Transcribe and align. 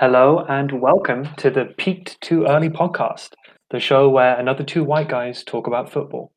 Hello 0.00 0.46
and 0.48 0.80
welcome 0.80 1.28
to 1.36 1.50
the 1.50 1.74
Peaked 1.76 2.18
Too 2.22 2.46
Early 2.46 2.70
podcast, 2.70 3.34
the 3.68 3.78
show 3.78 4.08
where 4.08 4.34
another 4.38 4.64
two 4.64 4.82
white 4.82 5.10
guys 5.10 5.44
talk 5.44 5.66
about 5.66 5.92
football. 5.92 6.32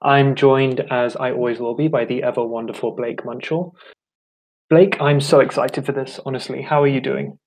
I'm 0.00 0.34
joined, 0.34 0.80
as 0.90 1.14
I 1.16 1.32
always 1.32 1.60
will 1.60 1.74
be, 1.74 1.88
by 1.88 2.06
the 2.06 2.22
ever 2.22 2.42
wonderful 2.42 2.92
Blake 2.92 3.22
Munchell. 3.22 3.76
Blake, 4.70 4.98
I'm 4.98 5.20
so 5.20 5.40
excited 5.40 5.84
for 5.84 5.92
this, 5.92 6.20
honestly. 6.24 6.62
How 6.62 6.82
are 6.82 6.88
you 6.88 7.02
doing? 7.02 7.38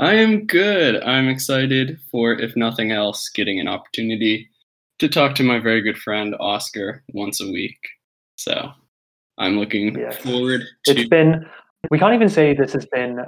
I 0.00 0.14
am 0.14 0.44
good. 0.44 1.00
I'm 1.04 1.28
excited 1.28 2.00
for, 2.10 2.32
if 2.32 2.56
nothing 2.56 2.90
else, 2.90 3.28
getting 3.28 3.60
an 3.60 3.68
opportunity 3.68 4.50
to 4.98 5.08
talk 5.08 5.36
to 5.36 5.44
my 5.44 5.60
very 5.60 5.82
good 5.82 5.98
friend 5.98 6.34
Oscar 6.40 7.04
once 7.12 7.40
a 7.40 7.46
week. 7.46 7.78
So 8.34 8.70
I'm 9.38 9.56
looking 9.56 9.96
Yes. 9.96 10.16
forward 10.16 10.62
to. 10.86 10.90
It's 10.90 11.08
been, 11.08 11.46
we 11.92 12.00
can't 12.00 12.14
even 12.14 12.28
say 12.28 12.54
this 12.54 12.72
has 12.72 12.86
been 12.86 13.20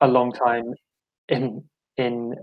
a 0.00 0.06
long 0.06 0.30
time 0.30 0.72
in, 1.28 1.64
in, 1.96 2.34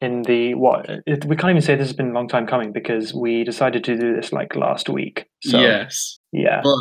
in 0.00 0.22
the, 0.22 0.54
what, 0.54 0.88
it, 1.06 1.24
we 1.24 1.36
can't 1.36 1.50
even 1.50 1.62
say 1.62 1.74
this 1.74 1.88
has 1.88 1.96
been 1.96 2.10
a 2.10 2.14
long 2.14 2.28
time 2.28 2.46
coming 2.46 2.72
because 2.72 3.12
we 3.14 3.44
decided 3.44 3.84
to 3.84 3.96
do 3.96 4.16
this 4.16 4.32
like 4.32 4.56
last 4.56 4.88
week. 4.88 5.26
So, 5.42 5.60
yes, 5.60 6.18
yeah. 6.32 6.60
but 6.62 6.78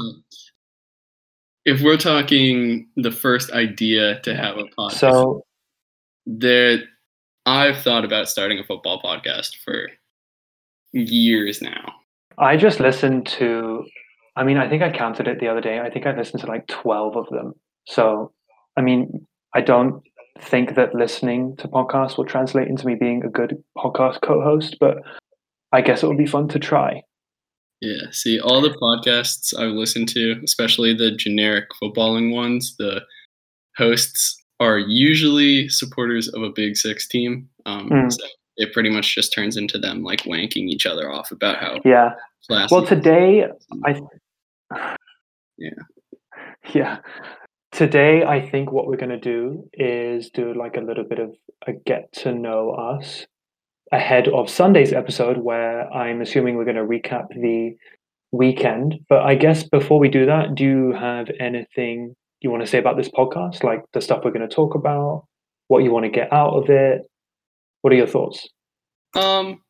if 1.66 1.82
we're 1.82 1.98
talking 1.98 2.88
the 2.96 3.12
first 3.12 3.52
idea 3.52 4.20
to 4.22 4.36
have 4.36 4.58
a 4.58 4.64
podcast, 4.78 4.94
So, 4.94 5.44
there, 6.26 6.80
I've 7.46 7.78
thought 7.78 8.06
about 8.06 8.30
starting 8.30 8.60
a 8.60 8.64
football 8.64 9.02
podcast 9.02 9.56
for 9.64 9.90
years 10.92 11.62
now. 11.62 11.94
I 12.38 12.56
just 12.58 12.80
listened 12.80 13.28
to, 13.28 13.86
I 14.36 14.44
mean, 14.44 14.58
I 14.58 14.70
think 14.70 14.82
I 14.82 14.92
counted 14.92 15.28
it 15.28 15.40
the 15.40 15.48
other 15.48 15.62
day. 15.62 15.80
I 15.80 15.90
think 15.90 16.06
I 16.06 16.16
listened 16.16 16.42
to 16.42 16.48
like 16.48 16.68
12 16.68 17.18
of 17.18 17.28
them. 17.30 17.54
So, 17.86 18.32
I 18.78 18.82
mean, 18.82 19.28
I 19.54 19.62
don't 19.62 20.02
think 20.42 20.76
that 20.76 20.96
listening 20.96 21.56
to 21.58 21.68
podcasts 21.68 22.18
will 22.18 22.26
translate 22.26 22.68
into 22.68 22.86
me 22.86 22.96
being 22.96 23.24
a 23.24 23.30
good 23.30 23.62
podcast 23.78 24.22
co 24.22 24.42
host, 24.42 24.78
but 24.80 24.98
I 25.72 25.82
guess 25.82 26.04
it 26.04 26.08
would 26.08 26.18
be 26.18 26.26
fun 26.28 26.48
to 26.50 26.60
try. 26.60 27.04
Yeah, 27.82 28.12
see, 28.12 28.40
all 28.40 28.62
the 28.62 28.72
podcasts 28.72 29.58
I've 29.58 29.72
listened 29.72 30.10
to, 30.10 30.40
especially 30.44 30.94
the 30.94 31.12
generic 31.16 31.66
footballing 31.82 32.34
ones, 32.34 32.76
the 32.78 33.02
hosts 33.78 34.36
are 34.60 34.78
usually 34.78 35.70
supporters 35.70 36.28
of 36.28 36.42
a 36.44 36.50
Big 36.50 36.76
Six 36.76 37.08
team. 37.08 37.48
Um, 37.66 37.90
Mm. 37.90 38.12
so 38.12 38.28
it 38.58 38.74
pretty 38.74 38.90
much 38.90 39.16
just 39.16 39.34
turns 39.34 39.56
into 39.56 39.78
them 39.78 40.04
like 40.04 40.24
wanking 40.24 40.68
each 40.68 40.86
other 40.86 41.10
off 41.10 41.32
about 41.32 41.58
how 41.58 41.80
Yeah. 41.86 42.16
Well, 42.50 42.86
today, 42.86 43.46
I. 43.86 44.02
Yeah. 45.58 45.70
Yeah. 46.74 47.00
Today, 47.80 48.26
I 48.26 48.42
think 48.42 48.74
what 48.74 48.88
we're 48.88 48.98
going 48.98 49.08
to 49.08 49.18
do 49.18 49.70
is 49.72 50.30
do 50.32 50.54
like 50.54 50.76
a 50.76 50.82
little 50.82 51.06
bit 51.06 51.18
of 51.18 51.34
a 51.66 51.72
get 51.72 52.12
to 52.12 52.34
know 52.34 52.72
us 52.72 53.26
ahead 53.94 54.28
of 54.28 54.50
Sunday's 54.50 54.92
episode, 54.92 55.38
where 55.38 55.90
I'm 55.94 56.20
assuming 56.20 56.58
we're 56.58 56.66
going 56.66 56.76
to 56.76 56.84
recap 56.84 57.30
the 57.30 57.78
weekend. 58.34 58.96
But 59.08 59.22
I 59.22 59.36
guess 59.36 59.64
before 59.64 59.98
we 59.98 60.10
do 60.10 60.26
that, 60.26 60.56
do 60.56 60.66
you 60.66 60.92
have 60.92 61.30
anything 61.40 62.18
you 62.42 62.52
want 62.52 62.64
to 62.64 62.68
say 62.68 62.80
about 62.80 62.98
this 62.98 63.08
podcast? 63.08 63.64
Like 63.64 63.86
the 63.94 64.02
stuff 64.02 64.24
we're 64.26 64.32
going 64.32 64.46
to 64.50 64.54
talk 64.54 64.76
about, 64.76 65.24
what 65.70 65.82
you 65.82 65.94
want 65.94 66.04
to 66.04 66.12
get 66.12 66.34
out 66.34 66.56
of 66.56 66.70
it? 66.70 67.04
What 67.82 67.94
are 67.94 67.96
your 67.96 68.08
thoughts? 68.08 68.46
um, 69.16 69.62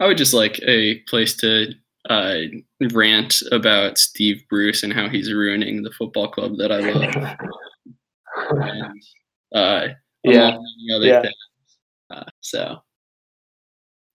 I 0.00 0.06
would 0.06 0.16
just 0.16 0.32
like 0.32 0.58
a 0.66 1.00
place 1.00 1.36
to 1.42 1.74
uh, 2.08 2.38
rant 2.92 3.42
about 3.52 3.98
Steve 3.98 4.42
Bruce 4.48 4.82
and 4.82 4.92
how 4.92 5.08
he's 5.08 5.32
ruining 5.32 5.82
the 5.82 5.90
football 5.90 6.28
club 6.28 6.56
that 6.58 6.72
I 6.72 6.78
love. 6.80 7.36
and, 8.62 9.02
uh, 9.54 9.88
yeah. 10.24 10.48
among 10.48 10.66
many 10.88 10.94
other 10.94 11.06
yeah. 11.06 11.30
Uh, 12.10 12.24
so 12.40 12.78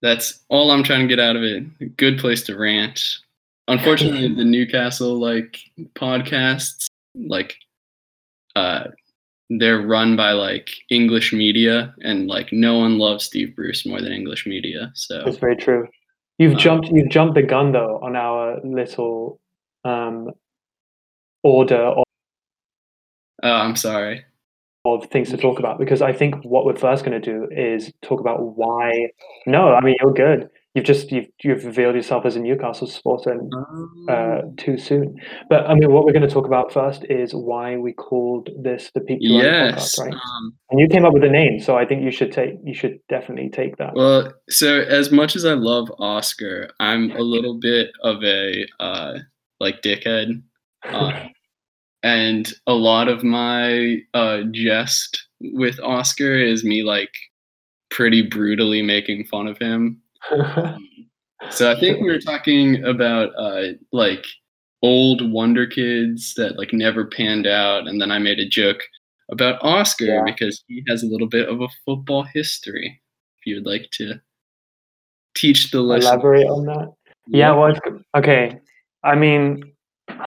that's 0.02 0.44
all 0.50 0.72
I'm 0.72 0.83
trying 0.83 1.02
to 1.02 1.08
get 1.08 1.19
out 1.19 1.35
of 1.35 1.44
it. 1.44 1.63
A 1.81 1.85
good 1.85 2.19
place 2.19 2.44
to 2.44 2.58
rant. 2.58 3.00
Unfortunately, 3.68 4.28
the 4.34 4.44
Newcastle 4.44 5.19
like 5.19 5.57
podcasts, 5.95 6.88
like 7.16 7.56
uh, 8.56 8.85
they're 9.50 9.81
run 9.81 10.16
by 10.16 10.31
like 10.31 10.69
English 10.89 11.31
media, 11.31 11.94
and 12.01 12.28
like 12.28 12.51
no 12.51 12.79
one 12.79 12.97
loves 12.97 13.23
Steve 13.23 13.56
Bruce 13.56 13.85
more 13.85 14.01
than 14.01 14.12
English 14.12 14.45
media. 14.45 14.91
So 14.95 15.23
That's 15.23 15.38
very 15.38 15.56
true. 15.56 15.88
You've 16.39 16.53
Um, 16.53 16.59
jumped 16.59 16.88
you've 16.89 17.09
jumped 17.09 17.35
the 17.35 17.44
gun 17.44 17.71
though 17.71 17.99
on 18.01 18.16
our 18.16 18.59
little 18.63 19.39
um, 19.85 20.31
order 21.44 21.75
of, 21.77 22.03
oh, 23.44 23.49
I'm 23.51 23.75
sorry. 23.75 24.25
of 24.85 25.05
things 25.11 25.29
to 25.29 25.38
talk 25.38 25.59
about 25.59 25.77
because 25.79 26.01
I 26.01 26.11
think 26.13 26.35
what 26.44 26.66
we're 26.66 26.75
first 26.75 27.05
going 27.05 27.19
to 27.21 27.31
do 27.31 27.47
is 27.51 27.91
talk 28.01 28.19
about 28.19 28.57
why. 28.57 29.09
No, 29.45 29.73
I 29.73 29.81
mean 29.81 29.95
you're 30.01 30.13
good. 30.13 30.49
You've 30.73 30.85
just 30.85 31.11
you've 31.11 31.28
you've 31.44 31.66
revealed 31.66 31.94
yourself 31.95 32.25
as 32.25 32.35
a 32.35 32.39
Newcastle 32.39 32.88
supporter 32.88 33.31
and, 33.31 34.09
uh, 34.09 34.41
too 34.57 34.78
soon. 34.78 35.16
But 35.47 35.67
I 35.67 35.75
mean, 35.75 35.91
what 35.91 36.03
we're 36.03 36.13
going 36.13 36.28
to 36.28 36.34
talk 36.34 36.47
about 36.47 36.73
first 36.73 37.06
is 37.11 37.35
why 37.35 37.78
we 37.78 37.94
called 37.94 38.50
this 38.59 38.89
the 38.95 39.01
Peak 39.01 39.19
yes. 39.22 39.95
podcast, 39.95 40.06
right? 40.06 40.13
Um, 40.13 40.56
And 40.72 40.79
you 40.79 40.88
came 40.88 41.06
up 41.06 41.13
with 41.13 41.23
a 41.23 41.29
name, 41.29 41.59
so 41.59 41.78
I 41.78 41.85
think 41.85 42.01
you 42.03 42.09
should 42.09 42.31
take 42.31 42.56
you 42.63 42.73
should 42.73 42.97
definitely 43.07 43.51
take 43.51 43.78
that. 43.78 43.94
Well, 43.94 44.33
so 44.50 44.81
as 44.81 45.12
much 45.12 45.35
as 45.35 45.45
I 45.45 45.53
love 45.53 45.91
Oscar, 46.00 46.69
I'm 46.79 47.12
a 47.12 47.22
little 47.22 47.59
bit 47.59 47.91
of 48.01 48.23
a 48.23 48.66
uh, 48.79 49.19
like 49.59 49.83
dickhead, 49.83 50.41
uh, 50.85 51.28
and 52.03 52.51
a 52.66 52.73
lot 52.73 53.09
of 53.09 53.23
my 53.23 53.97
uh, 54.16 54.41
jest 54.51 55.28
with 55.39 55.79
Oscar 55.81 56.35
is 56.35 56.63
me 56.63 56.81
like 56.81 57.13
pretty 57.91 58.23
brutally 58.23 58.81
making 58.81 59.25
fun 59.25 59.47
of 59.47 59.59
him. 59.59 60.01
So 61.50 61.72
I 61.72 61.79
think 61.79 62.01
we 62.01 62.09
were 62.09 62.19
talking 62.19 62.84
about 62.85 63.31
uh, 63.38 63.73
like 63.91 64.25
old 64.81 65.31
Wonder 65.31 65.67
Kids 65.67 66.34
that 66.35 66.57
like 66.57 66.73
never 66.73 67.06
panned 67.06 67.47
out, 67.47 67.88
and 67.88 68.01
then 68.01 68.11
I 68.11 68.19
made 68.19 68.39
a 68.39 68.47
joke 68.47 68.79
about 69.29 69.63
Oscar 69.63 70.06
Yeah. 70.06 70.23
because 70.25 70.63
he 70.67 70.83
has 70.88 71.03
a 71.03 71.07
little 71.07 71.28
bit 71.28 71.50
of 71.50 71.62
a 71.62 71.67
football 71.85 72.23
history. 72.23 73.01
If 73.39 73.45
you 73.45 73.56
would 73.56 73.66
like 73.66 73.89
to 73.94 74.22
teach 75.35 75.72
the 75.72 75.81
listeners. 75.81 76.13
Elaborate 76.13 76.47
on 76.47 76.66
that. 76.66 76.94
Yeah, 77.28 77.51
well, 77.53 77.72
it's, 77.72 77.79
okay. 78.16 78.59
I 79.03 79.16
mean, 79.16 79.73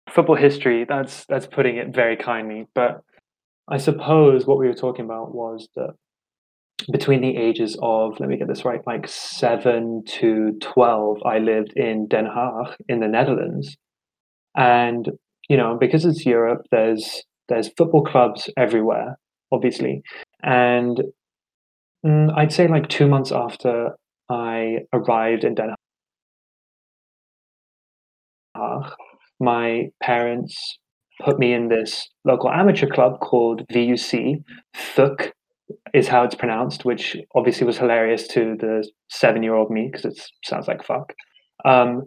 football 0.10 0.36
history. 0.36 0.86
That's 0.86 1.26
that's 1.26 1.48
putting 1.48 1.78
it 1.78 1.94
very 1.94 2.16
kindly. 2.16 2.68
But 2.74 3.02
I 3.68 3.78
suppose 3.78 4.46
what 4.46 4.58
we 4.58 4.68
were 4.68 4.74
talking 4.74 5.06
about 5.06 5.34
was 5.34 5.68
that 5.76 5.96
between 6.92 7.22
the 7.22 7.36
ages 7.38 7.78
of 7.82 8.20
let 8.20 8.30
me 8.30 8.38
get 8.38 8.48
this 8.48 8.66
right, 8.66 8.86
like 8.86 9.08
seven 9.08 10.04
to 10.06 10.58
twelve, 10.62 11.18
I 11.26 11.40
lived 11.40 11.74
in 11.76 12.08
Den 12.08 12.26
Haag 12.26 12.76
in 12.88 13.00
the 13.00 13.08
Netherlands, 13.08 13.78
and 14.56 15.10
you 15.50 15.58
know 15.58 15.78
because 15.80 16.06
it's 16.06 16.26
Europe, 16.26 16.66
there's 16.72 17.24
there's 17.50 17.70
football 17.78 18.04
clubs 18.04 18.50
everywhere, 18.58 19.18
obviously, 19.52 20.02
and 20.44 21.02
mm, 22.06 22.34
I'd 22.36 22.54
say 22.54 22.68
like 22.68 22.88
two 22.88 23.08
months 23.08 23.32
after 23.32 23.92
I 24.30 24.80
arrived 24.94 25.44
in 25.44 25.56
Den. 25.56 25.76
Haag, 28.56 28.94
my 29.40 29.90
parents 30.02 30.78
put 31.24 31.40
me 31.40 31.54
in 31.54 31.68
this 31.70 32.10
local 32.26 32.50
amateur 32.50 32.88
club 32.88 33.20
called 33.20 33.68
VUC. 33.72 34.44
Thuk 34.74 35.34
is 35.94 36.08
how 36.08 36.24
it's 36.24 36.36
pronounced, 36.36 36.86
which 36.86 37.18
obviously 37.36 37.66
was 37.66 37.78
hilarious 37.78 38.28
to 38.30 38.56
the 38.60 38.88
seven-year-old 39.10 39.70
me 39.70 39.90
because 39.92 40.06
it 40.06 40.30
sounds 40.44 40.68
like 40.68 40.84
fuck. 40.84 41.14
Um, 41.66 42.04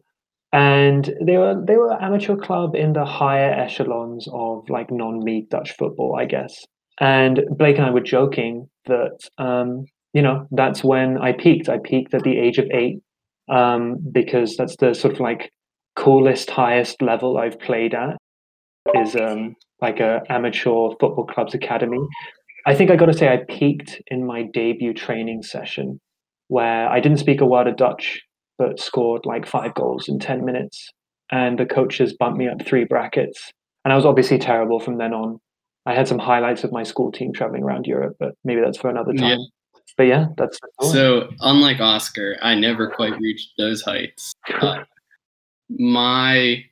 and 0.52 1.12
they 1.20 1.36
were 1.36 1.60
they 1.66 1.76
were 1.76 2.00
amateur 2.00 2.36
club 2.36 2.76
in 2.76 2.92
the 2.92 3.04
higher 3.04 3.50
echelons 3.50 4.28
of 4.32 4.68
like 4.68 4.90
non-league 4.90 5.50
Dutch 5.50 5.72
football, 5.76 6.16
I 6.16 6.26
guess. 6.26 6.64
And 7.00 7.40
Blake 7.58 7.76
and 7.76 7.86
I 7.86 7.90
were 7.90 8.00
joking 8.00 8.68
that 8.86 9.18
um, 9.38 9.84
you 10.12 10.22
know 10.22 10.46
that's 10.52 10.84
when 10.84 11.18
I 11.18 11.32
peaked. 11.32 11.68
I 11.68 11.78
peaked 11.78 12.14
at 12.14 12.22
the 12.22 12.38
age 12.38 12.58
of 12.58 12.66
eight 12.72 13.00
um, 13.48 13.96
because 14.12 14.56
that's 14.56 14.76
the 14.76 14.94
sort 14.94 15.14
of 15.14 15.20
like 15.20 15.50
coolest, 15.96 16.50
highest 16.50 17.02
level 17.02 17.36
I've 17.38 17.58
played 17.58 17.94
at 17.94 18.16
is 18.94 19.16
um, 19.16 19.56
like 19.80 20.00
a 20.00 20.22
amateur 20.28 20.90
football 21.00 21.26
club's 21.26 21.54
academy. 21.54 21.98
I 22.66 22.74
think 22.74 22.90
I 22.90 22.96
got 22.96 23.06
to 23.06 23.14
say 23.14 23.28
I 23.28 23.38
peaked 23.48 24.00
in 24.08 24.26
my 24.26 24.44
debut 24.52 24.94
training 24.94 25.42
session 25.42 26.00
where 26.48 26.88
I 26.88 27.00
didn't 27.00 27.18
speak 27.18 27.40
a 27.40 27.46
word 27.46 27.66
of 27.66 27.76
Dutch 27.76 28.22
but 28.56 28.78
scored 28.78 29.26
like 29.26 29.46
five 29.46 29.74
goals 29.74 30.08
in 30.08 30.18
10 30.18 30.44
minutes 30.44 30.90
and 31.30 31.58
the 31.58 31.66
coaches 31.66 32.14
bumped 32.18 32.38
me 32.38 32.48
up 32.48 32.64
three 32.64 32.84
brackets 32.84 33.52
and 33.84 33.92
I 33.92 33.96
was 33.96 34.06
obviously 34.06 34.38
terrible 34.38 34.80
from 34.80 34.98
then 34.98 35.12
on. 35.12 35.38
I 35.86 35.94
had 35.94 36.08
some 36.08 36.18
highlights 36.18 36.64
of 36.64 36.72
my 36.72 36.82
school 36.82 37.12
team 37.12 37.32
traveling 37.32 37.62
around 37.62 37.86
Europe, 37.86 38.16
but 38.18 38.32
maybe 38.44 38.62
that's 38.62 38.78
for 38.78 38.88
another 38.88 39.12
time. 39.12 39.38
Yeah. 39.38 39.44
But 39.96 40.04
yeah, 40.04 40.26
that's. 40.36 40.58
So, 40.80 41.28
unlike 41.40 41.80
Oscar, 41.80 42.36
I 42.40 42.54
never 42.54 42.90
quite 42.90 43.12
reached 43.20 43.50
those 43.58 43.82
heights. 43.82 44.32
Uh, 44.48 44.78
my, 45.68 46.64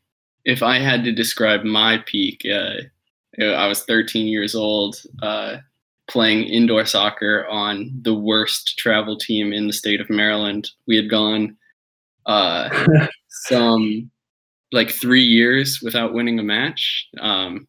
if 0.44 0.62
I 0.62 0.78
had 0.78 1.04
to 1.04 1.12
describe 1.12 1.62
my 1.62 2.02
peak, 2.06 2.42
uh, 2.50 2.76
I 3.38 3.66
was 3.66 3.84
13 3.84 4.26
years 4.26 4.54
old, 4.54 5.02
uh, 5.22 5.58
playing 6.12 6.44
indoor 6.44 6.84
soccer 6.84 7.46
on 7.48 7.90
the 8.02 8.14
worst 8.14 8.76
travel 8.76 9.16
team 9.16 9.50
in 9.50 9.66
the 9.66 9.72
state 9.72 9.98
of 9.98 10.10
Maryland. 10.10 10.70
We 10.86 10.94
had 10.94 11.08
gone 11.08 11.56
uh, 12.26 12.68
some 13.28 14.10
like 14.72 14.90
three 14.90 15.22
years 15.22 15.80
without 15.82 16.12
winning 16.12 16.38
a 16.38 16.42
match, 16.42 17.08
um, 17.18 17.66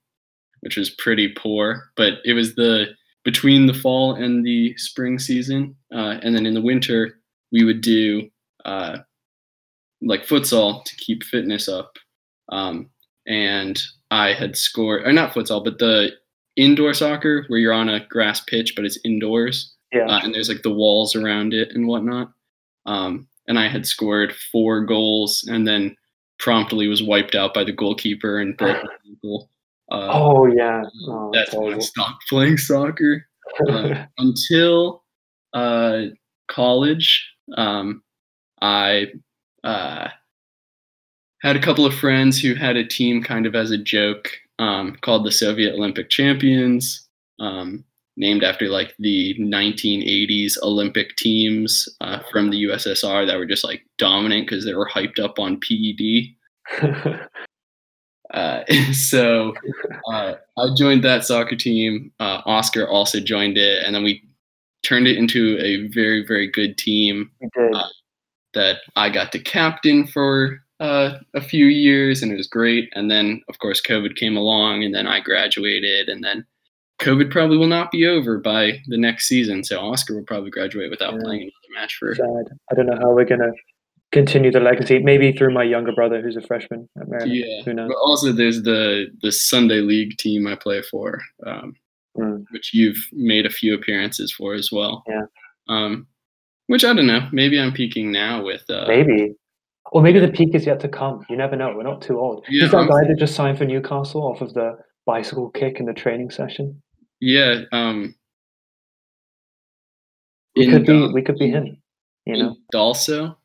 which 0.60 0.76
was 0.76 0.90
pretty 0.90 1.30
poor. 1.30 1.90
But 1.96 2.16
it 2.26 2.34
was 2.34 2.56
the 2.56 2.88
between 3.24 3.66
the 3.66 3.74
fall 3.74 4.16
and 4.16 4.46
the 4.46 4.76
spring 4.76 5.20
season, 5.20 5.76
uh, 5.94 6.20
and 6.22 6.36
then 6.36 6.46
in 6.46 6.54
the 6.54 6.62
winter 6.62 7.20
we 7.54 7.64
would 7.64 7.80
do 7.80 8.30
uh, 8.66 8.98
like 10.02 10.28
futsal 10.28 10.84
to 10.84 10.96
keep 10.98 11.24
fitness 11.24 11.70
up. 11.70 11.98
Um, 12.50 12.90
and 13.26 13.82
I 14.12 14.34
had 14.34 14.58
scored, 14.58 15.08
or 15.08 15.14
not 15.14 15.34
futsal, 15.34 15.64
but 15.64 15.80
the 15.80 16.12
indoor 16.56 16.94
soccer 16.94 17.46
where 17.48 17.60
you're 17.60 17.74
on 17.74 17.90
a 17.90 18.06
grass 18.08 18.42
pitch, 18.42 18.76
but 18.76 18.86
it's 18.86 19.00
indoors. 19.04 19.74
Yeah. 19.92 20.06
Uh, 20.08 20.22
and 20.24 20.34
there's 20.34 20.50
like 20.50 20.64
the 20.64 20.74
walls 20.74 21.16
around 21.16 21.54
it 21.54 21.72
and 21.74 21.88
whatnot. 21.88 22.32
Um, 22.86 23.28
and 23.48 23.60
I 23.60 23.68
had 23.68 23.86
scored 23.86 24.34
four 24.52 24.86
goals 24.86 25.48
and 25.50 25.68
then 25.68 25.96
promptly 26.40 26.88
was 26.88 27.04
wiped 27.04 27.36
out 27.36 27.54
by 27.54 27.64
the 27.64 27.72
goalkeeper 27.72 28.40
and 28.40 28.58
broke 28.58 28.84
my 28.84 28.90
ankle. 29.08 29.50
Uh, 29.92 30.10
oh 30.12 30.46
yeah. 30.48 30.84
Oh, 31.08 31.32
that's 31.34 31.54
when 31.54 31.74
I 31.74 31.80
stopped 31.80 32.24
playing 32.30 32.58
soccer 32.58 33.26
uh, 33.70 34.06
until 34.18 35.04
uh, 35.54 36.04
college. 36.48 37.30
Um, 37.56 38.02
I 38.62 39.08
uh, 39.64 40.08
had 41.42 41.56
a 41.56 41.62
couple 41.62 41.86
of 41.86 41.94
friends 41.94 42.40
who 42.40 42.56
had 42.56 42.78
a 42.78 42.86
team 42.86 43.22
kind 43.22 43.46
of 43.46 43.56
as 43.56 43.72
a 43.72 43.78
joke 43.78 44.30
um, 44.60 44.98
called 45.02 45.26
the 45.26 45.32
Soviet 45.32 45.74
Olympic 45.74 46.10
Champions, 46.10 47.08
um, 47.40 47.84
named 48.16 48.44
after 48.44 48.70
like 48.70 48.94
the 49.00 49.36
1980s 49.40 50.58
Olympic 50.62 51.16
teams 51.16 51.90
uh, 52.02 52.20
from 52.32 52.50
the 52.50 52.64
USSR 52.64 53.26
that 53.26 53.38
were 53.38 53.46
just 53.46 53.64
like 53.64 53.84
dominant 53.98 54.48
because 54.48 54.66
they 54.66 54.76
were 54.76 54.90
hyped 54.90 55.20
up 55.20 55.40
on 55.40 55.60
PED. 55.60 56.36
uh, 58.34 58.64
so 58.94 59.54
uh, 60.12 60.36
I 60.58 60.68
joined 60.78 61.04
that 61.04 61.26
soccer 61.26 61.56
team. 61.56 62.12
Uh, 62.20 62.42
Oscar 62.46 62.88
also 62.88 63.20
joined 63.20 63.58
it, 63.58 63.84
and 63.84 63.96
then 63.96 64.04
we 64.04 64.24
turned 64.84 65.08
it 65.08 65.18
into 65.18 65.58
a 65.60 65.88
very, 65.88 66.26
very 66.26 66.52
good 66.52 66.78
team 66.78 67.32
uh, 67.58 67.88
that 68.54 68.78
I 68.96 69.10
got 69.10 69.32
to 69.32 69.40
captain 69.40 70.06
for 70.06 70.60
uh, 70.84 71.18
a 71.34 71.42
few 71.42 71.68
years 71.68 72.22
and 72.22 72.32
it 72.32 72.36
was 72.36 72.48
great. 72.48 72.90
And 72.94 73.10
then, 73.10 73.42
of 73.48 73.58
course, 73.60 73.82
COVID 73.82 74.18
came 74.18 74.36
along 74.36 74.84
and 74.84 74.94
then 74.94 75.08
I 75.08 75.22
graduated. 75.22 76.10
And 76.10 76.22
then 76.22 76.46
COVID 77.00 77.32
probably 77.32 77.58
will 77.58 77.68
not 77.68 77.90
be 77.90 78.06
over 78.06 78.38
by 78.38 78.82
the 78.88 78.98
next 78.98 79.28
season. 79.28 79.64
So 79.64 79.80
Oscar 79.80 80.16
will 80.16 80.26
probably 80.26 80.50
graduate 80.50 80.92
without 80.92 81.14
yeah. 81.14 81.20
playing 81.24 81.42
another 81.44 81.82
match 81.82 81.96
for. 81.96 82.14
Sad. 82.14 82.58
I 82.70 82.76
don't 82.76 82.88
know 82.88 82.98
how 83.00 83.14
we're 83.14 83.24
going 83.24 83.40
to 83.40 83.54
continue 84.12 84.52
the 84.52 84.60
legacy. 84.60 85.00
Maybe 85.00 85.32
through 85.32 85.54
my 85.54 85.64
younger 85.64 85.94
brother 85.94 86.22
who's 86.22 86.36
a 86.36 86.42
freshman 86.42 86.90
at 87.00 87.08
Maryland. 87.08 87.34
Yeah. 87.34 87.64
Who 87.64 87.74
knows? 87.74 87.88
But 87.88 87.98
also, 87.98 88.34
there's 88.34 88.64
the, 88.64 89.08
the 89.22 89.32
Sunday 89.32 89.80
League 89.80 90.18
team 90.18 90.46
I 90.48 90.56
play 90.56 90.82
for, 90.82 91.22
um, 91.48 91.76
mm. 92.18 92.44
which 92.52 92.74
you've 92.74 93.00
made 93.14 93.46
a 93.46 93.50
few 93.50 93.74
appearances 93.74 94.34
for 94.34 94.54
as 94.54 94.70
well. 94.70 95.06
Yeah. 95.08 95.28
Um, 95.70 96.08
which 96.68 96.84
I 96.84 96.94
don't 96.94 97.08
know. 97.08 97.30
Maybe 97.32 97.58
I'm 97.58 97.72
peaking 97.72 98.12
now 98.12 98.44
with. 98.44 98.70
Uh, 98.70 98.86
maybe 98.88 99.34
or 99.94 100.02
maybe 100.02 100.20
the 100.20 100.28
peak 100.28 100.56
is 100.56 100.66
yet 100.66 100.80
to 100.80 100.90
come. 100.90 101.24
You 101.30 101.38
never 101.38 101.56
know. 101.56 101.72
We're 101.76 101.84
not 101.84 102.02
too 102.02 102.20
old. 102.20 102.44
Yeah, 102.50 102.66
Is 102.66 102.72
that 102.72 102.90
guy 102.90 103.08
that 103.08 103.16
just 103.20 103.36
signed 103.36 103.60
for 103.60 103.66
Newcastle 103.66 104.24
off 104.24 104.42
of 104.42 104.56
the 104.56 104.76
bicycle 105.06 105.52
kick 105.52 105.80
in 105.80 105.86
the 105.86 105.94
training 105.94 106.32
session? 106.32 106.82
Yeah. 107.22 107.62
Um, 107.72 108.16
we 110.56 110.68
could 110.68 110.86
be. 110.88 111.12
we 111.14 111.22
could 111.22 111.38
be 111.38 111.52
him. 111.52 111.78
You 112.26 112.38
know. 112.38 112.56
Also, 112.74 113.38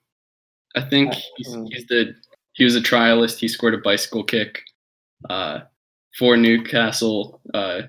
I 0.74 0.80
think 0.80 1.12
uh, 1.12 1.18
he's, 1.36 1.48
mm. 1.48 1.66
he's, 1.70 1.86
the 1.88 2.14
he 2.54 2.64
was 2.64 2.76
a 2.76 2.80
trialist. 2.80 3.38
He 3.38 3.48
scored 3.48 3.74
a 3.74 3.78
bicycle 3.78 4.24
kick 4.24 4.62
uh, 5.28 5.60
for 6.18 6.38
Newcastle. 6.38 7.42
Uh, 7.52 7.82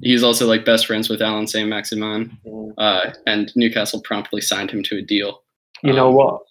he's 0.00 0.22
also 0.22 0.46
like 0.46 0.64
best 0.64 0.86
friends 0.86 1.08
with 1.08 1.20
Allan 1.20 1.48
Saint-Maximin, 1.48 2.38
mm. 2.46 2.72
uh, 2.78 3.12
and 3.26 3.50
Newcastle 3.56 4.00
promptly 4.02 4.40
signed 4.40 4.70
him 4.70 4.84
to 4.84 4.98
a 4.98 5.02
deal. 5.02 5.42
You 5.82 5.90
um, 5.90 5.96
know 5.96 6.10
what? 6.10 6.42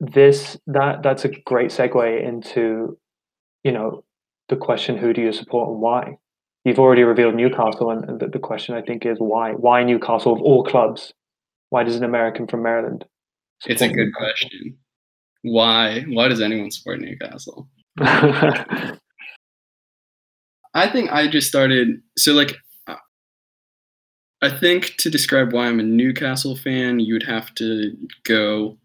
This 0.00 0.56
that 0.66 1.02
that's 1.02 1.24
a 1.26 1.28
great 1.28 1.70
segue 1.70 2.26
into 2.26 2.98
you 3.62 3.72
know 3.72 4.02
the 4.48 4.56
question 4.56 4.96
who 4.96 5.12
do 5.12 5.20
you 5.20 5.32
support 5.32 5.68
and 5.70 5.80
why? 5.80 6.16
You've 6.64 6.78
already 6.78 7.02
revealed 7.04 7.34
newcastle 7.34 7.90
and 7.90 8.18
the, 8.18 8.26
the 8.26 8.38
question 8.38 8.74
i 8.74 8.82
think 8.82 9.06
is 9.06 9.18
why 9.18 9.52
why 9.52 9.84
newcastle 9.84 10.32
of 10.32 10.40
all 10.40 10.64
clubs? 10.64 11.12
Why 11.68 11.84
does 11.84 11.96
an 11.96 12.04
american 12.04 12.46
from 12.46 12.62
maryland 12.62 13.04
it's 13.66 13.82
a 13.82 13.88
good 13.88 13.96
newcastle? 14.06 14.26
question. 14.26 14.78
Why 15.42 16.00
why 16.08 16.28
does 16.28 16.40
anyone 16.40 16.70
support 16.70 17.00
newcastle? 17.00 17.68
I 18.00 18.96
think 20.90 21.10
i 21.10 21.26
just 21.26 21.48
started 21.48 22.00
so 22.16 22.32
like 22.32 22.56
uh, 22.86 22.94
i 24.40 24.48
think 24.48 24.94
to 24.98 25.10
describe 25.10 25.52
why 25.52 25.66
i'm 25.66 25.80
a 25.80 25.82
newcastle 25.82 26.56
fan 26.56 27.00
you 27.00 27.12
would 27.14 27.24
have 27.24 27.52
to 27.56 27.96
go 28.24 28.78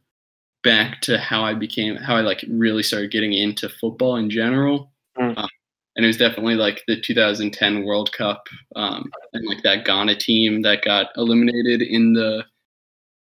back 0.66 1.00
to 1.02 1.18
how 1.18 1.44
I 1.44 1.54
became, 1.54 1.96
how 1.96 2.18
I 2.18 2.22
like 2.22 2.44
really 2.50 2.84
started 2.84 3.12
getting 3.12 3.32
into 3.32 3.70
football 3.70 4.18
in 4.18 4.30
general. 4.30 4.92
Mm. 5.18 5.38
Um, 5.38 5.50
and 5.96 6.04
it 6.04 6.08
was 6.08 6.18
definitely 6.18 6.56
like 6.56 6.84
the 6.88 7.00
2010 7.00 7.86
World 7.86 8.12
Cup 8.12 8.48
um, 8.76 9.10
and 9.32 9.48
like 9.48 9.64
that 9.64 9.86
Ghana 9.86 10.18
team 10.18 10.62
that 10.64 10.84
got 10.84 11.12
eliminated 11.16 11.82
in 11.82 12.14
the 12.14 12.44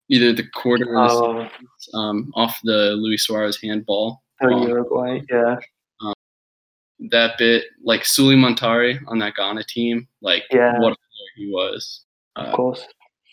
either 0.10 0.32
the 0.32 0.48
quarter 0.56 0.96
or 0.96 1.08
the 1.08 1.14
oh. 1.14 1.44
seconds, 1.44 1.90
um, 1.94 2.32
off 2.36 2.60
the 2.64 2.92
Luis 2.92 3.26
Suarez 3.26 3.60
handball. 3.62 4.22
Oh, 4.42 4.66
Uruguay, 4.68 5.22
yeah. 5.30 5.58
Um, 6.02 6.14
that 7.10 7.38
bit, 7.38 7.66
like 7.84 8.06
Sulley 8.06 8.36
Muntari 8.36 9.00
on 9.08 9.20
that 9.20 9.36
Ghana 9.36 9.64
team, 9.64 10.08
like 10.22 10.44
yeah. 10.52 10.80
what 10.80 10.94
a 10.94 10.96
player 10.96 11.30
he 11.36 11.52
was. 11.52 12.06
Uh, 12.36 12.44
of 12.44 12.56
course. 12.56 12.88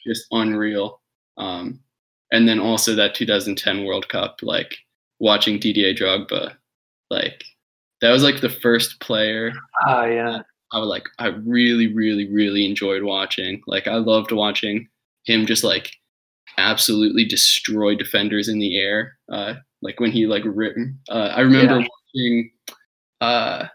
Just 0.06 0.26
unreal. 0.32 1.00
Um, 1.36 1.80
and 2.32 2.48
then 2.48 2.60
also 2.60 2.94
that 2.94 3.14
2010 3.14 3.84
World 3.84 4.08
Cup, 4.08 4.40
like 4.42 4.76
watching 5.18 5.58
Didier 5.58 5.94
Drogba, 5.94 6.54
like 7.10 7.44
that 8.00 8.10
was 8.10 8.22
like 8.22 8.40
the 8.40 8.48
first 8.48 9.00
player. 9.00 9.52
Oh 9.86 10.04
yeah. 10.04 10.42
I 10.72 10.78
was 10.78 10.88
like, 10.88 11.04
I 11.18 11.28
really, 11.28 11.92
really, 11.92 12.32
really 12.32 12.64
enjoyed 12.64 13.02
watching. 13.02 13.60
Like 13.66 13.88
I 13.88 13.96
loved 13.96 14.30
watching 14.30 14.88
him 15.24 15.44
just 15.44 15.64
like 15.64 15.90
absolutely 16.58 17.24
destroy 17.24 17.94
defenders 17.94 18.48
in 18.48 18.58
the 18.58 18.78
air. 18.78 19.16
Uh, 19.30 19.54
like 19.82 19.98
when 20.00 20.12
he 20.12 20.26
like 20.26 20.44
written. 20.44 20.98
Uh, 21.08 21.32
I 21.34 21.40
remember 21.40 21.80
yeah. 21.80 21.86
watching 22.14 22.50
uh, 23.20 23.66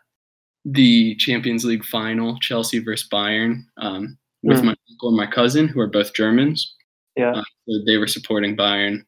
the 0.64 1.16
Champions 1.16 1.66
League 1.66 1.86
final, 1.86 2.40
Chelsea 2.40 2.80
versus 2.80 3.08
Bayern, 3.12 3.64
um, 3.78 4.18
with 4.44 4.62
mm. 4.62 4.66
my 4.66 4.76
uncle 4.92 5.10
and 5.10 5.18
my 5.18 5.28
cousin, 5.28 5.68
who 5.68 5.80
are 5.80 5.88
both 5.88 6.14
Germans. 6.14 6.76
Yeah. 7.16 7.32
Uh, 7.32 7.44
so 7.68 7.80
they 7.86 7.98
were 7.98 8.08
supporting 8.08 8.56
Bayern. 8.56 9.06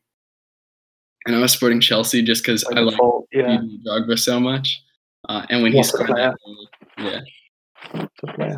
And 1.26 1.36
I 1.36 1.40
was 1.40 1.52
supporting 1.52 1.82
Chelsea 1.82 2.22
just 2.22 2.44
because 2.44 2.64
I 2.64 2.80
like 2.80 2.98
yeah. 3.32 3.60
Drogba 3.86 4.18
so 4.18 4.40
much. 4.40 4.82
Uh, 5.28 5.46
and 5.50 5.62
when 5.62 5.74
he 5.74 5.84
scored 5.84 6.10
that 6.10 6.38
goal, 6.46 6.68
yeah. 7.00 7.20
So 7.94 8.58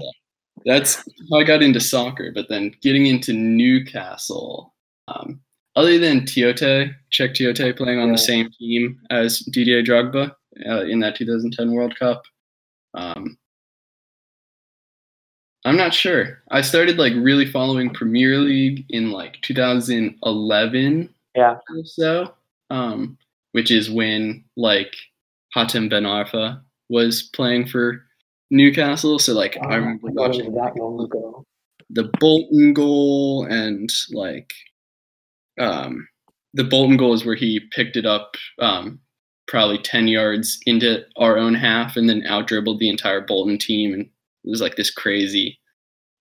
that's 0.65 0.97
how 1.31 1.39
I 1.39 1.43
got 1.43 1.63
into 1.63 1.79
soccer. 1.79 2.31
But 2.33 2.47
then 2.47 2.75
getting 2.83 3.07
into 3.07 3.33
Newcastle, 3.33 4.73
um, 5.07 5.41
other 5.75 5.97
than 5.97 6.21
Tiote, 6.21 6.93
Cheick 7.11 7.33
Tiote 7.33 7.75
playing 7.75 7.99
on 7.99 8.07
yeah. 8.09 8.13
the 8.13 8.19
same 8.19 8.49
team 8.59 8.99
as 9.09 9.39
Didier 9.39 9.81
Drogba 9.81 10.31
uh, 10.67 10.81
in 10.83 10.99
that 10.99 11.15
2010 11.15 11.71
World 11.71 11.97
Cup, 11.97 12.21
um, 12.93 13.37
I'm 15.65 15.77
not 15.77 15.93
sure. 15.93 16.41
I 16.51 16.61
started 16.61 16.97
like 16.97 17.13
really 17.15 17.45
following 17.45 17.89
Premier 17.89 18.37
League 18.37 18.85
in 18.89 19.11
like 19.11 19.41
2011 19.41 21.13
yeah. 21.35 21.51
or 21.51 21.85
so, 21.85 22.33
um, 22.69 23.17
which 23.51 23.69
is 23.71 23.89
when 23.89 24.43
like 24.55 24.95
Hatem 25.55 25.89
Ben 25.89 26.03
Arfa 26.03 26.61
was 26.89 27.23
playing 27.33 27.67
for 27.67 28.03
Newcastle. 28.51 29.19
So 29.19 29.33
like 29.33 29.57
I 29.61 29.75
remember 29.75 30.09
watching 30.11 30.53
that 30.53 30.75
long 30.77 31.03
ago. 31.03 31.43
the 31.89 32.09
Bolton 32.19 32.73
goal 32.73 33.45
and 33.45 33.89
like 34.11 34.53
um, 35.59 36.07
the 36.53 36.63
Bolton 36.63 36.95
goal 36.95 37.13
is 37.13 37.25
where 37.25 37.35
he 37.35 37.59
picked 37.71 37.97
it 37.97 38.05
up 38.05 38.35
um, 38.59 38.99
probably 39.47 39.77
10 39.79 40.07
yards 40.07 40.59
into 40.65 41.03
our 41.17 41.37
own 41.37 41.53
half 41.53 41.97
and 41.97 42.09
then 42.09 42.25
out 42.27 42.47
dribbled 42.47 42.79
the 42.79 42.89
entire 42.89 43.21
Bolton 43.21 43.57
team 43.57 43.93
and 43.93 44.09
it 44.43 44.49
was 44.49 44.61
like 44.61 44.75
this 44.75 44.91
crazy 44.91 45.59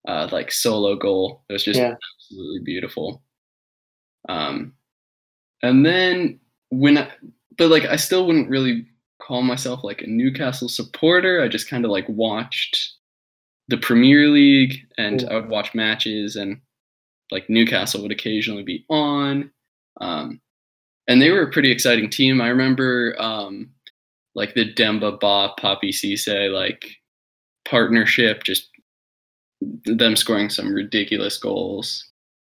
uh, 0.06 0.28
like 0.32 0.50
solo 0.50 0.96
goal. 0.96 1.44
It 1.48 1.52
was 1.52 1.64
just 1.64 1.78
yeah. 1.78 1.94
absolutely 1.94 2.60
beautiful. 2.64 3.22
Um, 4.28 4.74
and 5.62 5.84
then 5.84 6.40
when, 6.70 6.98
I, 6.98 7.10
but 7.56 7.70
like 7.70 7.84
I 7.84 7.96
still 7.96 8.26
wouldn't 8.26 8.50
really 8.50 8.86
call 9.20 9.42
myself 9.42 9.82
like 9.82 10.02
a 10.02 10.06
Newcastle 10.06 10.68
supporter. 10.68 11.42
I 11.42 11.48
just 11.48 11.68
kind 11.68 11.84
of 11.84 11.90
like 11.90 12.08
watched 12.08 12.94
the 13.68 13.76
Premier 13.76 14.28
League, 14.28 14.86
and. 14.96 15.26
I 15.30 15.34
would 15.34 15.48
watch 15.48 15.74
matches, 15.74 16.36
and 16.36 16.60
like 17.30 17.50
Newcastle 17.50 18.02
would 18.02 18.12
occasionally 18.12 18.62
be 18.62 18.84
on. 18.88 19.50
Um, 20.00 20.40
and 21.08 21.20
they 21.20 21.30
were 21.30 21.42
a 21.42 21.50
pretty 21.50 21.70
exciting 21.70 22.10
team. 22.10 22.40
I 22.40 22.48
remember 22.48 23.16
um, 23.18 23.70
like 24.34 24.54
the 24.54 24.72
Demba 24.72 25.12
Ba 25.12 25.52
Papi 25.58 25.90
Cisse 25.90 26.52
like 26.52 26.97
partnership, 27.68 28.44
just 28.44 28.68
them 29.84 30.16
scoring 30.16 30.50
some 30.50 30.72
ridiculous 30.72 31.36
goals. 31.38 32.04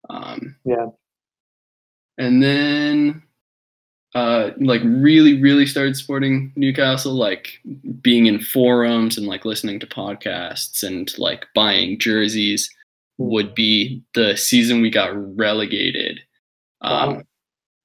Um, 0.09 0.55
Yeah. 0.65 0.87
and 2.17 2.41
then 2.43 3.23
uh, 4.13 4.51
like 4.57 4.81
really, 4.83 5.41
really 5.41 5.65
started 5.65 5.95
supporting 5.95 6.51
Newcastle, 6.57 7.13
like 7.13 7.59
being 8.01 8.25
in 8.25 8.39
forums 8.41 9.17
and 9.17 9.25
like 9.25 9.45
listening 9.45 9.79
to 9.79 9.87
podcasts 9.87 10.83
and 10.83 11.17
like 11.17 11.45
buying 11.55 11.97
jerseys 11.97 12.69
would 13.17 13.55
be 13.55 14.03
the 14.13 14.35
season 14.35 14.81
we 14.81 14.89
got 14.89 15.11
relegated. 15.37 16.19
Um, 16.81 17.15
Wow. 17.15 17.23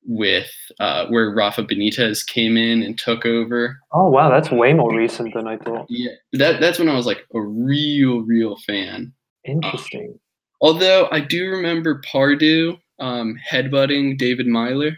With 0.08 0.50
uh, 0.78 1.06
where 1.08 1.34
Rafa 1.34 1.64
Benitez 1.64 2.24
came 2.24 2.56
in 2.56 2.82
and 2.82 2.96
took 2.96 3.26
over. 3.26 3.78
Oh 3.92 4.08
wow, 4.08 4.30
that's 4.30 4.50
way 4.52 4.72
more 4.72 4.94
recent 4.94 5.34
than 5.34 5.48
I 5.48 5.56
thought. 5.56 5.86
Yeah, 5.88 6.12
that 6.34 6.60
that's 6.60 6.78
when 6.78 6.88
I 6.88 6.94
was 6.94 7.06
like 7.06 7.24
a 7.34 7.40
real, 7.40 8.20
real 8.20 8.56
fan. 8.56 9.12
Interesting. 9.44 10.18
Although 10.60 11.08
I 11.10 11.20
do 11.20 11.50
remember 11.50 12.00
Pardew 12.02 12.78
um, 13.00 13.36
headbutting 13.50 14.16
David 14.16 14.46
Meyler 14.46 14.96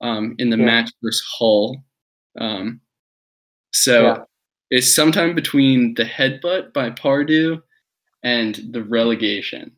um, 0.00 0.34
in 0.38 0.50
the 0.50 0.58
Yeah. 0.58 0.64
match 0.66 0.90
versus 1.02 1.24
Hull. 1.38 1.82
Um, 2.38 2.80
so 3.72 4.02
Yeah. 4.02 4.18
it's 4.70 4.92
sometime 4.94 5.34
between 5.34 5.94
the 5.94 6.04
headbutt 6.04 6.72
by 6.72 6.90
Pardew 6.90 7.62
and 8.24 8.60
the 8.72 8.82
relegation, 8.82 9.70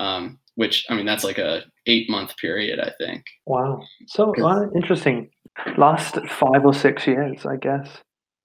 um, 0.00 0.38
which 0.54 0.86
I 0.88 0.94
mean 0.94 1.04
that's 1.06 1.24
like 1.24 1.38
a 1.38 1.64
eight 1.88 2.08
month 2.08 2.36
period, 2.36 2.78
I 2.78 2.92
think. 2.98 3.24
Wow. 3.46 3.82
So 4.06 4.32
interesting. 4.74 5.30
Last 5.76 6.16
five 6.28 6.64
or 6.64 6.72
six 6.74 7.06
years, 7.06 7.44
I 7.44 7.56
guess. 7.56 7.88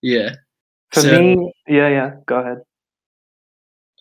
Yeah. 0.02 0.36
For 0.92 1.02
So- 1.02 1.22
me, 1.22 1.54
yeah, 1.68 1.90
yeah. 1.90 2.12
Go 2.26 2.40
ahead. 2.40 2.58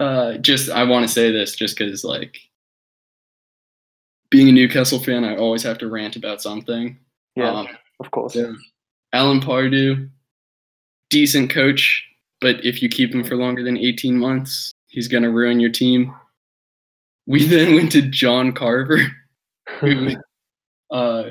Uh, 0.01 0.39
just 0.39 0.71
I 0.71 0.85
want 0.85 1.07
to 1.07 1.13
say 1.13 1.31
this 1.31 1.55
just 1.55 1.77
because 1.79 2.03
like 2.05 2.39
being 4.31 4.49
a 4.49 4.53
Newcastle 4.53 4.99
fan, 4.99 5.25
I 5.25 5.37
always 5.37 5.63
have 5.63 5.79
to 5.79 5.89
rant 5.89 6.17
about 6.17 6.41
something. 6.41 6.99
Yeah, 7.37 7.51
Um, 7.53 7.69
of 8.01 8.11
course. 8.11 8.33
so 8.35 8.55
Alan 9.13 9.41
Pardew, 9.41 10.09
decent 11.11 11.51
coach, 11.51 12.05
but 12.41 12.65
if 12.65 12.83
you 12.83 12.89
keep 12.89 13.15
him 13.15 13.23
for 13.25 13.37
longer 13.37 13.63
than 13.63 13.77
18 13.77 14.19
months, 14.19 14.73
he's 14.89 15.09
gonna 15.09 15.31
ruin 15.31 15.61
your 15.61 15.71
team. 15.71 16.15
We 17.27 17.45
then 17.47 17.75
went 17.75 17.93
to 17.93 18.03
John 18.03 18.53
Carver, 18.53 18.99
who, 19.69 20.11
uh, 20.91 21.31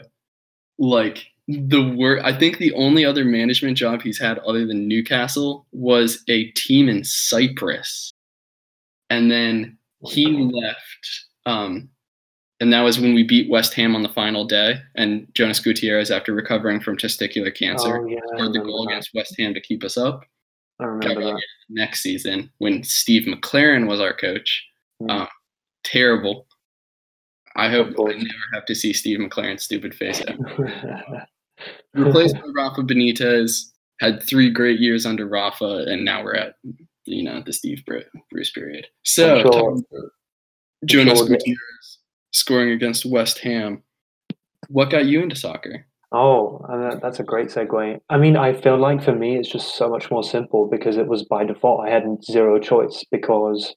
like 0.77 1.25
the 1.47 1.93
work. 1.97 2.21
I 2.23 2.37
think 2.37 2.57
the 2.57 2.73
only 2.73 3.05
other 3.05 3.25
management 3.25 3.77
job 3.77 4.01
he's 4.01 4.19
had 4.19 4.39
other 4.39 4.65
than 4.65 4.87
Newcastle 4.87 5.65
was 5.71 6.23
a 6.27 6.45
team 6.51 6.89
in 6.89 7.03
Cyprus, 7.03 8.13
and 9.09 9.31
then 9.31 9.77
he 10.05 10.27
left. 10.27 11.25
Um, 11.45 11.89
and 12.59 12.71
that 12.71 12.81
was 12.81 12.99
when 12.99 13.15
we 13.15 13.23
beat 13.23 13.49
West 13.49 13.73
Ham 13.73 13.95
on 13.95 14.03
the 14.03 14.09
final 14.09 14.45
day, 14.45 14.75
and 14.95 15.27
Jonas 15.33 15.59
Gutierrez, 15.59 16.11
after 16.11 16.33
recovering 16.33 16.79
from 16.79 16.95
testicular 16.95 17.53
cancer, 17.53 17.97
oh 17.97 18.05
yeah, 18.05 18.19
scored 18.35 18.53
the 18.53 18.59
goal 18.59 18.85
that. 18.85 18.91
against 18.91 19.09
West 19.15 19.35
Ham 19.39 19.53
to 19.53 19.61
keep 19.61 19.83
us 19.83 19.97
up. 19.97 20.23
I 20.79 20.85
remember 20.85 21.23
that. 21.23 21.41
next 21.69 22.01
season 22.01 22.51
when 22.57 22.83
Steve 22.83 23.27
McClaren 23.27 23.87
was 23.87 23.99
our 23.99 24.13
coach. 24.13 24.65
Mm. 25.01 25.11
Um, 25.11 25.27
terrible. 25.83 26.47
I 27.55 27.69
hope 27.69 27.87
I 27.99 28.13
never 28.13 28.49
have 28.53 28.65
to 28.65 28.75
see 28.75 28.93
Steve 28.93 29.19
McClaren's 29.19 29.63
stupid 29.63 29.93
face. 29.93 30.21
Replaced 31.93 32.35
by 32.35 32.47
Rafa 32.55 32.81
Benitez, 32.81 33.71
had 33.99 34.23
three 34.23 34.49
great 34.49 34.79
years 34.79 35.05
under 35.05 35.27
Rafa, 35.27 35.85
and 35.87 36.03
now 36.03 36.23
we're 36.23 36.35
at 36.35 36.55
you 37.05 37.23
know 37.23 37.41
the 37.45 37.53
Steve 37.53 37.83
Bru- 37.85 38.03
Bruce 38.31 38.51
period. 38.51 38.87
So 39.03 39.41
sure- 39.41 39.81
Jonas 40.85 41.19
sure 41.19 41.27
Gutierrez 41.27 41.99
scoring 42.31 42.71
against 42.71 43.05
West 43.05 43.39
Ham. 43.39 43.83
What 44.69 44.89
got 44.89 45.05
you 45.05 45.21
into 45.21 45.35
soccer? 45.35 45.85
Oh, 46.13 46.65
and 46.67 47.01
that's 47.01 47.19
a 47.19 47.23
great 47.23 47.47
segue. 47.47 47.99
I 48.09 48.17
mean, 48.17 48.35
I 48.35 48.53
feel 48.53 48.77
like 48.77 49.03
for 49.03 49.15
me, 49.15 49.37
it's 49.37 49.49
just 49.49 49.75
so 49.75 49.89
much 49.89 50.11
more 50.11 50.23
simple 50.23 50.67
because 50.67 50.97
it 50.97 51.07
was 51.07 51.23
by 51.23 51.45
default. 51.45 51.87
I 51.87 51.89
had 51.89 52.03
zero 52.23 52.59
choice 52.59 53.05
because 53.11 53.73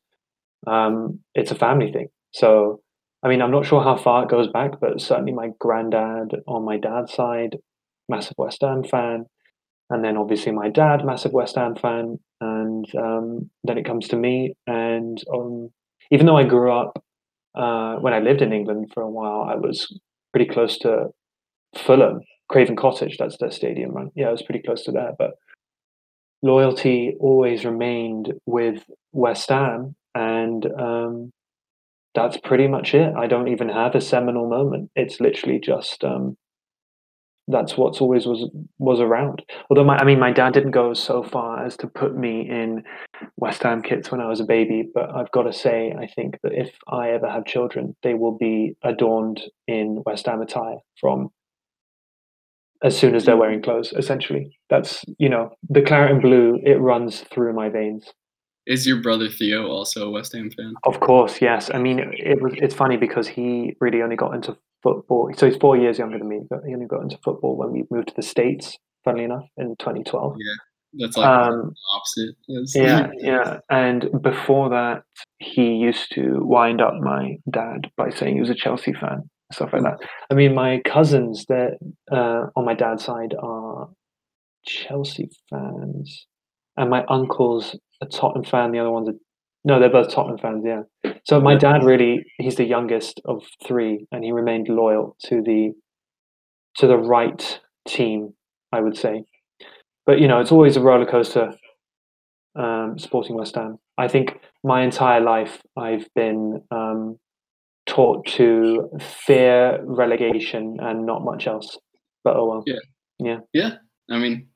um, 0.66 1.20
it's 1.34 1.52
a 1.52 1.56
family 1.56 1.92
thing. 1.92 2.08
So, 2.32 2.80
I 3.24 3.28
mean, 3.28 3.40
I'm 3.40 3.50
not 3.50 3.64
sure 3.64 3.82
how 3.82 3.96
far 3.96 4.24
it 4.24 4.28
goes 4.28 4.48
back, 4.48 4.78
but 4.80 5.00
certainly 5.00 5.32
my 5.32 5.48
granddad 5.58 6.36
on 6.46 6.64
my 6.64 6.76
dad's 6.76 7.14
side, 7.14 7.56
massive 8.08 8.34
West 8.36 8.58
Ham 8.60 8.84
fan. 8.84 9.24
And 9.88 10.04
then 10.04 10.18
obviously 10.18 10.52
my 10.52 10.68
dad, 10.68 11.04
massive 11.04 11.32
West 11.32 11.56
Ham 11.56 11.74
fan. 11.74 12.18
And 12.42 12.86
um, 12.96 13.50
then 13.64 13.78
it 13.78 13.86
comes 13.86 14.08
to 14.08 14.16
me. 14.16 14.54
And 14.66 15.22
um, 15.32 15.70
even 16.10 16.26
though 16.26 16.36
I 16.36 16.44
grew 16.44 16.70
up, 16.70 17.02
uh, 17.54 17.96
when 17.96 18.12
I 18.12 18.18
lived 18.18 18.42
in 18.42 18.52
England 18.52 18.90
for 18.92 19.02
a 19.02 19.10
while, 19.10 19.48
I 19.50 19.54
was 19.54 19.98
pretty 20.32 20.50
close 20.50 20.76
to 20.80 21.06
Fulham, 21.76 22.20
Craven 22.50 22.76
Cottage, 22.76 23.16
that's 23.16 23.38
their 23.38 23.50
stadium, 23.50 23.92
right? 23.92 24.08
Yeah, 24.14 24.28
it 24.28 24.32
was 24.32 24.42
pretty 24.42 24.62
close 24.62 24.84
to 24.84 24.92
there. 24.92 25.12
But 25.18 25.30
loyalty 26.42 27.14
always 27.20 27.64
remained 27.64 28.34
with 28.44 28.84
West 29.12 29.48
Ham, 29.48 29.94
and 30.14 30.66
um, 30.78 31.32
that's 32.14 32.36
pretty 32.36 32.68
much 32.68 32.94
it. 32.94 33.14
I 33.16 33.26
don't 33.26 33.48
even 33.48 33.68
have 33.68 33.94
a 33.94 34.00
seminal 34.00 34.48
moment. 34.48 34.90
It's 34.94 35.20
literally 35.20 35.58
just 35.58 36.04
um, 36.04 36.36
that's 37.48 37.76
what's 37.76 38.00
always 38.00 38.26
was 38.26 38.48
was 38.78 39.00
around. 39.00 39.42
Although 39.68 39.84
my, 39.84 39.98
I 39.98 40.04
mean, 40.04 40.18
my 40.18 40.32
dad 40.32 40.54
didn't 40.54 40.70
go 40.70 40.94
so 40.94 41.22
far 41.22 41.64
as 41.64 41.76
to 41.78 41.86
put 41.86 42.16
me 42.16 42.48
in 42.48 42.84
West 43.36 43.62
Ham 43.62 43.82
kits 43.82 44.10
when 44.10 44.20
I 44.20 44.28
was 44.28 44.40
a 44.40 44.44
baby, 44.44 44.88
but 44.94 45.14
I've 45.14 45.30
got 45.32 45.42
to 45.42 45.52
say, 45.52 45.94
I 45.98 46.06
think 46.06 46.38
that 46.42 46.52
if 46.52 46.74
I 46.88 47.10
ever 47.10 47.28
have 47.28 47.44
children, 47.44 47.96
they 48.02 48.14
will 48.14 48.36
be 48.36 48.76
adorned 48.82 49.42
in 49.66 50.02
West 50.06 50.26
Ham 50.26 50.40
attire 50.40 50.78
from 51.00 51.30
as 52.82 52.96
soon 52.96 53.14
as 53.14 53.24
they're 53.24 53.36
wearing 53.36 53.62
clothes. 53.62 53.92
Essentially, 53.92 54.58
that's 54.70 55.04
you 55.18 55.28
know 55.28 55.50
the 55.68 55.82
claret 55.82 56.12
and 56.12 56.22
blue. 56.22 56.60
It 56.64 56.80
runs 56.80 57.20
through 57.20 57.52
my 57.52 57.68
veins. 57.68 58.12
Is 58.66 58.86
your 58.86 59.02
brother 59.02 59.28
Theo 59.28 59.66
also 59.68 60.08
a 60.08 60.10
West 60.10 60.32
Ham 60.34 60.50
fan? 60.50 60.74
Of 60.84 61.00
course, 61.00 61.40
yes. 61.42 61.70
I 61.72 61.78
mean, 61.78 61.98
it 61.98 62.40
was. 62.40 62.54
It's 62.56 62.74
funny 62.74 62.96
because 62.96 63.28
he 63.28 63.76
really 63.80 64.00
only 64.02 64.16
got 64.16 64.34
into 64.34 64.56
football. 64.82 65.30
So 65.36 65.46
he's 65.46 65.56
four 65.58 65.76
years 65.76 65.98
younger 65.98 66.18
than 66.18 66.28
me, 66.28 66.40
but 66.48 66.60
he 66.66 66.72
only 66.74 66.86
got 66.86 67.02
into 67.02 67.18
football 67.22 67.56
when 67.56 67.72
we 67.72 67.84
moved 67.90 68.08
to 68.08 68.14
the 68.14 68.22
states. 68.22 68.78
Funnily 69.04 69.24
enough, 69.24 69.44
in 69.58 69.76
2012. 69.78 70.36
Yeah, 70.38 71.04
That's 71.04 71.16
like 71.18 71.26
Um, 71.28 71.74
the 71.74 71.76
opposite. 71.94 72.36
Yeah, 72.74 73.10
yeah. 73.18 73.58
And 73.68 74.08
before 74.22 74.70
that, 74.70 75.02
he 75.40 75.74
used 75.74 76.10
to 76.14 76.38
wind 76.42 76.80
up 76.80 76.94
my 76.94 77.36
dad 77.50 77.90
by 77.98 78.08
saying 78.08 78.36
he 78.36 78.40
was 78.40 78.48
a 78.48 78.54
Chelsea 78.54 78.94
fan, 78.94 79.28
stuff 79.52 79.74
like 79.74 79.82
that. 79.82 79.98
I 80.30 80.34
mean, 80.34 80.54
my 80.54 80.80
cousins 80.86 81.44
that 81.50 81.76
uh, 82.10 82.46
on 82.56 82.64
my 82.64 82.72
dad's 82.72 83.04
side 83.04 83.34
are 83.38 83.90
Chelsea 84.64 85.28
fans, 85.50 86.26
and 86.76 86.90
my 86.90 87.04
uncle's 87.08 87.76
a 88.00 88.06
Tottenham 88.06 88.44
fan. 88.44 88.72
The 88.72 88.78
other 88.78 88.90
one's 88.90 89.08
a 89.08 89.12
no, 89.66 89.80
they're 89.80 89.88
both 89.90 90.10
Tottenham 90.12 90.38
fans. 90.38 90.62
Yeah. 90.66 90.82
So 91.24 91.40
my 91.40 91.56
dad 91.56 91.84
really, 91.84 92.22
he's 92.38 92.56
the 92.56 92.64
youngest 92.66 93.20
of 93.24 93.42
three, 93.66 94.06
and 94.12 94.22
he 94.22 94.30
remained 94.30 94.68
loyal 94.68 95.16
to 95.24 95.42
the 95.42 95.72
to 96.76 96.86
the 96.86 96.98
right 96.98 97.60
team, 97.88 98.34
I 98.72 98.80
would 98.80 98.96
say. 98.96 99.24
But 100.04 100.20
you 100.20 100.28
know, 100.28 100.40
it's 100.40 100.52
always 100.52 100.76
a 100.76 100.80
roller 100.82 101.06
coaster 101.06 101.54
um, 102.56 102.98
supporting 102.98 103.36
West 103.36 103.54
Ham. 103.54 103.78
I 103.96 104.06
think 104.08 104.38
my 104.62 104.82
entire 104.82 105.20
life 105.20 105.62
I've 105.78 106.08
been 106.14 106.62
um, 106.70 107.18
taught 107.86 108.26
to 108.26 108.90
fear 109.00 109.80
relegation 109.84 110.76
and 110.80 111.06
not 111.06 111.24
much 111.24 111.46
else. 111.46 111.78
But 112.22 112.36
oh 112.36 112.48
well, 112.48 112.64
Yeah. 112.66 112.80
Yeah. 113.18 113.38
Yeah. 113.52 113.70
I 114.10 114.18
mean, 114.18 114.48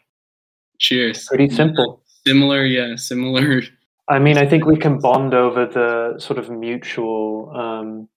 cheers. 0.78 1.26
pretty 1.26 1.48
simple. 1.48 2.02
Similar, 2.28 2.64
yeah, 2.64 2.96
similar. 2.96 3.62
I 4.08 4.18
mean, 4.18 4.38
I 4.38 4.46
think 4.46 4.64
we 4.64 4.76
can 4.76 4.98
bond 4.98 5.34
over 5.34 5.66
the 5.66 6.18
sort 6.18 6.38
of 6.38 6.50
mutual 6.50 7.52
um, 7.54 8.08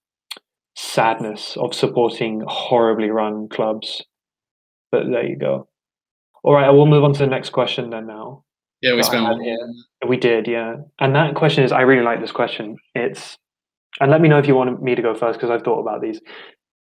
sadness 0.76 1.56
of 1.56 1.74
supporting 1.74 2.42
horribly 2.46 3.10
run 3.10 3.48
clubs. 3.48 4.02
But 4.90 5.04
there 5.10 5.26
you 5.26 5.36
go. 5.36 5.68
All 6.42 6.54
right, 6.54 6.66
I 6.66 6.70
will 6.70 6.86
move 6.86 7.04
on 7.04 7.12
to 7.14 7.18
the 7.18 7.26
next 7.26 7.50
question 7.50 7.90
then 7.90 8.06
now. 8.06 8.44
Yeah, 8.80 8.94
we 8.96 9.02
spent. 9.02 9.28
We 10.06 10.16
did, 10.16 10.48
yeah. 10.48 10.76
And 10.98 11.14
that 11.14 11.34
question 11.34 11.62
is, 11.62 11.70
I 11.72 11.82
really 11.82 12.02
like 12.02 12.20
this 12.20 12.32
question. 12.32 12.76
It's, 12.94 13.38
and 14.00 14.10
let 14.10 14.20
me 14.20 14.28
know 14.28 14.38
if 14.38 14.48
you 14.48 14.56
want 14.56 14.82
me 14.82 14.94
to 14.94 15.02
go 15.02 15.14
first 15.14 15.38
because 15.38 15.50
I've 15.50 15.62
thought 15.62 15.80
about 15.80 16.02
these. 16.02 16.20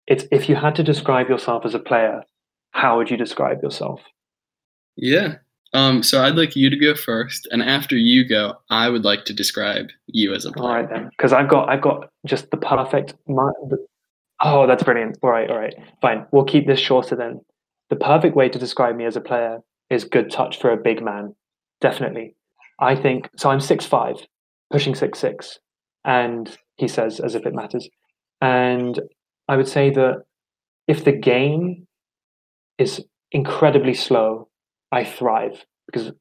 It's 0.08 0.26
if 0.32 0.50
you 0.50 0.56
had 0.56 0.76
to 0.76 0.84
describe 0.84 1.30
yourself 1.30 1.66
as 1.66 1.76
a 1.76 1.80
player, 1.80 2.24
how 2.72 2.98
would 2.98 3.12
you 3.12 3.18
describe 3.18 3.62
yourself? 3.62 4.02
Yeah. 4.96 5.36
Um, 5.74 6.04
so 6.04 6.24
I'd 6.24 6.36
like 6.36 6.56
you 6.56 6.70
to 6.70 6.78
go 6.78 6.94
first, 6.94 7.48
and 7.52 7.64
after 7.64 7.96
you 7.96 8.28
go, 8.28 8.54
I 8.70 8.90
would 8.90 9.04
like 9.04 9.26
to 9.26 9.34
describe 9.34 9.88
you 10.08 10.34
as 10.34 10.46
a 10.46 10.52
player. 10.52 10.68
All 10.68 10.76
right 10.76 10.90
then, 10.90 11.10
because 11.10 11.34
I've 11.34 11.50
got 11.50 11.70
I've 11.70 11.82
got 11.82 12.10
just 12.28 12.52
the 12.52 12.58
perfect. 12.58 13.16
My, 13.28 13.52
the, 13.70 13.84
oh, 14.44 14.68
that's 14.68 14.84
brilliant. 14.84 15.18
All 15.24 15.32
right, 15.32 15.50
all 15.50 15.58
right, 15.58 15.74
fine. 16.02 16.28
We'll 16.32 16.46
keep 16.46 16.68
this 16.68 16.80
shorter 16.80 17.16
then. 17.16 17.42
The 17.90 17.96
perfect 17.96 18.36
way 18.36 18.50
to 18.50 18.60
describe 18.60 18.96
me 18.96 19.06
as 19.06 19.16
a 19.16 19.22
player 19.22 19.60
is 19.90 20.04
good 20.04 20.32
touch 20.32 20.60
for 20.60 20.72
a 20.72 20.78
big 20.78 21.04
man. 21.04 21.36
Definitely, 21.82 22.36
I 22.80 22.96
think 22.96 23.30
so. 23.36 23.50
I'm 23.50 23.60
six 23.60 23.86
five, 23.86 24.18
pushing 24.72 24.94
six 24.94 25.18
six, 25.18 25.60
and 26.06 26.56
he 26.78 26.88
says 26.88 27.20
as 27.20 27.34
if 27.34 27.48
it 27.48 27.56
matters. 27.56 27.90
And 28.42 29.00
I 29.48 29.58
would 29.58 29.68
say 29.68 29.90
that 29.90 30.24
if 30.88 31.04
the 31.04 31.12
game 31.14 31.88
is 32.78 33.04
incredibly 33.32 33.94
slow, 33.94 34.50
I 34.94 35.04
thrive 35.04 35.66
because 35.88 36.12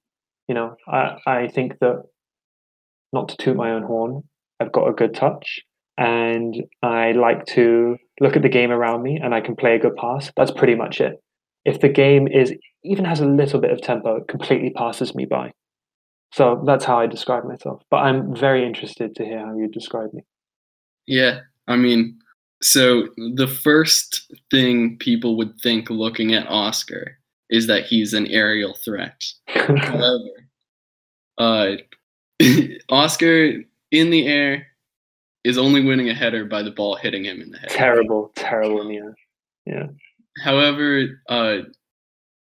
you 0.48 0.54
know 0.54 0.76
I 0.88 1.16
I 1.26 1.48
think 1.48 1.78
that 1.80 2.02
not 3.12 3.28
to 3.28 3.36
toot 3.36 3.56
my 3.56 3.70
own 3.70 3.82
horn, 3.82 4.22
I've 4.58 4.72
got 4.72 4.88
a 4.88 4.92
good 4.92 5.14
touch 5.14 5.60
and 5.98 6.56
I 6.82 7.12
like 7.12 7.44
to 7.46 7.96
look 8.20 8.36
at 8.36 8.42
the 8.42 8.48
game 8.48 8.70
around 8.70 9.02
me 9.02 9.20
and 9.22 9.34
I 9.34 9.40
can 9.40 9.54
play 9.54 9.74
a 9.74 9.78
good 9.78 9.96
pass. 9.96 10.32
That's 10.36 10.50
pretty 10.50 10.74
much 10.74 11.00
it. 11.00 11.22
If 11.64 11.80
the 11.80 11.90
game 11.90 12.26
is 12.26 12.54
even 12.82 13.04
has 13.04 13.20
a 13.20 13.26
little 13.26 13.60
bit 13.60 13.70
of 13.70 13.80
tempo, 13.82 14.16
it 14.16 14.28
completely 14.28 14.70
passes 14.70 15.14
me 15.14 15.26
by. 15.26 15.52
So 16.32 16.62
that's 16.66 16.84
how 16.84 16.98
I 16.98 17.06
describe 17.06 17.44
myself. 17.44 17.82
But 17.90 17.98
I'm 17.98 18.34
very 18.34 18.66
interested 18.66 19.14
to 19.16 19.24
hear 19.24 19.38
how 19.38 19.54
you 19.56 19.68
describe 19.68 20.14
me. 20.14 20.22
Yeah, 21.06 21.40
I 21.68 21.76
mean, 21.76 22.18
so 22.62 23.08
the 23.36 23.46
first 23.46 24.32
thing 24.50 24.96
people 24.98 25.36
would 25.36 25.60
think 25.60 25.90
looking 25.90 26.34
at 26.34 26.48
Oscar 26.48 27.18
is 27.52 27.68
that 27.68 27.84
he's 27.84 28.12
an 28.14 28.26
aerial 28.26 28.74
threat. 28.84 29.22
However, 29.46 30.18
uh, 31.38 31.72
Oscar 32.88 33.62
in 33.92 34.10
the 34.10 34.26
air 34.26 34.66
is 35.44 35.58
only 35.58 35.84
winning 35.84 36.08
a 36.08 36.14
header 36.14 36.44
by 36.44 36.62
the 36.62 36.70
ball 36.70 36.96
hitting 36.96 37.24
him 37.24 37.40
in 37.40 37.50
the 37.50 37.58
head. 37.58 37.70
terrible, 37.70 38.32
terrible 38.34 38.80
in 38.80 38.88
the 38.88 38.96
air. 38.96 39.14
Yeah. 39.66 39.86
However, 40.42 41.20
uh, 41.28 41.58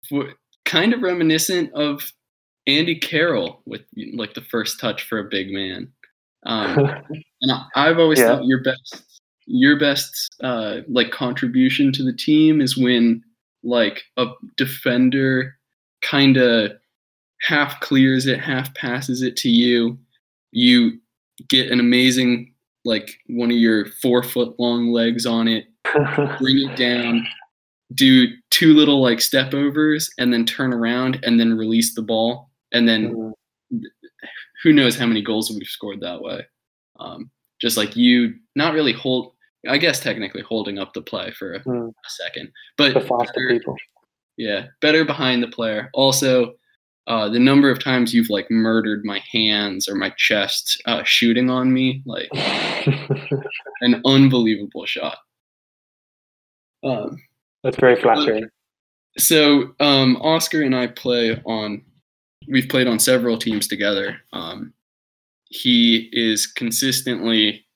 for, 0.09 0.35
kind 0.64 0.93
of 0.93 1.02
reminiscent 1.02 1.73
of 1.75 2.12
Andy 2.67 2.97
Carroll 2.99 3.62
with 3.67 3.83
like 4.14 4.35
the 4.35 4.43
first 4.43 4.81
touch 4.81 5.05
for 5.05 5.19
a 5.19 5.25
big 5.31 5.50
man. 5.50 5.90
Um, 6.45 6.78
and 7.43 7.52
I, 7.52 7.67
I've 7.76 7.99
always 7.99 8.19
Yeah. 8.19 8.37
thought 8.37 8.45
your 8.47 8.62
best 8.62 9.05
your 9.50 9.78
best 9.78 10.12
uh, 10.43 10.81
like 10.88 11.11
contribution 11.11 11.90
to 11.93 12.02
the 12.02 12.12
team 12.12 12.61
is 12.61 12.76
when 12.76 13.23
like 13.62 14.03
a 14.17 14.27
defender 14.57 15.57
kind 16.03 16.37
of 16.37 16.73
half 17.41 17.81
clears 17.81 18.27
it, 18.27 18.41
half 18.41 18.73
passes 18.75 19.23
it 19.23 19.37
to 19.38 19.49
you. 19.49 19.99
You 20.53 20.99
get 21.49 21.71
an 21.71 21.81
amazing 21.81 22.55
like 22.85 23.11
one 23.27 23.50
of 23.50 23.57
your 23.57 23.87
four 23.87 24.23
foot 24.23 24.59
long 24.59 24.91
legs 24.91 25.27
on 25.27 25.49
it, 25.49 25.67
bring 26.38 26.59
it 26.59 26.77
down, 26.77 27.27
do 27.95 28.29
two 28.50 28.75
little 28.75 29.03
like 29.03 29.21
step 29.21 29.53
overs, 29.53 30.11
and 30.19 30.33
then 30.33 30.45
turn 30.47 30.73
around 30.73 31.21
and 31.23 31.38
then 31.38 31.57
release 31.57 31.95
the 31.95 32.03
ball, 32.03 32.50
and 32.73 32.88
then 32.88 33.33
Mm, 33.73 33.83
who 34.62 34.73
knows 34.73 34.97
how 34.97 35.07
many 35.07 35.23
goals 35.23 35.50
we've 35.50 35.67
scored 35.67 36.00
that 36.00 36.21
way. 36.21 36.45
Um, 36.99 37.31
just 37.61 37.77
like 37.77 37.97
you, 37.97 38.35
not 38.55 38.75
really 38.75 38.93
hold. 38.93 39.33
I 39.69 39.79
guess 39.79 40.00
technically 40.00 40.43
holding 40.43 40.79
up 40.79 40.93
the 40.95 41.03
play 41.03 41.31
for 41.33 41.55
a, 41.55 41.61
Mm. 41.61 41.88
a 41.88 42.11
second, 42.11 42.53
but 42.77 42.95
the 42.95 43.00
faster 43.00 43.33
better- 43.35 43.49
people. 43.59 43.77
yeah, 44.37 44.67
better 44.81 45.05
behind 45.05 45.43
the 45.43 45.49
player. 45.49 45.91
Also, 45.95 46.55
uh, 47.09 47.29
the 47.29 47.38
number 47.41 47.71
of 47.71 47.83
times 47.83 48.12
you've 48.15 48.29
like 48.31 48.50
murdered 48.50 49.05
my 49.05 49.21
hands 49.33 49.88
or 49.88 49.95
my 49.95 50.11
chest 50.19 50.81
uh, 50.87 51.03
shooting 51.05 51.49
on 51.50 51.73
me, 51.73 52.03
like 52.07 52.29
an 53.81 54.00
unbelievable 54.05 54.85
shot. 54.87 55.19
Um, 56.85 57.21
That's 57.65 57.77
very 57.79 57.97
flattering. 58.00 58.49
so 59.18 59.75
um, 59.81 60.16
Oscar 60.21 60.62
and 60.62 60.77
I 60.77 60.87
play 60.88 61.40
on. 61.44 61.83
We've 62.47 62.68
played 62.68 62.87
on 62.87 62.99
several 62.99 63.37
teams 63.38 63.66
together. 63.66 64.18
Um, 64.33 64.73
he 65.51 66.09
is 66.12 66.47
consistently 66.47 67.66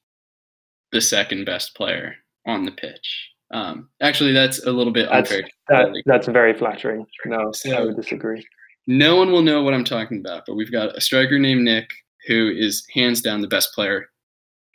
the 0.93 1.01
second 1.01 1.45
best 1.45 1.75
player 1.75 2.15
on 2.47 2.65
the 2.65 2.73
pitch. 2.73 3.31
Um, 3.53 3.89
actually, 4.01 4.33
that's 4.33 4.65
a 4.67 4.73
little 4.73 4.93
bit 4.93 5.09
That's- 5.11 5.31
unfair. 5.31 5.49
That, 5.69 6.03
that's 6.07 6.27
very 6.29 6.55
flattering. 6.55 7.05
No, 7.27 7.53
I 7.67 7.81
would 7.81 7.97
disagree. 7.97 8.45
No 8.87 9.17
one 9.17 9.31
will 9.31 9.43
know 9.43 9.63
what 9.63 9.75
I'm 9.75 9.85
talking 9.85 10.19
about, 10.21 10.45
but 10.47 10.55
we've 10.55 10.73
got 10.73 10.97
a 10.97 11.01
striker 11.01 11.39
named 11.39 11.63
Nick 11.63 11.89
who 12.27 12.51
is 12.57 12.85
hands 12.93 13.21
down 13.21 13.41
the 13.41 13.49
best 13.49 13.73
player 13.75 14.09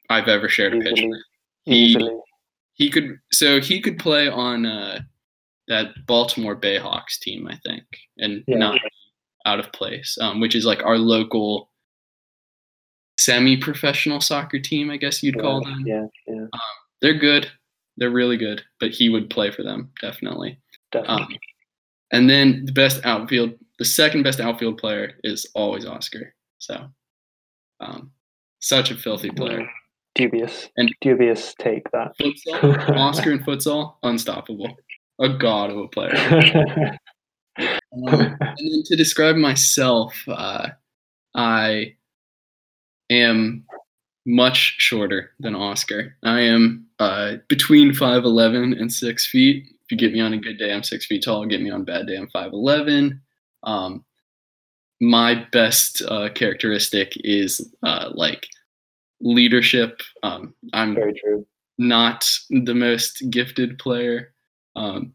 I've 0.10 0.27
ever 0.27 0.47
shared 0.47 0.73
a 0.75 0.80
pitch 0.80 1.01
with. 1.03 1.19
He 1.65 1.75
Easily. 1.88 2.17
he 2.73 2.89
could 2.89 3.17
so 3.32 3.60
he 3.60 3.82
could 3.82 3.99
play 3.99 4.30
on 4.30 4.65
uh, 4.65 4.99
that 5.67 5.88
Baltimore 6.06 6.56
Bayhawks 6.56 7.19
team, 7.19 7.47
I 7.47 7.58
think, 7.65 7.84
and 8.17 8.43
Yeah. 8.47 8.58
not 8.58 8.80
out 9.45 9.60
of 9.60 9.71
place, 9.73 10.17
um, 10.21 10.39
which 10.39 10.56
is 10.56 10.65
like 10.65 10.84
our 10.84 10.97
local 10.97 11.69
semi-professional 13.28 14.22
soccer 14.22 14.58
team, 14.58 14.90
I 14.90 14.96
guess 14.96 15.22
you'd 15.22 15.38
call 15.40 15.62
them. 15.62 15.84
Yeah, 15.86 16.06
yeah, 16.28 16.46
They're 17.02 17.20
good, 17.20 17.52
they're 17.98 18.10
really 18.10 18.38
good, 18.38 18.62
but 18.80 18.92
he 18.92 19.10
would 19.10 19.30
play 19.30 19.52
for 19.52 19.63
them 19.63 19.92
definitely. 20.02 20.60
definitely. 20.94 21.24
Um, 21.36 21.40
and 22.13 22.30
then 22.30 22.63
the 22.66 22.72
best 22.72 23.06
outfield, 23.06 23.52
the 23.80 23.86
second 23.86 24.24
best 24.24 24.40
outfield 24.40 24.78
player 24.78 25.16
is 25.26 25.46
always 25.56 25.86
Oscar. 25.86 26.34
So, 26.60 26.88
um, 27.82 28.12
such 28.60 28.92
a 28.92 28.96
filthy 28.96 29.30
player. 29.30 29.68
Dubious. 30.16 30.70
And- 30.78 30.96
dubious 31.02 31.54
take 31.60 31.92
that. 31.92 32.13
Futsal, 32.20 32.90
Oscar 32.98 33.32
in 33.34 33.44
futsal, 33.44 33.96
unstoppable. 34.04 34.74
A 35.20 35.30
god 35.30 35.70
of 35.70 35.78
a 35.78 35.88
player. 35.90 36.98
Um, 37.60 38.13
and 38.40 38.40
then 38.40 38.84
to 38.86 38.96
describe 38.96 39.36
myself, 39.36 40.13
uh, 40.28 40.70
I 41.34 41.96
am 43.10 43.65
much 44.26 44.76
shorter 44.78 45.32
than 45.39 45.56
Oscar. 45.56 46.15
I 46.24 46.41
am 46.41 46.86
uh, 47.00 47.36
between 47.48 47.91
5'11 47.93 48.80
and 48.80 48.91
6 48.91 49.28
feet. 49.28 49.65
If 49.65 49.91
you 49.91 49.98
get 49.98 50.12
me 50.12 50.20
on 50.20 50.34
a 50.34 50.38
good 50.38 50.58
day, 50.58 50.74
I'm 50.74 50.84
6 50.84 51.06
feet 51.06 51.24
tall. 51.24 51.46
Get 51.46 51.62
me 51.62 51.70
on 51.70 51.82
a 51.82 51.86
bad 51.86 52.08
day, 52.08 52.17
I'm 52.17 52.28
5'11. 52.28 53.20
Um, 53.63 54.04
my 55.00 55.46
best 55.52 56.02
uh, 56.10 56.30
characteristic 56.30 57.13
is 57.17 57.74
uh, 57.84 58.10
like 58.13 58.48
leadership. 59.22 60.02
Um, 60.24 60.54
I'm 60.74 60.96
very 60.96 61.13
true. 61.13 61.46
not 61.78 62.28
the 62.50 62.74
most 62.74 63.30
gifted 63.30 63.80
player. 63.80 64.34
Um, 64.76 65.13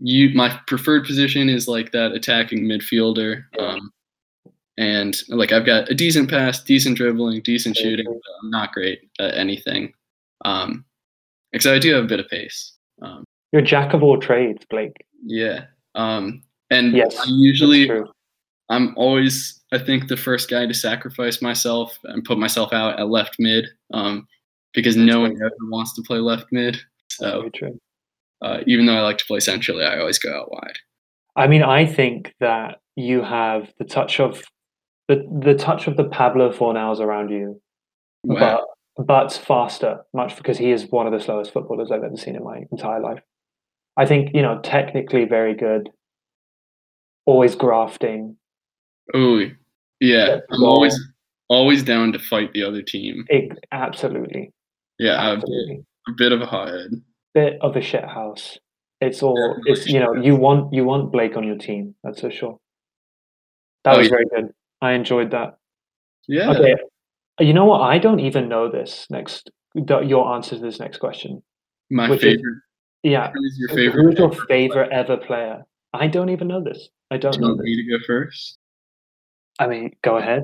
you, 0.00 0.30
my 0.34 0.58
preferred 0.66 1.04
position 1.04 1.48
is 1.48 1.68
like 1.68 1.92
that 1.92 2.12
attacking 2.12 2.64
midfielder. 2.64 3.44
Um, 3.58 3.92
and 4.78 5.16
like 5.28 5.52
I've 5.52 5.66
got 5.66 5.90
a 5.90 5.94
decent 5.94 6.30
pass, 6.30 6.62
decent 6.62 6.96
dribbling, 6.96 7.42
decent 7.42 7.76
shooting. 7.76 8.06
But 8.06 8.32
I'm 8.42 8.50
not 8.50 8.72
great 8.72 9.08
at 9.18 9.34
anything. 9.34 9.92
Um, 10.44 10.84
except 11.52 11.76
I 11.76 11.78
do 11.78 11.94
have 11.94 12.04
a 12.04 12.08
bit 12.08 12.20
of 12.20 12.28
pace. 12.28 12.74
Um, 13.02 13.24
You're 13.52 13.62
a 13.62 13.64
jack 13.64 13.94
of 13.94 14.02
all 14.02 14.18
trades, 14.18 14.64
Blake. 14.68 14.96
yeah. 15.24 15.64
Um, 15.94 16.42
and 16.70 16.94
Yes, 16.94 17.18
I 17.18 17.24
usually. 17.28 17.90
I'm 18.68 18.94
always, 18.96 19.60
I 19.72 19.78
think, 19.78 20.08
the 20.08 20.16
first 20.16 20.48
guy 20.48 20.64
to 20.64 20.72
sacrifice 20.72 21.42
myself 21.42 21.98
and 22.04 22.24
put 22.24 22.38
myself 22.38 22.72
out 22.72 22.98
at 22.98 23.08
left 23.08 23.36
mid, 23.38 23.66
um, 23.92 24.26
because 24.72 24.96
no 24.96 25.20
one 25.20 25.32
ever 25.36 25.52
wants 25.70 25.94
to 25.96 26.02
play 26.02 26.18
left 26.18 26.46
mid. 26.52 26.80
So 27.10 27.50
uh, 28.40 28.60
even 28.66 28.86
though 28.86 28.96
I 28.96 29.02
like 29.02 29.18
to 29.18 29.26
play 29.26 29.40
centrally, 29.40 29.84
I 29.84 29.98
always 29.98 30.18
go 30.18 30.34
out 30.34 30.50
wide. 30.50 30.78
I 31.36 31.48
mean, 31.48 31.62
I 31.62 31.84
think 31.84 32.34
that 32.40 32.80
you 32.96 33.22
have 33.22 33.70
the 33.78 33.84
touch 33.84 34.20
of 34.20 34.42
the 35.08 35.26
the 35.44 35.54
touch 35.54 35.86
of 35.86 35.96
the 35.96 36.04
Pablo 36.04 36.52
Fornals 36.52 37.00
around 37.00 37.30
you, 37.30 37.60
Wow. 38.24 38.66
but 38.96 39.06
but 39.06 39.32
faster, 39.32 40.00
much 40.14 40.36
because 40.36 40.58
he 40.58 40.70
is 40.70 40.90
one 40.90 41.06
of 41.06 41.12
the 41.12 41.20
slowest 41.20 41.52
footballers 41.52 41.90
I've 41.90 42.02
ever 42.04 42.16
seen 42.16 42.36
in 42.36 42.44
my 42.44 42.62
entire 42.70 43.00
life. 43.00 43.20
I 43.96 44.06
think 44.06 44.30
you 44.34 44.42
know 44.42 44.60
technically 44.62 45.24
very 45.24 45.54
good, 45.54 45.90
always 47.26 47.54
grafting. 47.54 48.36
Oh, 49.14 49.40
yeah. 50.00 50.38
I'm 50.50 50.62
always 50.64 50.98
always 51.48 51.82
down 51.82 52.12
to 52.12 52.18
fight 52.18 52.52
the 52.52 52.62
other 52.62 52.82
team. 52.82 53.24
It, 53.28 53.58
absolutely, 53.72 54.52
Yeah, 54.98 55.18
absolutely. 55.20 55.84
a 56.08 56.12
bit 56.16 56.32
of 56.32 56.40
a 56.40 56.46
hothead. 56.46 56.90
Bit 57.34 57.58
of 57.60 57.76
a 57.76 57.80
shit 57.80 58.04
house. 58.04 58.58
It's 59.00 59.22
all. 59.22 59.56
It's 59.66 59.86
you 59.86 59.98
know 59.98 60.14
you 60.14 60.36
want 60.36 60.72
you 60.72 60.84
want 60.84 61.10
Blake 61.12 61.36
on 61.36 61.44
your 61.44 61.56
team. 61.58 61.94
That's 62.04 62.20
for 62.20 62.30
sure. 62.30 62.58
That 63.84 63.94
Oh, 63.94 63.98
was 63.98 64.06
yeah. 64.06 64.10
very 64.10 64.24
good. 64.42 64.52
I 64.82 64.92
enjoyed 64.92 65.30
that. 65.30 65.56
Yeah. 66.28 66.50
Okay. 66.50 66.74
You 67.40 67.54
know 67.54 67.64
what? 67.64 67.80
I 67.80 67.98
don't 67.98 68.20
even 68.20 68.48
know 68.48 68.70
this 68.70 69.06
next. 69.08 69.50
the- 69.74 70.00
Your 70.00 70.34
answer 70.34 70.56
to 70.56 70.60
this 70.60 70.78
next 70.78 70.98
question. 70.98 71.42
My 71.90 72.10
which 72.10 72.22
is- 72.22 72.34
favorite. 72.34 72.58
Yeah. 73.02 73.30
Who 73.32 73.42
is 73.44 73.58
your 73.58 73.68
Who's 73.70 73.76
favorite? 73.78 74.18
your 74.18 74.32
favorite 74.46 74.92
ever 74.92 75.16
player? 75.16 75.62
I 75.94 76.06
don't 76.08 76.28
even 76.28 76.46
know 76.48 76.62
this. 76.62 76.88
I 77.10 77.16
don't 77.16 77.32
Do 77.32 77.38
you 77.38 77.42
know 77.42 77.48
want 77.54 77.58
this. 77.60 77.64
me 77.64 77.76
to 77.76 77.98
go 77.98 78.04
first? 78.06 78.58
I 79.58 79.66
mean, 79.66 79.96
go 80.02 80.16
ahead. 80.18 80.42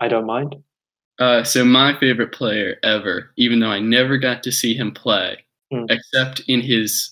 I 0.00 0.08
don't 0.08 0.26
mind. 0.26 0.56
Uh, 1.18 1.44
so 1.44 1.64
my 1.64 1.96
favorite 2.00 2.32
player 2.32 2.76
ever, 2.82 3.30
even 3.36 3.60
though 3.60 3.68
I 3.70 3.78
never 3.80 4.18
got 4.18 4.42
to 4.44 4.52
see 4.52 4.74
him 4.74 4.92
play, 4.92 5.38
Mm. 5.72 5.86
except 5.90 6.40
in 6.48 6.60
his 6.60 7.10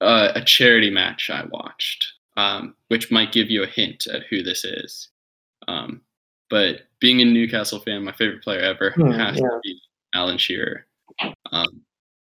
uh, 0.00 0.32
a 0.34 0.42
charity 0.42 0.90
match 0.90 1.30
I 1.30 1.44
watched, 1.46 2.04
um, 2.36 2.74
which 2.88 3.10
might 3.10 3.32
give 3.32 3.50
you 3.50 3.62
a 3.62 3.66
hint 3.66 4.06
at 4.06 4.22
who 4.30 4.42
this 4.42 4.64
is. 4.64 5.08
Um, 5.68 6.00
but 6.50 6.82
being 7.00 7.20
a 7.20 7.24
Newcastle 7.24 7.80
fan, 7.80 8.04
my 8.04 8.12
favorite 8.12 8.42
player 8.42 8.60
ever 8.60 8.90
Hmm, 8.92 9.10
has 9.12 9.36
yeah. 9.36 9.42
to 9.48 9.60
be 9.62 9.78
Alan 10.14 10.38
Shearer. 10.38 10.86
Um, 11.52 11.82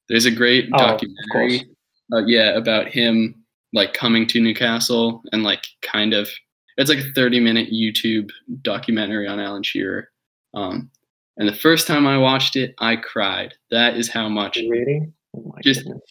there's 0.08 0.26
a 0.26 0.30
great 0.30 0.68
Oh, 0.74 0.78
documentary, 0.78 1.66
uh, 2.12 2.24
yeah, 2.26 2.50
about 2.56 2.88
him 2.88 3.44
like 3.72 3.94
coming 3.94 4.26
to 4.26 4.40
Newcastle 4.40 5.22
and 5.32 5.42
like 5.42 5.64
kind 5.82 6.12
of 6.12 6.28
it's 6.76 6.90
like 6.90 6.98
a 6.98 7.12
30 7.14 7.40
minute 7.40 7.68
YouTube 7.72 8.30
documentary 8.62 9.26
on 9.28 9.38
Alan 9.40 9.62
Shearer. 9.62 10.10
Um, 10.54 10.90
and 11.38 11.48
the 11.48 11.54
first 11.54 11.86
time 11.86 12.06
I 12.06 12.18
watched 12.18 12.56
it, 12.56 12.74
I 12.78 12.96
cried. 12.96 13.54
That 13.70 13.96
is 13.96 14.08
how 14.10 14.28
much 14.28 14.56
Really? 14.56 15.12
Oh 15.34 15.54
Just- 15.62 15.84
goodness. 15.84 16.02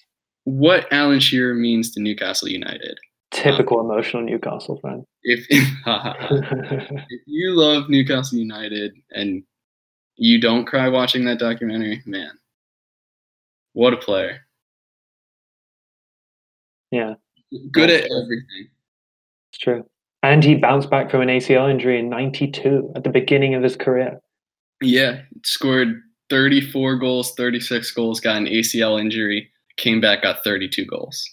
what 0.46 0.92
Alan 0.92 1.20
Shearer 1.20 1.54
means 1.54 1.92
to 1.92 2.00
Newcastle 2.02 2.48
United. 2.48 2.98
Typical 3.32 3.80
emotional 3.80 4.24
Newcastle 4.24 4.80
fan. 4.82 5.06
If 5.24 5.46
if 5.50 7.22
you 7.28 7.52
love 7.52 7.90
Newcastle 7.90 8.40
United 8.40 8.94
and 9.12 9.44
you 10.18 10.42
don't 10.42 10.66
cry 10.66 10.90
watching 10.90 11.26
that 11.26 11.38
documentary, 11.40 12.02
man, 12.06 12.32
what 13.74 13.94
a 13.94 13.98
player! 13.98 14.40
yeah, 16.92 17.14
Good 17.72 17.90
That's 17.90 18.04
at 18.04 18.08
true. 18.10 18.22
everything. 18.24 18.68
it's 19.52 19.60
true. 19.60 19.86
And 20.24 20.44
he 20.44 20.56
bounced 20.56 20.90
back 20.90 21.10
from 21.12 21.22
an 21.22 21.30
ACL 21.30 21.70
injury 21.70 22.00
in 22.00 22.10
'92 22.10 22.94
at 22.96 23.04
the 23.04 23.10
beginning 23.10 23.54
of 23.56 23.64
his 23.64 23.76
career. 23.76 24.20
Yeah, 24.82 25.22
scored 25.44 26.02
34 26.30 26.96
goals, 26.98 27.34
36 27.36 27.92
goals, 27.92 28.20
got 28.20 28.38
an 28.38 28.46
ACL 28.48 29.00
injury, 29.00 29.50
came 29.78 30.02
back, 30.02 30.24
got 30.24 30.44
32 30.44 30.86
goals. 30.86 31.24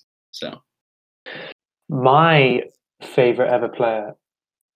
My 1.88 2.62
favorite 3.02 3.50
ever 3.50 3.68
player. 3.68 4.14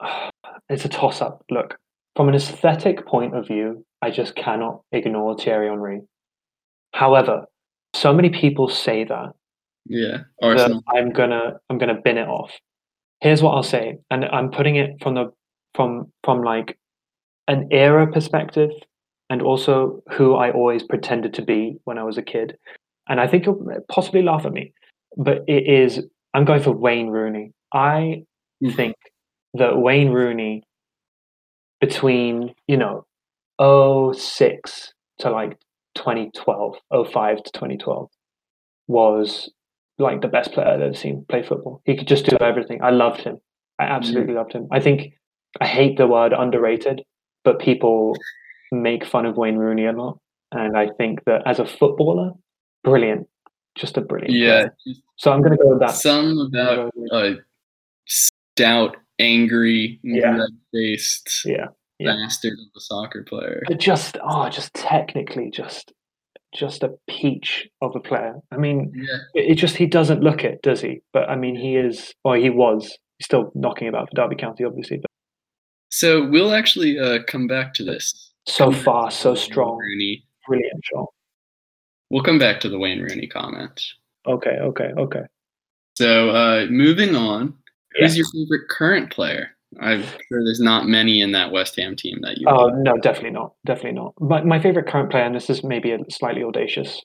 It's 0.69 0.87
a 0.87 0.89
toss 0.89 1.21
up. 1.21 1.45
Look, 1.51 1.77
from 2.17 2.29
an 2.29 2.35
aesthetic 2.35 3.05
point 3.05 3.35
of 3.37 3.47
view, 3.47 3.85
I 4.01 4.11
just 4.11 4.35
cannot 4.37 4.83
ignore 4.93 5.37
Thierry 5.37 5.69
Henry. 5.69 6.01
However, 6.95 7.45
so 7.95 8.15
many 8.15 8.31
people 8.31 8.69
say 8.69 9.05
that 9.05 9.33
yeah, 9.87 10.19
that 10.41 10.47
Arsenal. 10.47 10.83
I'm 10.89 11.11
gonna 11.13 11.55
I'm 11.69 11.79
gonna 11.79 12.01
bin 12.03 12.17
it 12.17 12.29
off. 12.29 12.53
Here's 13.21 13.43
what 13.43 13.53
I'll 13.53 13.63
say, 13.63 13.99
and 14.11 14.25
I'm 14.25 14.51
putting 14.51 14.77
it 14.77 15.03
from 15.03 15.15
the 15.15 15.33
from 15.75 16.13
from 16.25 16.43
like 16.43 16.79
an 17.49 17.69
era 17.71 18.11
perspective, 18.11 18.71
and 19.29 19.43
also 19.43 20.03
who 20.13 20.35
I 20.35 20.53
always 20.53 20.83
pretended 20.83 21.35
to 21.35 21.43
be 21.43 21.77
when 21.85 21.99
I 21.99 22.05
was 22.05 22.19
a 22.19 22.23
kid. 22.23 22.57
And 23.09 23.21
I 23.21 23.27
think 23.27 23.47
you'll 23.47 23.69
eh, 23.71 23.79
possibly 23.89 24.23
laugh 24.23 24.47
at 24.47 24.53
me, 24.53 24.73
but 25.17 25.43
it 25.49 25.67
is 25.67 26.05
I'm 26.35 26.45
going 26.45 26.63
for 26.63 26.73
Wayne 26.73 27.09
Rooney. 27.09 27.53
I 27.73 28.25
Mhm. 28.63 28.75
think 28.75 28.97
that 29.55 29.79
Wayne 29.79 30.11
Rooney 30.13 30.63
between 31.81 32.55
you 32.69 32.77
know 32.77 33.05
06 34.13 34.93
to 35.19 35.31
like 35.31 35.59
2012 35.95 36.77
05 37.07 37.43
to 37.43 37.53
2012 37.53 38.09
was 38.89 39.51
like 39.99 40.21
the 40.21 40.29
best 40.29 40.53
player 40.53 40.67
I've 40.69 40.81
ever 40.81 40.95
seen 40.95 41.25
play 41.29 41.43
football. 41.43 41.81
He 41.85 41.97
could 41.97 42.09
just 42.09 42.27
do 42.27 42.37
everything. 42.41 42.83
I 42.83 42.91
loved 42.91 43.21
him. 43.21 43.39
I 43.79 43.85
absolutely 43.85 44.35
loved 44.35 44.53
him. 44.53 44.69
I 44.73 44.81
think 44.81 45.13
I 45.61 45.67
hate 45.67 45.97
the 45.99 46.07
word 46.07 46.33
underrated, 46.33 47.03
but 47.45 47.59
people 47.61 48.17
make 48.71 49.05
fun 49.05 49.27
of 49.27 49.37
Wayne 49.37 49.57
Rooney 49.57 49.87
a 49.87 49.93
lot. 49.93 50.19
And 50.51 50.77
I 50.77 50.89
think 50.99 51.25
that 51.25 51.43
as 51.47 51.59
a 51.59 51.67
footballer, 51.67 52.33
brilliant. 52.85 53.29
Just 53.77 53.97
a 53.97 54.01
brilliant 54.01 54.35
Yeah, 54.35 54.69
player. 54.85 54.97
So 55.23 55.31
I'm 55.31 55.41
going 55.41 55.57
to 55.57 55.63
go 55.63 55.69
with 55.71 55.79
that. 55.79 55.95
some 55.95 56.37
about 56.39 56.91
a 57.13 57.37
stout, 58.09 58.97
angry, 59.21 60.01
Yeah. 60.03 60.37
red-faced 60.37 61.43
yeah. 61.45 61.67
yeah. 62.01 62.17
bastard 62.17 62.55
of 62.55 62.67
a 62.77 62.81
soccer 62.81 63.23
player. 63.23 63.63
But 63.69 63.79
just 63.79 64.19
oh, 64.21 64.49
just 64.49 64.75
technically, 64.75 65.49
just 65.53 65.93
just 66.53 66.83
a 66.83 66.91
peach 67.09 67.69
of 67.81 67.95
a 67.95 68.01
player. 68.01 68.35
I 68.51 68.57
mean, 68.57 68.91
Yeah, 68.97 69.19
it, 69.41 69.53
it 69.53 69.55
just 69.55 69.77
he 69.77 69.87
doesn't 69.87 70.23
look 70.23 70.43
it, 70.43 70.61
does 70.61 70.81
he? 70.81 71.03
But 71.13 71.31
I 71.31 71.37
mean, 71.37 71.55
he 71.55 71.77
is, 71.77 72.13
or 72.25 72.37
he 72.37 72.51
was. 72.51 72.83
He's 73.19 73.27
still 73.27 73.53
knocking 73.55 73.87
about 73.87 74.09
for 74.09 74.17
Derby 74.17 74.35
County, 74.35 74.65
obviously. 74.65 74.97
But 74.97 75.07
so 75.91 76.27
we'll 76.29 76.53
actually 76.53 76.99
uh, 76.99 77.21
come 77.29 77.47
back 77.47 77.75
to 77.75 77.85
this. 77.85 78.33
so 78.49 78.73
Come 78.73 79.09
to 79.11 79.15
so 79.15 79.37
strong, 79.37 79.79
Rooney. 79.79 80.25
brilliant 80.49 80.85
shot. 80.93 81.07
We'll 82.11 82.25
come 82.25 82.41
back 82.41 82.59
to 82.63 82.69
the 82.69 82.79
Wayne 82.81 83.01
Rooney 83.01 83.29
comment. 83.29 83.81
Okay, 84.27 84.59
okay, 84.61 84.91
okay. 84.99 85.23
So 85.95 86.31
uh, 86.31 86.67
moving 86.71 87.15
on, 87.15 87.55
who's 87.95 88.17
your 88.17 88.27
favorite 88.33 88.69
current 88.69 89.11
player? 89.11 89.51
I'm 89.81 90.03
sure 90.03 90.45
there's 90.45 90.61
not 90.61 90.87
many 90.87 91.21
in 91.23 91.33
that 91.33 91.51
West 91.51 91.77
Ham 91.77 91.97
team 91.97 92.19
that 92.23 92.39
you. 92.39 92.47
Oh 92.49 92.69
no, 92.69 92.97
definitely 92.99 93.31
not, 93.31 93.55
definitely 93.65 93.93
not. 93.93 94.15
But 94.21 94.47
my 94.47 94.61
favorite 94.61 94.87
current 94.87 95.11
player, 95.11 95.25
and 95.25 95.35
this 95.35 95.49
is 95.49 95.65
maybe 95.65 95.93
a 95.93 95.99
slightly 96.11 96.43
audacious, 96.43 97.01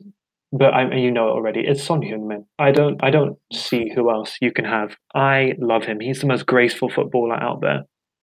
but 0.51 0.73
I 0.73 0.93
you 0.95 1.11
know 1.11 1.27
it 1.27 1.31
already. 1.31 1.61
It's 1.61 1.83
Son 1.83 2.01
Heung-min. 2.01 2.45
I 2.59 2.71
don't 2.71 3.01
I 3.03 3.09
don't 3.09 3.37
see 3.53 3.91
who 3.95 4.11
else 4.11 4.35
you 4.41 4.51
can 4.51 4.65
have. 4.65 4.95
I 5.15 5.53
love 5.59 5.83
him. 5.83 5.99
He's 5.99 6.19
the 6.19 6.27
most 6.27 6.45
graceful 6.45 6.89
footballer 6.89 7.41
out 7.41 7.61
there. 7.61 7.83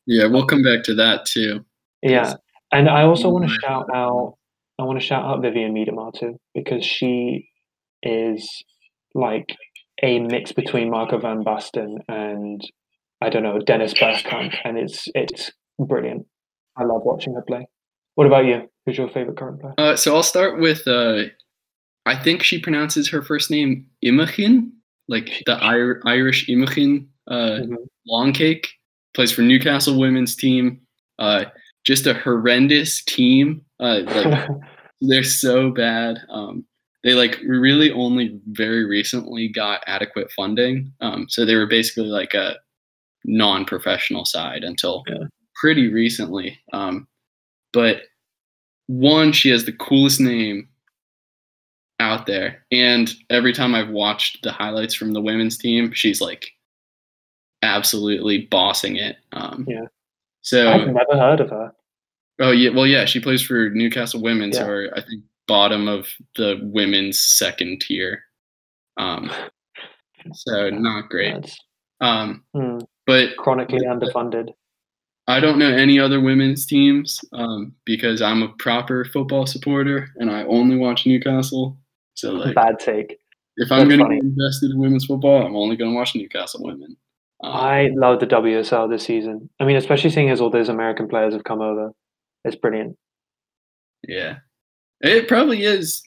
yeah, 0.05 0.27
we'll 0.27 0.45
come 0.45 0.63
back 0.63 0.83
to 0.83 0.95
that 0.95 1.25
too. 1.25 1.65
Yeah, 2.03 2.35
and 2.71 2.89
I 2.89 3.03
also 3.03 3.29
want 3.29 3.49
to 3.49 3.55
shout 3.59 3.87
out. 3.93 4.35
I 4.79 4.83
want 4.83 4.99
to 4.99 5.05
shout 5.05 5.25
out 5.25 5.41
Vivianne 5.41 5.71
Miedema 5.71 6.13
too 6.13 6.39
because 6.53 6.85
she 6.85 7.49
is 8.03 8.63
like 9.17 9.47
a 10.03 10.19
mix 10.19 10.51
between 10.51 10.89
Marco 10.89 11.17
van 11.19 11.43
Basten 11.43 11.95
and 12.07 12.61
I 13.21 13.29
don't 13.29 13.43
know 13.43 13.59
Dennis 13.59 13.93
Bergkamp, 13.93 14.55
and 14.63 14.77
it's 14.77 15.07
it's 15.15 15.51
brilliant. 15.79 16.25
I 16.77 16.83
love 16.83 17.01
watching 17.03 17.33
her 17.33 17.41
play. 17.41 17.67
What 18.15 18.27
about 18.27 18.45
you? 18.45 18.69
Who's 18.85 18.97
your 18.97 19.09
favorite 19.09 19.37
current 19.37 19.59
player? 19.59 19.73
Uh, 19.77 19.95
so 19.95 20.15
I'll 20.15 20.23
start 20.23 20.59
with. 20.59 20.87
Uh, 20.87 21.23
I 22.05 22.15
think 22.15 22.43
she 22.43 22.59
pronounces 22.61 23.09
her 23.09 23.21
first 23.21 23.49
name 23.51 23.87
Imogen, 24.01 24.71
like 25.07 25.43
the 25.45 25.57
Ir- 25.61 26.01
Irish 26.05 26.47
Imogen 26.47 27.09
uh, 27.29 27.59
Mhm. 27.63 27.75
long 28.07 28.31
cake. 28.33 28.69
Plays 29.13 29.31
for 29.31 29.41
Newcastle 29.41 29.99
women's 29.99 30.35
team. 30.35 30.81
Uh, 31.19 31.45
just 31.85 32.05
a 32.05 32.13
horrendous 32.13 33.03
team. 33.03 33.61
Uh, 33.79 34.01
like 34.05 34.47
they're 35.01 35.23
so 35.23 35.71
bad. 35.71 36.19
Um, 36.29 36.65
they 37.07 37.13
like 37.13 37.39
really 37.45 37.89
only 37.93 38.37
very 38.47 38.83
recently 38.83 39.47
got 39.47 39.81
adequate 39.87 40.29
funding. 40.33 40.91
Um, 40.99 41.27
so 41.29 41.45
they 41.45 41.55
were 41.55 41.65
basically 41.65 42.09
like 42.09 42.33
a 42.33 42.57
non-professional 43.23 44.25
side 44.25 44.65
until 44.65 45.05
Yeah. 45.07 45.23
pretty 45.55 45.87
recently. 45.87 46.59
Um, 46.73 47.07
but 47.71 48.01
one, 48.87 49.31
she 49.31 49.47
has 49.51 49.63
the 49.63 49.71
coolest 49.71 50.19
name 50.19 50.67
out 52.01 52.25
there, 52.25 52.65
and 52.73 53.13
every 53.29 53.53
time 53.53 53.73
I've 53.73 53.89
watched 53.89 54.43
the 54.43 54.51
highlights 54.51 54.93
from 54.93 55.13
the 55.13 55.21
women's 55.21 55.57
team, 55.57 55.93
she's 55.93 56.19
like 56.19 56.45
absolutely 57.63 58.47
bossing 58.47 58.97
it. 58.97 59.15
Um, 59.31 59.65
Yeah. 59.65 59.85
So 60.41 60.69
I've 60.69 60.87
never 60.87 61.17
heard 61.17 61.39
of 61.39 61.49
her. 61.51 61.73
Oh 62.39 62.51
yeah, 62.51 62.71
well 62.71 62.85
yeah, 62.85 63.05
she 63.05 63.21
plays 63.21 63.41
for 63.41 63.69
Newcastle 63.69 64.21
Women's, 64.21 64.57
Yeah. 64.57 64.67
or 64.67 64.91
I 64.93 64.99
think 64.99 65.23
bottom 65.47 65.87
of 65.87 66.07
the 66.35 66.59
women's 66.61 67.19
second 67.19 67.81
tier. 67.81 68.23
Um, 68.97 69.31
so 70.33 70.69
not 70.69 71.09
great. 71.09 71.51
Um, 72.01 72.43
hmm, 72.53 72.79
but 73.05 73.37
chronically 73.37 73.81
underfunded. 73.81 74.49
I 75.27 75.39
don't 75.41 75.59
know 75.59 75.69
any 75.69 75.99
other 75.99 76.21
women's 76.21 76.65
teams 76.65 77.19
um, 77.33 77.73
because 77.85 78.21
I'm 78.21 78.43
a 78.43 78.53
proper 78.59 79.03
football 79.03 79.45
supporter 79.45 80.09
and 80.15 80.31
I 80.31 80.43
only 80.45 80.77
watch 80.77 81.05
Newcastle. 81.05 81.77
So 82.13 82.31
like, 82.31 82.55
Bad 82.55 82.79
take. 82.79 83.19
if 83.57 83.71
I'm 83.71 83.89
going 83.89 83.99
to 83.99 84.07
be 84.07 84.19
invested 84.19 84.71
in 84.71 84.79
women's 84.79 85.05
football, 85.05 85.45
I'm 85.45 85.55
only 85.55 85.75
going 85.75 85.91
to 85.91 85.95
watch 85.95 86.15
Newcastle 86.15 86.63
women. 86.63 86.95
Um, 87.43 87.51
I 87.53 87.89
love 87.93 88.19
the 88.19 88.27
WSL 88.27 88.89
this 88.89 89.03
season. 89.03 89.49
I 89.59 89.65
mean, 89.65 89.75
especially 89.75 90.09
seeing 90.11 90.29
as 90.29 90.39
all 90.39 90.49
those 90.49 90.69
American 90.69 91.07
players 91.09 91.33
have 91.33 91.43
come 91.43 91.61
over. 91.61 91.91
It's 92.45 92.55
brilliant. 92.55 92.97
Yeah. 94.07 94.37
It 95.01 95.27
probably 95.27 95.63
is. 95.63 96.03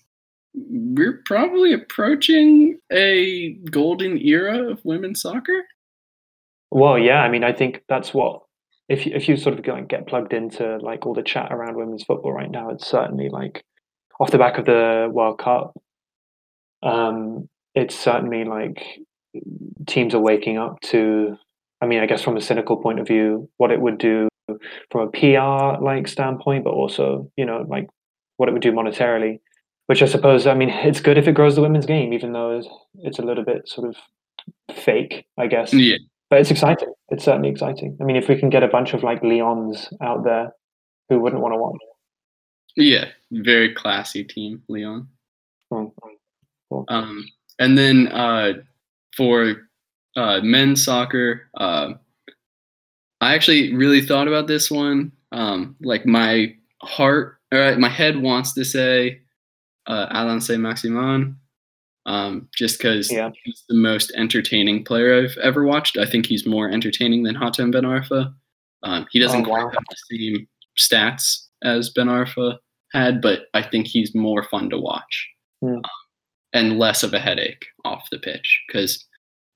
We're 0.54 1.22
probably 1.26 1.72
approaching 1.72 2.78
a 2.92 3.52
golden 3.70 4.18
era 4.18 4.70
of 4.70 4.84
women's 4.84 5.22
soccer. 5.22 5.62
Well, 6.70 6.98
yeah, 6.98 7.22
I 7.22 7.28
mean, 7.28 7.44
I 7.44 7.52
think 7.52 7.82
that's 7.88 8.12
what 8.12 8.42
if 8.88 9.06
you, 9.06 9.12
if 9.14 9.28
you 9.28 9.36
sort 9.36 9.56
of 9.56 9.64
go 9.64 9.74
and 9.74 9.88
get 9.88 10.08
plugged 10.08 10.32
into 10.32 10.78
like 10.78 11.06
all 11.06 11.14
the 11.14 11.22
chat 11.22 11.52
around 11.52 11.76
women's 11.76 12.02
football 12.02 12.32
right 12.32 12.50
now, 12.50 12.70
it's 12.70 12.86
certainly 12.86 13.28
like 13.28 13.64
off 14.18 14.32
the 14.32 14.38
back 14.38 14.58
of 14.58 14.66
the 14.66 15.08
World 15.12 15.38
Cup. 15.38 15.74
Um, 16.82 17.48
it's 17.74 17.94
certainly 17.94 18.44
like 18.44 18.84
teams 19.86 20.14
are 20.14 20.20
waking 20.20 20.58
up 20.58 20.80
to 20.80 21.36
I 21.80 21.86
mean, 21.86 22.00
I 22.00 22.06
guess 22.06 22.22
from 22.22 22.36
a 22.36 22.40
cynical 22.40 22.76
point 22.76 23.00
of 23.00 23.06
view, 23.06 23.48
what 23.56 23.70
it 23.70 23.80
would 23.80 23.98
do 23.98 24.28
from 24.90 25.08
a 25.08 25.10
PR 25.10 25.82
like 25.82 26.08
standpoint, 26.08 26.64
but 26.64 26.70
also, 26.70 27.30
you 27.36 27.46
know, 27.46 27.64
like 27.68 27.88
what 28.40 28.48
it 28.48 28.52
would 28.52 28.62
do 28.62 28.72
monetarily. 28.72 29.38
Which 29.86 30.02
I 30.02 30.06
suppose, 30.06 30.46
I 30.46 30.54
mean, 30.54 30.70
it's 30.70 31.00
good 31.00 31.18
if 31.18 31.28
it 31.28 31.34
grows 31.34 31.56
the 31.56 31.62
women's 31.62 31.84
game, 31.84 32.12
even 32.12 32.32
though 32.32 32.62
it's 33.02 33.18
a 33.18 33.22
little 33.22 33.44
bit 33.44 33.68
sort 33.68 33.88
of 33.88 33.96
fake, 34.76 35.26
I 35.36 35.46
guess. 35.46 35.74
Yeah. 35.74 35.96
But 36.30 36.40
it's 36.40 36.50
exciting. 36.50 36.94
It's 37.08 37.24
certainly 37.24 37.48
exciting. 37.48 37.98
I 38.00 38.04
mean, 38.04 38.14
if 38.14 38.28
we 38.28 38.38
can 38.38 38.50
get 38.50 38.62
a 38.62 38.68
bunch 38.68 38.94
of 38.94 39.02
like 39.02 39.22
Lyons 39.24 39.88
out 40.00 40.22
there, 40.22 40.52
who 41.08 41.18
wouldn't 41.18 41.42
want 41.42 41.54
to 41.54 41.58
watch? 41.58 41.76
Yeah, 42.76 43.06
very 43.32 43.74
classy 43.74 44.22
team, 44.22 44.62
Lyon. 44.68 45.08
Mm, 45.72 45.90
cool. 46.68 46.84
Um, 46.86 47.28
and 47.58 47.76
then 47.76 48.06
uh, 48.08 48.52
for 49.16 49.56
uh, 50.16 50.40
men's 50.40 50.84
soccer, 50.84 51.48
uh, 51.56 51.94
I 53.20 53.34
actually 53.34 53.74
really 53.74 54.00
thought 54.00 54.28
about 54.28 54.46
this 54.46 54.70
one. 54.70 55.10
Um, 55.32 55.74
like 55.80 56.06
my 56.06 56.54
heart, 56.80 57.39
or 57.52 57.76
my 57.78 57.88
head 57.88 58.20
wants 58.22 58.52
to 58.54 58.64
say 58.64 59.20
uh, 59.86 60.06
Allan 60.10 60.40
Saint-Maximin, 60.40 61.36
um, 62.06 62.48
just 62.56 62.78
because 62.78 63.10
Yeah. 63.10 63.30
he's 63.44 63.64
the 63.68 63.74
most 63.76 64.12
entertaining 64.16 64.84
player 64.84 65.22
I've 65.24 65.36
ever 65.38 65.64
watched. 65.64 65.96
I 65.98 66.04
think 66.06 66.26
he's 66.26 66.46
more 66.46 66.70
entertaining 66.70 67.22
than 67.24 67.34
Hatem 67.34 67.72
Ben 67.72 67.84
Arfa. 67.84 68.32
Um, 68.82 69.06
he 69.10 69.18
doesn't 69.18 69.46
Oh, 69.46 69.48
wow. 69.50 69.62
quite 69.68 69.74
have 69.74 69.84
the 69.90 70.18
same 70.18 70.48
stats 70.78 71.46
as 71.62 71.90
Ben 71.90 72.06
Arfa 72.06 72.58
had, 72.92 73.20
but 73.20 73.46
I 73.54 73.62
think 73.62 73.86
he's 73.86 74.14
more 74.14 74.42
fun 74.44 74.70
to 74.70 74.78
watch 74.78 75.28
Hmm. 75.60 75.76
um, 75.76 75.82
and 76.52 76.78
less 76.78 77.02
of 77.02 77.14
a 77.14 77.18
headache 77.20 77.64
off 77.84 78.08
the 78.10 78.18
pitch 78.18 78.62
because 78.68 79.06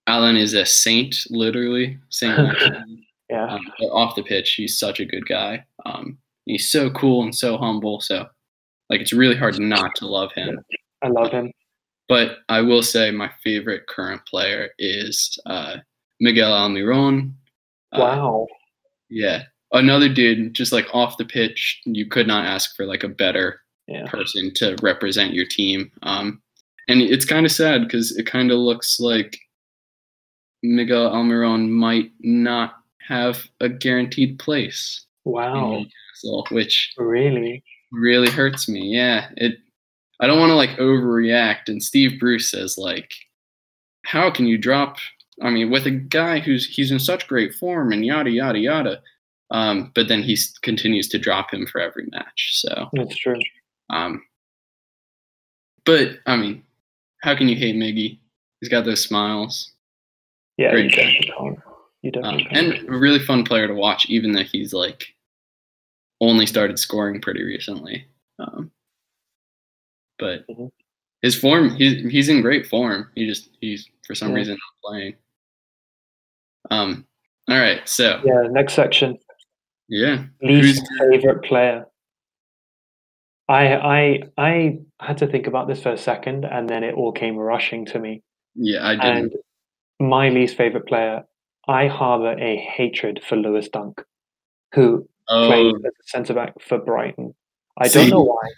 Alan 0.07 0.37
is 0.37 0.53
a 0.55 0.67
saint, 0.67 1.17
literally 1.31 1.99
Saint. 2.11 2.39
Yeah. 3.31 3.47
um, 3.55 3.63
off 3.91 4.17
the 4.17 4.23
pitch, 4.23 4.53
he's 4.53 4.79
such 4.79 5.01
a 5.01 5.05
good 5.07 5.27
guy. 5.27 5.65
Um, 5.87 6.19
he's 6.47 6.71
so 6.71 6.91
cool 6.91 7.23
and 7.23 7.35
so 7.35 7.57
humble. 7.57 8.01
So, 8.01 8.27
like, 8.91 9.01
it's 9.01 9.13
really 9.13 9.37
hard 9.37 9.59
not 9.59 9.95
to 9.97 10.07
love 10.07 10.33
him. 10.33 10.61
I 11.03 11.09
love 11.09 11.31
him. 11.31 11.53
But 12.09 12.39
I 12.49 12.61
will 12.61 12.83
say 12.83 13.11
my 13.11 13.31
favorite 13.43 13.87
current 13.87 14.25
player 14.27 14.71
is 14.79 15.39
uh, 15.47 15.77
Miguel 16.21 16.53
Almiron. 16.53 17.33
Uh, 17.93 17.99
Wow. 18.01 18.47
yeah. 19.09 19.45
Another 19.73 20.09
dude, 20.13 20.55
just 20.55 20.71
like 20.73 20.87
off 20.93 21.17
the 21.17 21.25
pitch, 21.25 21.81
you 21.85 22.07
could 22.07 22.27
not 22.27 22.45
ask 22.45 22.77
for 22.77 22.85
like 22.87 23.05
a 23.05 23.09
better 23.09 23.61
Yeah. 23.89 24.07
person 24.07 24.53
to 24.55 24.77
represent 24.83 25.33
your 25.35 25.47
team. 25.47 25.91
Um, 26.03 26.43
and 26.89 27.01
it's 27.01 27.25
kind 27.25 27.47
of 27.47 27.53
sad 27.53 27.83
because 27.85 28.17
it 28.17 28.27
kind 28.27 28.51
of 28.51 28.59
looks 28.59 29.01
like 29.01 29.39
Miguel 30.63 31.11
Almiron 31.11 31.69
might 31.71 32.11
not 32.21 32.75
have 33.01 33.47
a 33.61 33.69
guaranteed 33.69 34.39
place 34.39 35.07
Wow. 35.25 35.79
Newcastle, 35.79 36.47
which 36.51 36.93
Really? 36.99 37.63
really 37.93 38.31
hurts 38.31 38.69
me. 38.69 38.81
Yeah, 38.95 39.29
it. 39.37 39.59
I 40.21 40.27
don't 40.27 40.39
want 40.39 40.51
to 40.51 40.55
like 40.55 40.71
overreact. 40.79 41.69
And 41.69 41.83
Steve 41.83 42.21
Bruce 42.21 42.51
says 42.51 42.79
like, 42.79 43.13
how 44.05 44.31
can 44.31 44.47
you 44.47 44.59
drop? 44.59 44.97
I 45.43 45.51
mean, 45.51 45.71
with 45.71 45.87
a 45.87 45.91
guy 45.91 46.39
who's 46.41 46.67
he's 46.67 46.91
in 46.93 46.99
such 47.01 47.27
great 47.27 47.55
form 47.55 47.93
and 47.93 48.05
yada 48.07 48.31
yada 48.31 48.59
yada. 48.59 49.03
Um, 49.51 49.93
but 49.95 50.09
then 50.09 50.23
he 50.23 50.37
continues 50.63 51.09
to 51.09 51.19
drop 51.19 51.53
him 51.53 51.67
for 51.67 51.81
every 51.81 52.07
match. 52.13 52.51
So, 52.61 52.89
That's 52.93 53.17
true. 53.17 53.39
um, 53.91 54.23
but 55.85 56.19
I 56.27 56.37
mean, 56.37 56.63
how 57.23 57.37
can 57.37 57.49
you 57.49 57.57
hate 57.57 57.77
Miggy? 57.77 58.19
He's 58.61 58.69
got 58.71 58.85
those 58.85 59.03
smiles. 59.03 59.73
Yeah, 60.57 60.71
Great 60.71 60.91
you 60.91 60.97
guy. 60.97 61.13
definitely. 61.21 61.59
You 62.03 62.13
Um, 62.17 62.23
definitely 62.39 62.45
can't. 62.45 62.79
and 62.79 62.89
a 62.89 62.99
really 62.99 63.19
fun 63.19 63.45
player 63.45 63.67
to 63.69 63.75
watch, 63.75 64.07
even 64.09 64.33
though 64.33 64.45
he's 64.45 64.73
like 64.73 65.14
only 66.29 66.47
started 66.47 66.79
scoring 66.79 67.21
pretty 67.21 67.43
recently. 67.43 68.07
Um, 68.39 68.71
but 70.19 70.47
Mhm. 70.49 70.71
his 71.23 71.35
form, 71.39 71.75
he's 71.77 72.11
he's 72.11 72.29
in 72.29 72.41
great 72.43 72.67
form. 72.67 73.11
He 73.15 73.27
just 73.27 73.51
he's 73.61 73.89
for 74.07 74.15
some 74.15 74.31
Yeah. 74.31 74.37
reason 74.37 74.55
not 74.55 74.91
playing. 74.91 75.17
Um. 76.71 77.07
All 77.49 77.59
right. 77.59 77.87
So 77.89 78.21
yeah, 78.25 78.49
next 78.51 78.75
section. 78.75 79.19
yeah. 79.89 80.25
Least 80.43 80.83
Who's- 81.01 81.11
favorite 81.21 81.43
player. 81.45 81.87
I 83.49 83.75
I 83.77 84.23
I 84.39 84.79
had 85.01 85.19
to 85.19 85.27
think 85.27 85.47
about 85.47 85.69
this 85.69 85.83
for 85.83 85.91
a 85.93 85.99
second, 85.99 86.45
and 86.47 86.69
then 86.69 86.83
it 86.83 86.95
all 86.95 87.13
came 87.13 87.37
rushing 87.37 87.85
to 87.87 87.99
me. 87.99 88.23
Yeah, 88.55 88.87
I 88.87 88.97
didn't. 88.97 89.35
And 90.01 90.09
my 90.09 90.31
least 90.31 90.57
favorite 90.57 90.87
player, 90.87 91.25
I 91.69 91.89
harbor 91.89 92.39
a 92.39 92.57
hatred 92.57 93.23
for 93.23 93.37
Lewis 93.37 93.69
Dunk, 93.69 94.03
who 94.75 95.07
oh, 95.29 95.71
as 95.77 95.85
a 95.85 95.91
centre 96.05 96.35
back 96.35 96.55
for 96.61 96.79
Brighton. 96.79 97.35
I 97.79 97.89
See, 97.89 98.01
don't 98.01 98.11
know 98.11 98.23
why. 98.23 98.49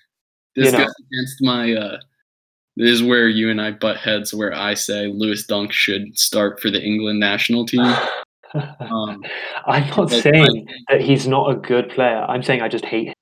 this 0.54 0.66
you 0.66 0.72
know. 0.72 0.84
goes 0.84 0.94
against 1.12 1.36
my. 1.42 1.72
uh 1.74 1.98
This 2.76 2.90
is 2.90 3.02
where 3.02 3.28
you 3.28 3.50
and 3.50 3.60
I 3.60 3.72
butt 3.72 3.96
heads. 3.98 4.34
Where 4.34 4.54
I 4.54 4.74
say 4.74 5.06
Lewis 5.06 5.46
Dunk 5.46 5.72
should 5.72 6.18
start 6.18 6.60
for 6.60 6.70
the 6.70 6.82
England 6.82 7.20
national 7.20 7.66
team. 7.66 7.94
Um, 8.54 9.22
I'm 9.66 9.86
not 9.88 10.10
saying 10.10 10.66
that 10.88 11.02
he's 11.02 11.26
not 11.26 11.50
a 11.50 11.56
good 11.56 11.90
player. 11.90 12.24
I'm 12.26 12.42
saying 12.42 12.62
I 12.62 12.68
just 12.68 12.86
hate 12.86 13.08
him. 13.08 13.14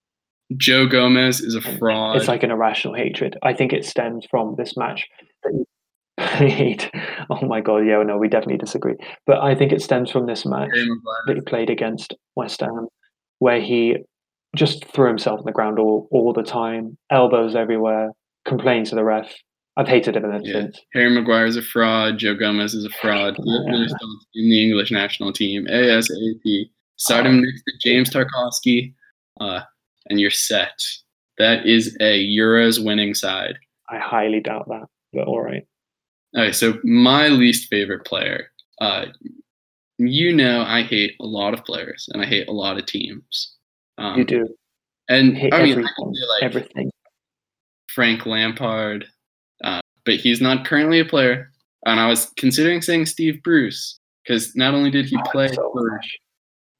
Joe 0.56 0.86
Gomez 0.86 1.40
is 1.40 1.54
a 1.56 1.60
fraud. 1.60 2.16
It's 2.16 2.28
like 2.28 2.42
an 2.44 2.50
irrational 2.52 2.94
hatred. 2.94 3.36
I 3.42 3.52
think 3.52 3.72
it 3.72 3.84
stems 3.84 4.26
from 4.30 4.54
this 4.56 4.76
match 4.76 5.06
that 5.42 5.52
he 5.52 5.64
played. 6.36 6.90
Oh 7.30 7.44
my 7.46 7.60
god, 7.60 7.78
yeah, 7.78 8.02
no, 8.02 8.16
we 8.18 8.28
definitely 8.28 8.58
disagree. 8.58 8.94
But 9.26 9.40
I 9.40 9.54
think 9.54 9.72
it 9.72 9.82
stems 9.82 10.10
from 10.10 10.26
this 10.26 10.44
match 10.46 10.70
that 11.26 11.34
he 11.34 11.40
played 11.40 11.70
against 11.70 12.14
West 12.36 12.60
Ham, 12.60 12.86
where 13.38 13.60
he 13.60 13.96
just 14.56 14.84
threw 14.86 15.08
himself 15.08 15.40
on 15.40 15.44
the 15.46 15.52
ground 15.52 15.78
all, 15.78 16.08
all 16.10 16.32
the 16.32 16.42
time, 16.42 16.96
elbows 17.10 17.54
everywhere, 17.56 18.10
complained 18.44 18.86
to 18.86 18.94
the 18.94 19.04
ref. 19.04 19.32
I've 19.76 19.88
hated 19.88 20.14
him 20.16 20.24
ever 20.26 20.40
Yeah. 20.44 20.52
since. 20.52 20.80
Harry 20.92 21.10
Maguire 21.10 21.46
is 21.46 21.56
a 21.56 21.62
fraud. 21.62 22.18
Joe 22.18 22.34
Gomez 22.36 22.74
is 22.74 22.84
a 22.84 22.90
fraud. 22.90 23.36
Yeah. 23.44 23.86
In 24.36 24.48
the 24.50 24.62
English 24.64 24.90
national 24.92 25.32
team 25.32 25.66
ASAP. 25.68 26.70
Start 26.96 27.26
him 27.26 27.42
next 27.42 27.62
to 27.64 27.72
James 27.82 28.08
Tarkowski, 28.10 28.94
uh, 29.40 29.60
and 30.08 30.20
you're 30.20 30.30
set. 30.30 30.78
That 31.38 31.66
is 31.66 31.96
a 32.00 32.24
Euros 32.24 32.84
winning 32.84 33.14
side. 33.14 33.56
I 33.90 33.98
highly 33.98 34.38
doubt 34.40 34.68
that, 34.68 34.86
but 35.12 35.26
all 35.26 35.42
right. 35.42 35.66
Okay, 36.36 36.52
so 36.52 36.74
my 36.84 37.26
least 37.28 37.68
favorite 37.68 38.04
player. 38.04 38.46
Uh, 38.80 39.06
you 39.98 40.32
know, 40.34 40.62
I 40.62 40.82
hate 40.82 41.14
a 41.20 41.26
lot 41.26 41.54
of 41.54 41.64
players 41.64 42.08
and 42.12 42.22
I 42.22 42.26
hate 42.26 42.48
a 42.48 42.52
lot 42.52 42.78
of 42.78 42.86
teams. 42.86 43.54
Um, 43.98 44.18
You 44.18 44.24
do 44.24 44.48
and 45.08 45.36
hate 45.36 45.52
I 45.52 45.58
mean, 45.62 45.68
I 45.68 45.72
everything, 45.72 46.14
say, 46.14 46.26
like 46.28 46.42
everything. 46.42 46.90
Frank 47.88 48.26
Lampard, 48.26 49.06
uh, 49.62 49.80
but 50.04 50.16
he's 50.16 50.40
not 50.40 50.64
currently 50.64 51.00
a 51.00 51.04
player. 51.04 51.50
And 51.86 52.00
I 52.00 52.08
was 52.08 52.32
considering 52.36 52.80
saying 52.82 53.06
Steve 53.06 53.42
Bruce 53.42 54.00
because 54.26 54.56
not 54.56 54.74
only 54.74 54.90
did 54.90 55.06
he 55.06 55.16
Oh, 55.16 55.30
play 55.30 55.48
so 55.48 55.70
for 55.72 56.00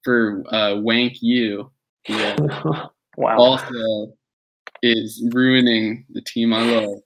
for 0.03 0.43
uh, 0.53 0.75
Wank 0.77 1.21
U, 1.21 1.71
he 2.03 2.13
uh, 2.23 2.35
wow. 3.17 3.37
also 3.37 4.13
is 4.81 5.23
ruining 5.33 6.05
the 6.09 6.21
team 6.21 6.53
I 6.53 6.63
love. 6.63 6.99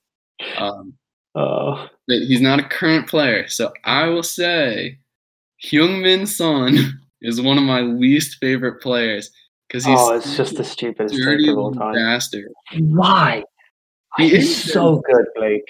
Um, 0.57 0.93
Oh, 1.35 1.87
but 2.07 2.17
he's 2.23 2.41
not 2.41 2.59
a 2.59 2.63
current 2.63 3.07
player, 3.07 3.47
so 3.47 3.71
I 3.85 4.07
will 4.07 4.23
say 4.23 4.97
Heung-min 5.63 6.25
Son 6.25 6.77
is 7.21 7.41
one 7.41 7.57
of 7.57 7.63
my 7.63 7.81
least 7.81 8.37
favorite 8.39 8.81
players 8.81 9.31
because 9.67 9.85
he's 9.85 9.99
oh, 9.99 10.15
it's 10.15 10.35
just 10.35 10.55
the 10.55 10.63
stupidest 10.63 11.15
dirty 11.15 11.45
take 11.45 11.51
of 11.51 11.57
all 11.57 11.73
time. 11.73 11.93
bastard. 11.93 12.51
Why? 12.79 13.43
He 14.17 14.29
He's 14.29 14.49
is 14.49 14.73
so 14.73 15.01
good, 15.05 15.25
Blake. 15.35 15.65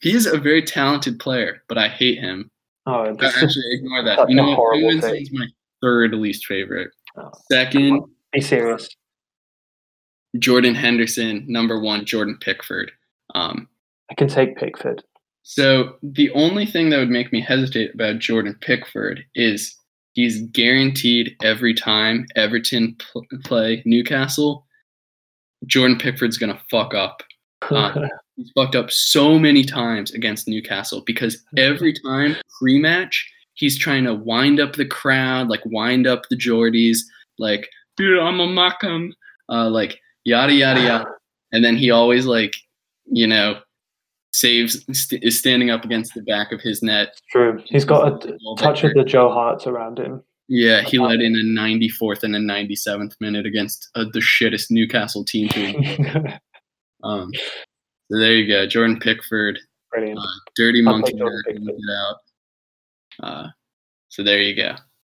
He's 0.00 0.26
a 0.26 0.38
very 0.38 0.62
talented 0.62 1.18
player, 1.18 1.62
but 1.68 1.78
I 1.78 1.88
hate 1.88 2.18
him. 2.18 2.50
Oh, 2.86 3.14
this 3.14 3.34
is 3.36 3.42
Actually, 3.42 3.74
ignore 3.74 4.04
that. 4.04 4.28
You 4.28 4.36
know 4.36 4.54
horrible 4.54 4.88
Heung-min 4.90 5.00
take. 5.00 5.26
Son's 5.26 5.38
my 5.38 5.46
third 5.80 6.14
least 6.14 6.46
favorite. 6.46 6.90
Oh. 7.16 7.30
Second, 7.50 8.04
be 8.32 8.40
serious. 8.40 8.88
Jordan 10.38 10.74
Henderson. 10.74 11.44
Number 11.48 11.80
one, 11.80 12.04
Jordan 12.04 12.38
Pickford. 12.40 12.90
Um, 13.34 13.68
I 14.10 14.14
can 14.14 14.28
take 14.28 14.56
Pickford. 14.56 15.02
So 15.42 15.96
the 16.02 16.30
only 16.30 16.66
thing 16.66 16.90
that 16.90 16.98
would 16.98 17.10
make 17.10 17.32
me 17.32 17.40
hesitate 17.40 17.94
about 17.94 18.20
Jordan 18.20 18.56
Pickford 18.60 19.24
is 19.34 19.76
he's 20.12 20.42
guaranteed 20.48 21.36
every 21.42 21.74
time 21.74 22.26
Everton 22.36 22.96
pl- 22.98 23.26
play 23.44 23.82
Newcastle, 23.84 24.66
Jordan 25.66 25.98
Pickford's 25.98 26.38
gonna 26.38 26.60
fuck 26.70 26.94
up. 26.94 27.22
Uh, 27.62 28.08
he's 28.36 28.50
fucked 28.54 28.76
up 28.76 28.90
so 28.90 29.38
many 29.38 29.64
times 29.64 30.12
against 30.12 30.48
Newcastle 30.48 31.02
because 31.06 31.42
every 31.56 31.92
time 32.06 32.36
pre-match 32.58 33.30
he's 33.54 33.78
trying 33.78 34.04
to 34.04 34.14
wind 34.14 34.60
up 34.60 34.76
the 34.76 34.86
crowd, 34.86 35.48
like 35.48 35.64
wind 35.66 36.06
up 36.06 36.22
the 36.30 36.36
Geordies, 36.36 36.98
like 37.38 37.68
dude, 37.96 38.18
I'm 38.18 38.40
a 38.40 38.46
Mackem, 38.46 39.10
uh, 39.48 39.68
like 39.68 39.98
yada 40.24 40.52
yada 40.52 40.80
yada, 40.80 41.06
and 41.52 41.64
then 41.64 41.76
he 41.76 41.90
always 41.90 42.26
like, 42.26 42.54
you 43.06 43.26
know, 43.26 43.60
saves 44.32 44.84
st- 44.98 45.22
is 45.22 45.38
standing 45.38 45.70
up 45.70 45.84
against 45.84 46.14
the 46.14 46.22
back 46.22 46.52
of 46.52 46.60
his 46.60 46.82
net. 46.82 47.08
True. 47.30 47.60
He's 47.66 47.84
got 47.84 48.24
a 48.24 48.38
touch 48.58 48.82
of 48.84 48.92
the 48.94 49.04
Joe 49.04 49.30
Harts 49.30 49.66
around 49.66 49.98
him. 49.98 50.22
Yeah, 50.48 50.82
he 50.82 50.98
led 50.98 51.20
in 51.20 51.34
a 51.34 51.60
94th 51.60 52.24
and 52.24 52.34
a 52.36 52.38
97th 52.40 53.12
minute 53.20 53.46
against 53.46 53.88
uh, 53.94 54.04
the 54.12 54.18
shittest 54.20 54.66
Newcastle 54.70 55.24
team. 55.24 55.48
Um, 57.04 57.32
so 57.34 58.18
there 58.18 58.36
you 58.36 58.46
go, 58.46 58.64
Jordan 58.66 59.00
Pickford, 59.00 59.58
Brilliant. 59.90 60.18
uh, 60.20 60.22
dirty 60.54 60.80
I'll 60.86 60.92
monkey 60.92 61.10
take 61.12 61.18
Jordan 61.18 61.42
Pickford. 61.46 61.66
get 61.66 61.74
out. 61.96 62.16
Uh, 63.28 63.48
so 64.08 64.22
there 64.22 64.40
you 64.40 64.54
go. 64.54 64.76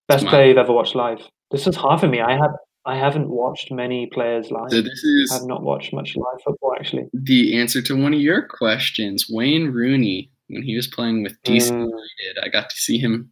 Best 0.07 0.25
player 0.27 0.47
you've 0.47 0.57
ever 0.57 0.71
watched 0.71 0.95
live. 0.95 1.19
This 1.51 1.67
is 1.67 1.75
half 1.75 2.03
of 2.03 2.09
me. 2.09 2.21
I 2.21 2.31
have 2.37 2.51
I 2.85 2.97
haven't 2.97 3.29
watched 3.29 3.71
many 3.71 4.07
players 4.07 4.51
live. 4.51 4.71
So 4.71 4.81
this 4.81 5.03
is 5.03 5.31
I've 5.31 5.47
not 5.47 5.63
watched 5.63 5.93
much 5.93 6.15
live 6.15 6.41
football 6.43 6.73
actually. 6.77 7.05
the 7.13 7.57
answer 7.57 7.81
to 7.83 7.95
one 8.01 8.13
of 8.13 8.19
your 8.19 8.41
questions. 8.47 9.27
Wayne 9.29 9.67
Rooney, 9.67 10.29
when 10.47 10.63
he 10.63 10.75
was 10.75 10.87
playing 10.87 11.23
with 11.23 11.41
DC 11.43 11.71
Mm. 11.71 11.79
United, 11.85 12.43
I 12.43 12.49
got 12.49 12.69
to 12.69 12.75
see 12.75 12.97
him 12.97 13.31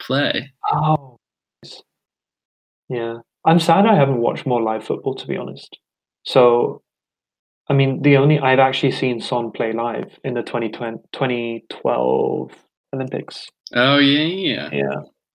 play. 0.00 0.50
Oh, 0.72 1.16
yeah. 2.88 3.18
I'm 3.44 3.60
sad 3.60 3.86
I 3.86 3.94
haven't 3.94 4.18
watched 4.20 4.46
more 4.46 4.62
live 4.62 4.84
football 4.84 5.14
to 5.14 5.26
be 5.26 5.36
honest. 5.36 5.78
So, 6.24 6.82
I 7.68 7.74
mean, 7.74 8.02
the 8.02 8.16
only 8.16 8.38
I've 8.38 8.58
actually 8.58 8.92
seen 8.92 9.20
Son 9.20 9.50
play 9.52 9.72
live 9.72 10.18
in 10.24 10.34
the 10.34 10.42
2020, 10.42 10.98
2012 11.12 12.50
Olympics. 12.94 13.46
Oh 13.74 13.98
yeah, 13.98 14.22
yeah. 14.22 14.70
Yeah. 14.72 14.94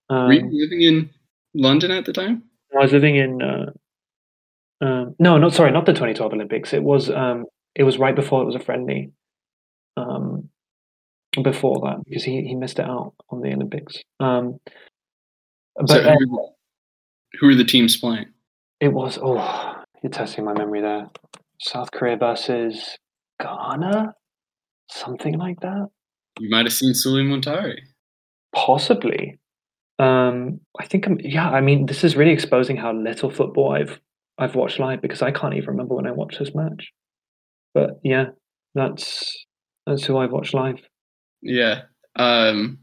Were 0.10 0.34
you 0.34 0.42
Um, 0.42 0.50
living 0.52 0.82
in 0.82 1.10
London 1.54 1.92
at 1.92 2.06
the 2.06 2.14
time? 2.14 2.44
I 2.78 2.82
was 2.82 2.92
living 2.94 3.16
in. 3.16 3.42
Uh, 3.42 3.72
um, 4.86 5.16
no, 5.20 5.38
not 5.38 5.54
sorry, 5.54 5.72
not 5.72 5.86
the 5.86 5.94
2012 5.94 6.34
Olympics. 6.34 6.74
It 6.74 6.84
was. 6.84 7.10
Um, 7.10 7.46
it 7.76 7.84
was 7.84 7.98
right 7.98 8.16
before 8.16 8.42
it 8.42 8.46
was 8.46 8.56
a 8.56 8.60
friendly. 8.60 9.12
Um, 9.98 10.50
before 11.44 11.80
that, 11.86 12.04
because 12.06 12.24
he, 12.24 12.44
he 12.44 12.56
missed 12.56 12.78
it 12.80 12.86
out 12.86 13.14
on 13.30 13.42
the 13.42 13.52
Olympics. 13.54 13.96
Um, 14.20 14.60
but 15.76 15.90
So 15.90 16.00
uh, 16.02 16.16
who, 16.20 16.50
who 17.40 17.50
are 17.50 17.56
the 17.56 17.64
teams 17.64 17.98
playing? 17.98 18.28
it 18.80 18.90
was. 18.90 19.18
Oh, 19.22 19.76
you're 20.04 20.12
testing 20.12 20.46
my 20.46 20.54
memory 20.54 20.82
there. 20.82 21.08
South 21.60 21.92
Korea 21.92 22.18
versus 22.18 22.98
Ghana, 23.42 24.14
something 24.92 25.38
like 25.38 25.62
that. 25.62 25.88
You 26.40 26.50
might 26.50 26.66
have 26.66 26.74
seen 26.74 26.94
Sulley 26.94 27.24
Muntari. 27.24 27.78
Possibly. 28.54 29.40
Um, 30.00 30.60
I 30.80 30.86
think 30.86 31.06
I'm. 31.08 31.20
Yeah, 31.22 31.50
I 31.50 31.62
mean, 31.62 31.86
this 31.86 32.04
is 32.04 32.16
really 32.16 32.32
exposing 32.32 32.78
how 32.78 32.94
little 32.94 33.30
football 33.30 33.74
I've 33.74 34.00
I've 34.38 34.56
watched 34.56 34.80
live 34.80 35.02
because 35.02 35.22
I 35.22 35.32
can't 35.32 35.54
even 35.54 35.70
remember 35.70 35.96
when 35.96 36.08
I 36.08 36.12
watched 36.12 36.40
this 36.40 36.56
match. 36.56 36.92
But 37.74 38.00
yeah, 38.04 38.28
that's 38.76 39.46
that's 39.86 40.04
who 40.06 40.18
I've 40.18 40.32
watched 40.32 40.54
live. 40.54 40.80
Yeah. 41.42 41.84
Um, 42.16 42.80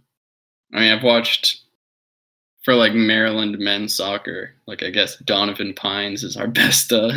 I 0.72 0.80
mean, 0.80 0.92
I've 0.92 1.02
watched 1.04 1.60
for 2.62 2.74
like 2.74 2.92
Maryland 2.92 3.58
men's 3.58 3.94
soccer. 3.96 4.50
Like, 4.66 4.82
I 4.82 4.90
guess 4.90 5.16
Donovan 5.24 5.74
Pines 5.74 6.22
is 6.22 6.36
our 6.36 6.46
best 6.60 6.92
uh, 6.92 7.12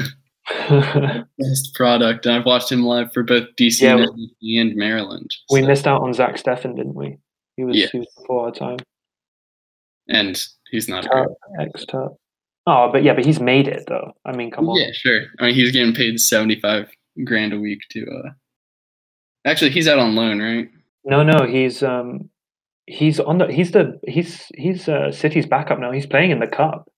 best 1.37 1.73
product, 1.75 2.25
and 2.25 2.35
I've 2.35 2.45
watched 2.45 2.71
him 2.71 2.83
live 2.83 3.13
for 3.13 3.23
both 3.23 3.47
DC 3.59 3.81
Yeah, 3.81 4.61
and 4.61 4.75
Maryland. 4.75 5.29
we 5.51 5.61
so- 5.61 5.67
missed 5.67 5.87
out 5.87 6.01
on 6.01 6.13
Zach 6.13 6.35
Steffen, 6.35 6.75
didn't 6.75 6.95
we? 6.95 7.17
He 7.57 7.63
was, 7.63 7.77
Yeah. 7.77 7.87
he 7.91 7.99
was 7.99 8.07
before 8.17 8.45
our 8.45 8.51
time. 8.51 8.77
And 10.09 10.41
he's 10.71 10.87
not. 10.89 11.05
a 11.05 11.09
great- 11.09 11.25
Terp, 11.27 11.33
ex 11.67 11.85
Terp. 11.85 12.15
Oh, 12.65 12.89
but 12.91 13.03
yeah, 13.03 13.13
but 13.13 13.25
he's 13.25 13.39
made 13.41 13.67
it 13.67 13.83
though. 13.87 14.13
I 14.25 14.35
mean, 14.35 14.49
come 14.51 14.69
on. 14.69 14.79
Yeah, 14.79 14.91
sure. 14.93 15.21
I 15.39 15.47
mean, 15.47 15.55
he's 15.55 15.71
getting 15.71 15.93
paid 15.93 16.19
seventy 16.19 16.59
five 16.59 16.89
grand 17.25 17.53
a 17.53 17.59
week 17.59 17.79
to. 17.91 18.01
uh 18.05 18.29
Actually, 19.45 19.71
he's 19.71 19.87
out 19.89 19.99
on 19.99 20.15
loan, 20.15 20.41
right? 20.41 20.69
No, 21.03 21.21
no, 21.23 21.45
he's 21.45 21.83
um, 21.83 22.29
he's 22.85 23.19
on 23.19 23.37
the 23.39 23.51
he's 23.51 23.71
the 23.71 23.99
he's 24.07 24.45
he's 24.55 24.87
uh, 24.87 25.11
City's 25.11 25.45
backup 25.45 25.79
now. 25.79 25.91
He's 25.91 26.05
playing 26.05 26.31
in 26.31 26.39
the 26.39 26.47
cup. 26.47 26.89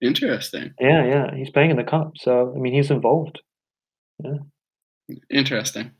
Interesting. 0.00 0.72
Yeah, 0.80 1.04
yeah, 1.04 1.34
he's 1.36 1.50
playing 1.50 1.70
in 1.70 1.76
the 1.76 1.84
cup. 1.84 2.12
So 2.16 2.54
I 2.54 2.58
mean, 2.58 2.72
he's 2.72 2.90
involved. 2.90 3.40
Yeah. 4.24 5.14
Interesting. 5.30 5.90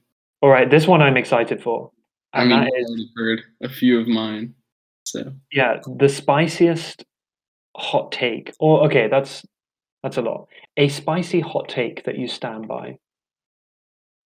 All 0.40 0.48
right, 0.50 0.70
this 0.70 0.86
one 0.86 1.02
I'm 1.02 1.16
excited 1.16 1.62
for, 1.62 1.90
I 2.32 2.42
and 2.42 2.50
mean, 2.50 2.58
I've 2.60 2.68
is 2.76 3.10
heard 3.16 3.40
a 3.62 3.68
few 3.68 4.00
of 4.00 4.06
mine. 4.06 4.54
So 5.10 5.32
yeah, 5.52 5.80
the 5.96 6.08
spiciest 6.08 7.04
hot 7.76 8.12
take. 8.12 8.52
Or 8.58 8.84
okay, 8.86 9.08
that's 9.08 9.44
that's 10.02 10.16
a 10.16 10.22
lot. 10.22 10.48
A 10.76 10.88
spicy 10.88 11.40
hot 11.40 11.68
take 11.68 12.04
that 12.04 12.18
you 12.18 12.28
stand 12.28 12.68
by. 12.68 12.98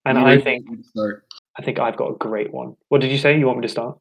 And 0.04 0.18
where 0.18 0.26
I 0.26 0.40
think 0.40 0.66
want 0.66 0.78
me 0.78 0.82
to 0.82 0.88
start? 0.88 1.26
I 1.58 1.62
think 1.62 1.78
I've 1.78 1.96
got 1.96 2.10
a 2.10 2.16
great 2.16 2.52
one. 2.52 2.74
What 2.88 3.00
did 3.00 3.12
you 3.12 3.18
say? 3.18 3.38
You 3.38 3.46
want 3.46 3.58
me 3.58 3.66
to 3.66 3.72
start? 3.72 3.98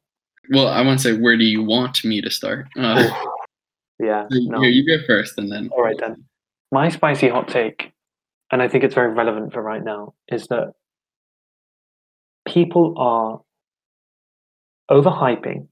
Well, 0.50 0.66
I 0.66 0.82
want 0.82 0.98
to 0.98 1.02
say, 1.02 1.12
where 1.12 1.36
do 1.36 1.44
you 1.44 1.62
want 1.62 2.04
me 2.04 2.20
to 2.20 2.30
start? 2.30 2.66
Uh, 2.76 3.08
yeah. 4.00 4.26
so 4.30 4.38
No. 4.40 4.60
Here, 4.60 4.70
you 4.70 4.84
go 4.84 5.04
first, 5.06 5.38
and 5.38 5.50
then. 5.50 5.68
All 5.68 5.82
right 5.82 5.96
then. 5.98 6.24
My 6.72 6.88
spicy 6.88 7.28
hot 7.28 7.48
take, 7.48 7.92
and 8.50 8.60
I 8.60 8.66
think 8.66 8.82
it's 8.82 8.94
very 8.94 9.12
relevant 9.12 9.52
for 9.52 9.62
right 9.62 9.84
now, 9.84 10.14
is 10.28 10.48
that 10.48 10.72
people 12.46 12.94
are 12.96 13.40
overhyping 14.90 15.68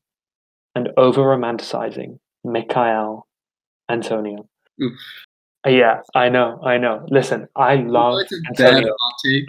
and 0.74 0.90
over 0.96 1.22
romanticizing 1.22 2.18
Michail 2.44 3.26
Antonio. 3.88 4.48
Oof. 4.82 4.98
Yeah, 5.66 6.00
I 6.14 6.30
know, 6.30 6.58
I 6.64 6.78
know. 6.78 7.06
Listen, 7.10 7.46
I 7.54 7.74
love 7.74 8.18
That's 8.18 8.32
a 8.32 8.62
bad 8.62 8.74
Antonio. 8.76 8.94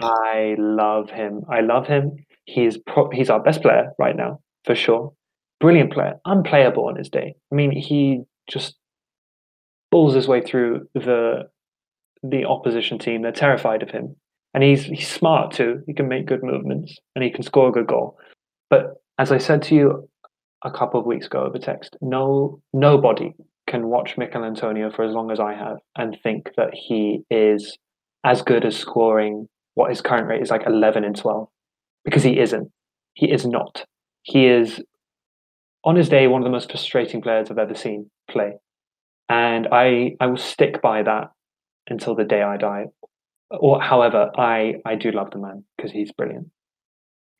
I 0.02 0.56
love 0.58 1.08
him. 1.08 1.42
I 1.48 1.60
love 1.60 1.86
him. 1.86 2.16
He's 2.44 2.76
pro- 2.76 3.10
he's 3.10 3.30
our 3.30 3.40
best 3.42 3.62
player 3.62 3.92
right 3.98 4.14
now 4.14 4.40
for 4.64 4.74
sure. 4.74 5.14
Brilliant 5.60 5.92
player, 5.92 6.20
unplayable 6.26 6.86
on 6.86 6.96
his 6.96 7.08
day. 7.08 7.34
I 7.50 7.54
mean, 7.54 7.70
he 7.70 8.24
just 8.50 8.76
bulls 9.90 10.14
his 10.14 10.28
way 10.28 10.42
through 10.42 10.88
the 10.94 11.48
the 12.22 12.44
opposition 12.44 12.98
team. 12.98 13.22
They're 13.22 13.32
terrified 13.32 13.82
of 13.82 13.90
him, 13.90 14.14
and 14.52 14.62
he's 14.62 14.84
he's 14.84 15.08
smart 15.08 15.52
too. 15.52 15.82
He 15.86 15.94
can 15.94 16.08
make 16.08 16.26
good 16.26 16.42
movements 16.42 16.98
and 17.14 17.24
he 17.24 17.30
can 17.30 17.42
score 17.42 17.68
a 17.68 17.72
good 17.72 17.86
goal. 17.86 18.18
But 18.68 19.00
as 19.18 19.32
I 19.32 19.38
said 19.38 19.62
to 19.64 19.74
you 19.74 20.08
a 20.64 20.70
couple 20.70 21.00
of 21.00 21.06
weeks 21.06 21.26
ago 21.26 21.44
over 21.44 21.58
text, 21.58 21.96
no 22.00 22.60
nobody 22.72 23.32
can 23.66 23.88
watch 23.88 24.16
Michail 24.16 24.44
Antonio 24.44 24.90
for 24.90 25.04
as 25.04 25.14
long 25.14 25.30
as 25.30 25.40
I 25.40 25.54
have 25.54 25.78
and 25.96 26.16
think 26.22 26.50
that 26.56 26.74
he 26.74 27.24
is 27.30 27.78
as 28.24 28.42
good 28.42 28.64
as 28.64 28.76
scoring 28.76 29.48
what 29.74 29.90
his 29.90 30.00
current 30.00 30.28
rate 30.28 30.42
is 30.42 30.50
like 30.50 30.66
11 30.66 31.04
and 31.04 31.16
12 31.16 31.48
because 32.04 32.22
he 32.22 32.38
isn't. 32.38 32.70
He 33.14 33.30
is 33.30 33.46
not. 33.46 33.84
He 34.22 34.46
is 34.46 34.80
on 35.84 35.96
his 35.96 36.08
day 36.08 36.26
one 36.26 36.42
of 36.42 36.44
the 36.44 36.50
most 36.50 36.70
frustrating 36.70 37.22
players 37.22 37.50
I've 37.50 37.58
ever 37.58 37.74
seen 37.74 38.10
play. 38.30 38.54
And 39.28 39.68
I 39.72 40.16
I 40.20 40.26
will 40.26 40.36
stick 40.36 40.82
by 40.82 41.02
that 41.02 41.30
until 41.88 42.14
the 42.14 42.24
day 42.24 42.42
I 42.42 42.56
die. 42.56 42.86
Or 43.50 43.80
however, 43.80 44.30
I 44.36 44.74
I 44.84 44.94
do 44.94 45.10
love 45.10 45.30
the 45.30 45.38
man 45.38 45.64
because 45.76 45.92
he's 45.92 46.12
brilliant. 46.12 46.48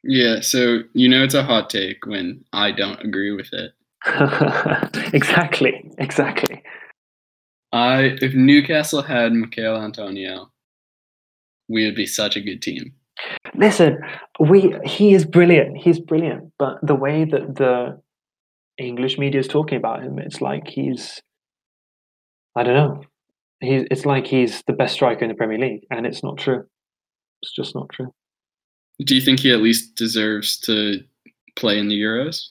Yeah, 0.05 0.41
so 0.41 0.81
you 0.95 1.09
know 1.09 1.23
it's 1.23 1.35
a 1.35 1.45
hot 1.45 1.71
take 1.71 2.07
when 2.07 2.45
I 2.53 2.73
don't 2.73 3.01
agree 3.01 3.33
with 3.33 3.53
it. 3.53 3.73
exactly, 5.15 5.91
exactly. 5.99 6.63
I 7.73 8.17
if 8.21 8.35
Newcastle 8.35 9.03
had 9.03 9.33
Michail 9.33 9.77
Antonio, 9.77 10.51
we 11.69 11.85
would 11.85 11.95
be 11.95 12.07
such 12.07 12.37
a 12.37 12.41
good 12.41 12.63
team. 12.63 12.95
Listen, 13.55 13.99
we 14.41 14.75
he 14.85 15.15
is 15.15 15.25
brilliant. 15.25 15.77
He's 15.79 16.01
brilliant, 16.01 16.53
but 16.59 16.79
the 16.83 16.97
way 16.97 17.25
that 17.25 17.55
the 17.57 18.01
English 18.79 19.19
media 19.19 19.41
is 19.41 19.49
talking 19.49 19.79
about 19.79 20.03
him, 20.03 20.19
it's 20.19 20.41
like 20.41 20.67
he's 20.67 21.23
I 22.57 22.65
don't 22.65 22.75
know. 22.75 23.05
He's 23.61 23.87
it's 23.91 24.05
like 24.05 24.27
he's 24.27 24.63
the 24.67 24.73
best 24.73 24.95
striker 24.95 25.25
in 25.25 25.29
the 25.29 25.37
Premier 25.37 25.59
League, 25.59 25.87
and 25.91 26.07
it's 26.07 26.25
not 26.25 26.39
true. 26.39 26.65
It's 27.43 27.55
just 27.55 27.75
not 27.75 27.89
true. 27.91 28.13
Do 29.05 29.15
you 29.15 29.21
think 29.21 29.41
he 29.41 29.53
at 29.53 29.61
least 29.61 29.97
deserves 29.97 30.59
to 30.61 31.01
play 31.57 31.79
in 31.79 31.89
the 31.89 32.01
Euros? 32.01 32.49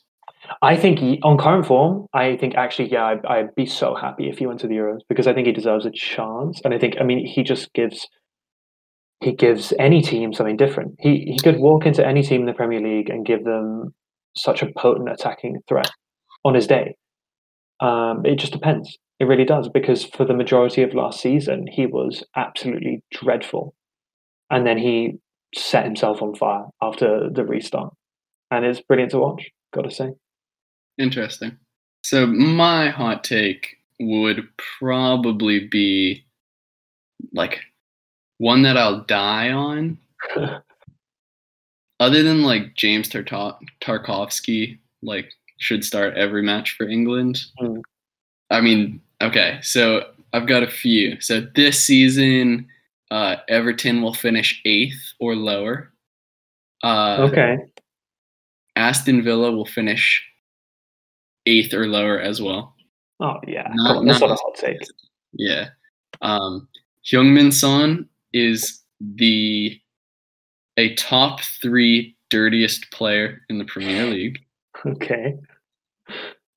I 0.62 0.75
think 0.75 0.99
he, 0.99 1.19
on 1.23 1.38
current 1.38 1.65
form, 1.65 2.08
I 2.13 2.36
think 2.38 2.56
actually, 2.56 2.91
yeah, 2.91 3.06
I'd, 3.06 3.25
I'd 3.25 3.56
be 3.56 3.65
so 3.65 3.95
happy 3.95 4.30
if 4.30 4.38
he 4.38 4.47
went 4.47 4.60
to 4.62 4.67
the 4.67 4.76
Euros 4.76 4.99
because 5.07 5.28
I 5.28 5.34
think 5.34 5.47
he 5.47 5.53
deserves 5.53 5.86
a 5.86 5.91
chance, 5.91 6.61
and 6.65 6.74
I 6.74 6.80
think, 6.80 6.95
I 6.99 7.03
mean, 7.03 7.26
he 7.26 7.43
just 7.43 7.74
gives 7.74 8.07
he 9.22 9.34
gives 9.34 9.72
any 9.78 10.01
team 10.01 10.34
something 10.34 10.57
different. 10.57 10.95
He 10.99 11.32
he 11.32 11.39
could 11.39 11.59
walk 11.59 11.86
into 11.86 12.05
any 12.05 12.24
team 12.24 12.41
in 12.41 12.47
the 12.47 12.53
Premier 12.53 12.82
League 12.82 13.09
and 13.09 13.26
give 13.26 13.43
them 13.43 13.93
such 14.36 14.61
a 14.63 14.72
potent 14.76 15.09
attacking 15.09 15.59
threat 15.68 15.91
on 16.43 16.55
his 16.55 16.68
day. 16.68 16.95
Um, 17.80 18.26
it 18.26 18.38
just 18.38 18.51
depends. 18.51 18.97
It 19.20 19.26
really 19.26 19.45
does 19.45 19.70
because 19.70 20.05
for 20.05 20.26
the 20.26 20.34
majority 20.34 20.82
of 20.82 20.95
last 20.95 21.22
season, 21.22 21.68
he 21.72 21.86
was 21.86 22.24
absolutely 22.36 23.03
dreadful, 23.11 23.76
and 24.49 24.65
then 24.65 24.80
he 24.80 25.20
set 25.56 25.86
himself 25.86 26.22
on 26.22 26.36
fire 26.36 26.66
after 26.82 27.30
the 27.30 27.45
restart, 27.45 27.93
and 28.49 28.66
it's 28.66 28.82
brilliant 28.82 29.12
to 29.12 29.20
watch. 29.20 29.49
Got 29.74 29.84
to 29.84 29.91
say. 29.91 30.10
Interesting. 30.97 31.58
So 32.04 32.26
my 32.26 32.89
hot 32.89 33.24
take 33.24 33.78
would 33.99 34.47
probably 34.80 35.68
be 35.68 36.26
like 37.34 37.60
one 38.38 38.64
that 38.64 38.78
I'll 38.78 39.02
die 39.02 39.52
on. 39.52 39.97
other 42.02 42.24
than 42.24 42.41
like 42.41 42.74
James 42.74 43.08
Tarta- 43.08 43.60
Tarkowski, 43.80 44.80
like 45.04 45.32
should 45.60 45.86
start 45.86 46.18
every 46.18 46.41
match 46.41 46.76
for 46.76 46.89
England. 46.89 47.45
Mm. 47.62 47.82
I 48.49 48.60
mean, 48.60 48.99
okay, 49.22 49.60
so 49.62 50.08
I've 50.34 50.47
got 50.47 50.64
a 50.64 50.70
few. 50.70 51.22
So 51.22 51.41
this 51.56 51.82
season, 51.82 52.68
uh, 53.12 53.36
Everton 53.47 54.01
will 54.01 54.14
finish 54.16 54.59
eighth 54.66 55.14
or 55.20 55.36
lower. 55.36 55.93
Uh, 56.84 57.28
Okay. 57.30 57.57
Aston 58.76 59.22
Villa 59.24 59.51
will 59.51 59.66
finish 59.66 60.26
eighth 61.45 61.74
or 61.74 61.86
lower 61.88 62.20
as 62.20 62.41
well. 62.41 62.74
Oh 63.20 63.36
yeah. 63.47 63.70
Not- 63.74 63.97
on, 63.97 64.05
that's 64.07 64.22
not 64.22 64.32
as- 64.32 64.39
hot 64.39 64.55
take. 64.55 64.80
Yeah. 65.34 65.70
Um, 66.22 66.68
Heung-min 67.05 67.51
Son 67.51 68.07
is 68.34 68.82
the 68.99 69.78
a 70.78 70.95
top 70.95 71.41
three 71.62 72.16
dirtiest 72.30 72.89
player 72.91 73.41
in 73.49 73.57
the 73.57 73.66
Premier 73.66 74.05
League. 74.05 74.39
Okay. 74.86 75.36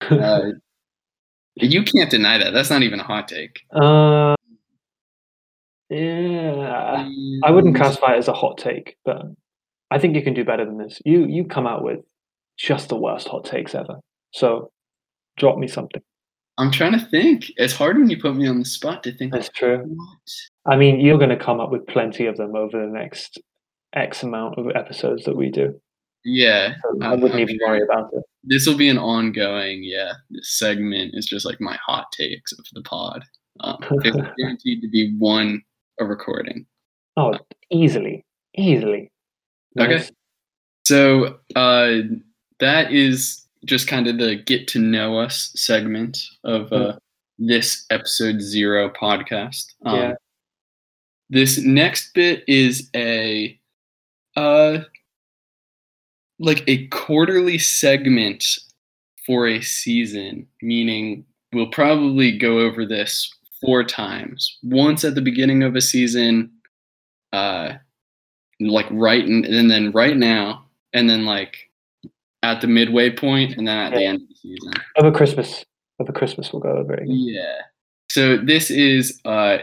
Uh, 0.02 0.40
you 1.56 1.82
can't 1.82 2.10
deny 2.10 2.38
that. 2.38 2.52
That's 2.52 2.70
not 2.70 2.82
even 2.82 3.00
a 3.00 3.04
hot 3.04 3.28
take. 3.28 3.60
uh, 3.74 4.34
yeah. 5.94 7.08
I 7.42 7.50
wouldn't 7.50 7.76
classify 7.76 8.14
it 8.14 8.18
as 8.18 8.28
a 8.28 8.32
hot 8.32 8.58
take, 8.58 8.96
but 9.04 9.22
I 9.90 9.98
think 9.98 10.14
you 10.16 10.22
can 10.22 10.34
do 10.34 10.44
better 10.44 10.64
than 10.64 10.78
this. 10.78 11.00
You 11.04 11.24
you 11.26 11.44
come 11.44 11.66
out 11.66 11.84
with 11.84 12.00
just 12.56 12.88
the 12.88 12.96
worst 12.96 13.28
hot 13.28 13.44
takes 13.44 13.74
ever. 13.74 14.00
So 14.32 14.70
drop 15.36 15.58
me 15.58 15.68
something. 15.68 16.02
I'm 16.58 16.70
trying 16.70 16.92
to 16.92 17.04
think. 17.06 17.50
It's 17.56 17.74
hard 17.74 17.98
when 17.98 18.08
you 18.08 18.20
put 18.20 18.36
me 18.36 18.46
on 18.46 18.60
the 18.60 18.64
spot 18.64 19.02
to 19.04 19.16
think. 19.16 19.32
That's 19.32 19.48
true. 19.50 19.78
What? 19.78 20.72
I 20.72 20.76
mean, 20.76 21.00
you're 21.00 21.18
going 21.18 21.30
to 21.30 21.36
come 21.36 21.60
up 21.60 21.70
with 21.70 21.86
plenty 21.86 22.26
of 22.26 22.36
them 22.36 22.54
over 22.54 22.80
the 22.80 22.92
next 22.92 23.40
X 23.92 24.22
amount 24.22 24.58
of 24.58 24.70
episodes 24.74 25.24
that 25.24 25.36
we 25.36 25.50
do. 25.50 25.80
Yeah, 26.24 26.74
So 26.82 27.02
I 27.02 27.10
wouldn't 27.14 27.34
I'm 27.34 27.40
even 27.40 27.58
sure 27.58 27.68
worry 27.68 27.82
about 27.82 28.10
it. 28.14 28.22
This 28.44 28.66
will 28.66 28.76
be 28.76 28.88
an 28.88 28.98
ongoing. 28.98 29.82
Yeah, 29.82 30.12
this 30.30 30.56
segment 30.56 31.10
is 31.14 31.26
just 31.26 31.44
like 31.44 31.60
my 31.60 31.76
hot 31.84 32.06
takes 32.12 32.52
of 32.52 32.64
the 32.72 32.82
pod. 32.82 33.24
Um, 33.60 33.78
it's 34.04 34.16
guaranteed 34.38 34.80
to 34.80 34.88
be 34.88 35.14
one 35.18 35.60
a 35.98 36.04
recording. 36.04 36.66
Oh, 37.16 37.38
easily, 37.70 38.24
easily. 38.56 39.10
Okay. 39.78 40.04
So 40.84 41.38
uh, 41.56 41.98
that 42.60 42.92
is 42.92 43.46
just 43.64 43.88
kind 43.88 44.06
of 44.06 44.18
the 44.18 44.36
get 44.36 44.68
to 44.68 44.78
know 44.78 45.18
us 45.18 45.52
segment 45.56 46.18
of 46.44 46.72
uh, 46.72 46.96
this 47.38 47.86
episode 47.90 48.40
zero 48.40 48.90
podcast. 48.90 49.66
Um, 49.84 49.96
Yeah. 49.96 50.14
This 51.30 51.58
next 51.58 52.12
bit 52.12 52.44
is 52.46 52.90
a 52.94 53.58
uh, 54.36 54.80
like 56.38 56.62
a 56.66 56.86
quarterly 56.88 57.58
segment 57.58 58.58
for 59.26 59.48
a 59.48 59.62
season, 59.62 60.46
meaning 60.60 61.24
we'll 61.52 61.70
probably 61.70 62.36
go 62.36 62.60
over 62.60 62.84
this 62.84 63.32
four 63.64 63.84
times. 63.84 64.58
Once 64.62 65.04
at 65.04 65.14
the 65.14 65.22
beginning 65.22 65.62
of 65.62 65.76
a 65.76 65.80
season, 65.80 66.50
uh, 67.32 67.74
like 68.60 68.86
right 68.90 69.24
in, 69.24 69.44
and 69.44 69.70
then 69.70 69.90
right 69.92 70.16
now, 70.16 70.64
and 70.92 71.08
then 71.08 71.24
like 71.24 71.70
at 72.42 72.60
the 72.60 72.66
midway 72.66 73.10
point, 73.10 73.56
and 73.56 73.66
then 73.66 73.78
at 73.78 73.94
the 73.94 74.04
end 74.04 74.22
of 74.22 74.28
the 74.28 74.34
season. 74.34 74.72
Over 74.96 75.10
Christmas. 75.10 75.64
Over 76.00 76.12
Christmas, 76.12 76.52
we'll 76.52 76.62
go 76.62 76.70
over 76.70 76.94
it. 76.94 77.04
again. 77.04 77.16
Yeah. 77.16 77.60
So 78.10 78.36
this 78.36 78.70
is 78.70 79.20
uh, 79.24 79.58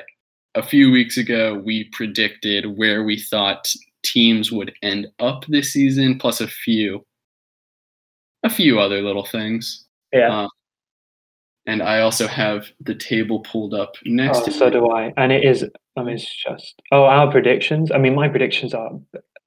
a 0.55 0.63
few 0.63 0.91
weeks 0.91 1.17
ago. 1.17 1.61
We 1.63 1.85
predicted 1.91 2.77
where 2.77 3.03
we 3.03 3.19
thought 3.19 3.71
teams 4.03 4.51
would 4.51 4.73
end 4.81 5.07
up 5.19 5.45
this 5.47 5.71
season, 5.71 6.17
plus 6.17 6.41
a 6.41 6.47
few, 6.47 7.05
a 8.43 8.49
few 8.49 8.79
other 8.79 9.01
little 9.01 9.25
things. 9.25 9.85
Yeah. 10.11 10.43
Uh, 10.43 10.47
and 11.65 11.81
I 11.81 12.01
also 12.01 12.27
have 12.27 12.67
the 12.79 12.95
table 12.95 13.41
pulled 13.41 13.73
up 13.73 13.95
next 14.05 14.39
Oh, 14.47 14.49
so 14.49 14.69
do 14.69 14.89
I. 14.89 15.13
And 15.17 15.31
it 15.31 15.43
is, 15.43 15.65
I 15.95 16.03
mean, 16.03 16.15
it's 16.15 16.43
just, 16.43 16.81
oh, 16.91 17.03
our 17.03 17.29
predictions. 17.31 17.91
I 17.91 17.97
mean, 17.97 18.15
my 18.15 18.27
predictions 18.27 18.73
are 18.73 18.91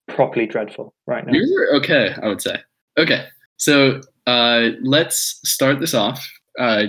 properly 0.09 0.47
dreadful 0.47 0.95
right 1.07 1.27
now. 1.27 1.33
Yours 1.33 1.51
are 1.51 1.77
okay, 1.77 2.15
I 2.23 2.29
would 2.29 2.41
say. 2.41 2.57
Okay, 2.99 3.27
so 3.57 4.01
uh, 4.27 4.71
let's 4.83 5.41
start 5.45 5.81
this 5.81 5.95
off 5.95 6.25
uh, 6.59 6.87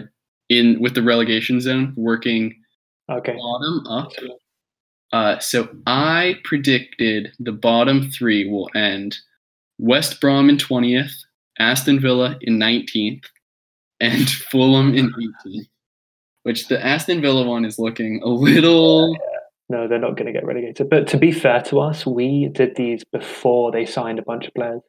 in 0.50 0.80
with 0.80 0.94
the 0.94 1.02
relegation 1.02 1.60
zone, 1.60 1.94
working 1.96 2.56
Okay. 3.10 3.36
bottom 3.36 3.86
up. 3.88 4.12
Uh, 5.12 5.40
so 5.40 5.70
I 5.86 6.40
predicted 6.44 7.32
the 7.40 7.52
bottom 7.52 8.10
three 8.10 8.50
will 8.50 8.70
end 8.76 9.18
West 9.78 10.20
Brom 10.20 10.50
in 10.50 10.58
20th, 10.58 11.14
Aston 11.60 12.00
Villa 12.00 12.38
in 12.42 12.58
19th, 12.58 13.24
and 14.00 14.30
Fulham 14.52 14.94
in 14.94 15.12
18, 15.46 15.66
Which 16.44 16.68
the 16.68 16.84
Aston 16.84 17.22
Villa 17.22 17.46
one 17.46 17.66
is 17.66 17.80
looking 17.80 18.22
a 18.24 18.28
little. 18.28 19.16
No, 19.68 19.88
they're 19.88 20.00
not 20.00 20.16
going 20.16 20.28
to 20.28 20.34
get 20.34 20.46
relegated. 20.46 20.90
But 20.90 21.08
to 21.08 21.18
be 21.18 21.32
fair 21.32 21.62
to 21.64 21.80
us, 21.80 22.06
we 22.06 22.50
did 22.50 22.76
these 22.76 23.04
before 23.12 23.72
they 23.72 23.86
signed 23.86 24.20
a 24.20 24.24
bunch 24.24 24.46
of 24.46 24.54
players. 24.54 24.82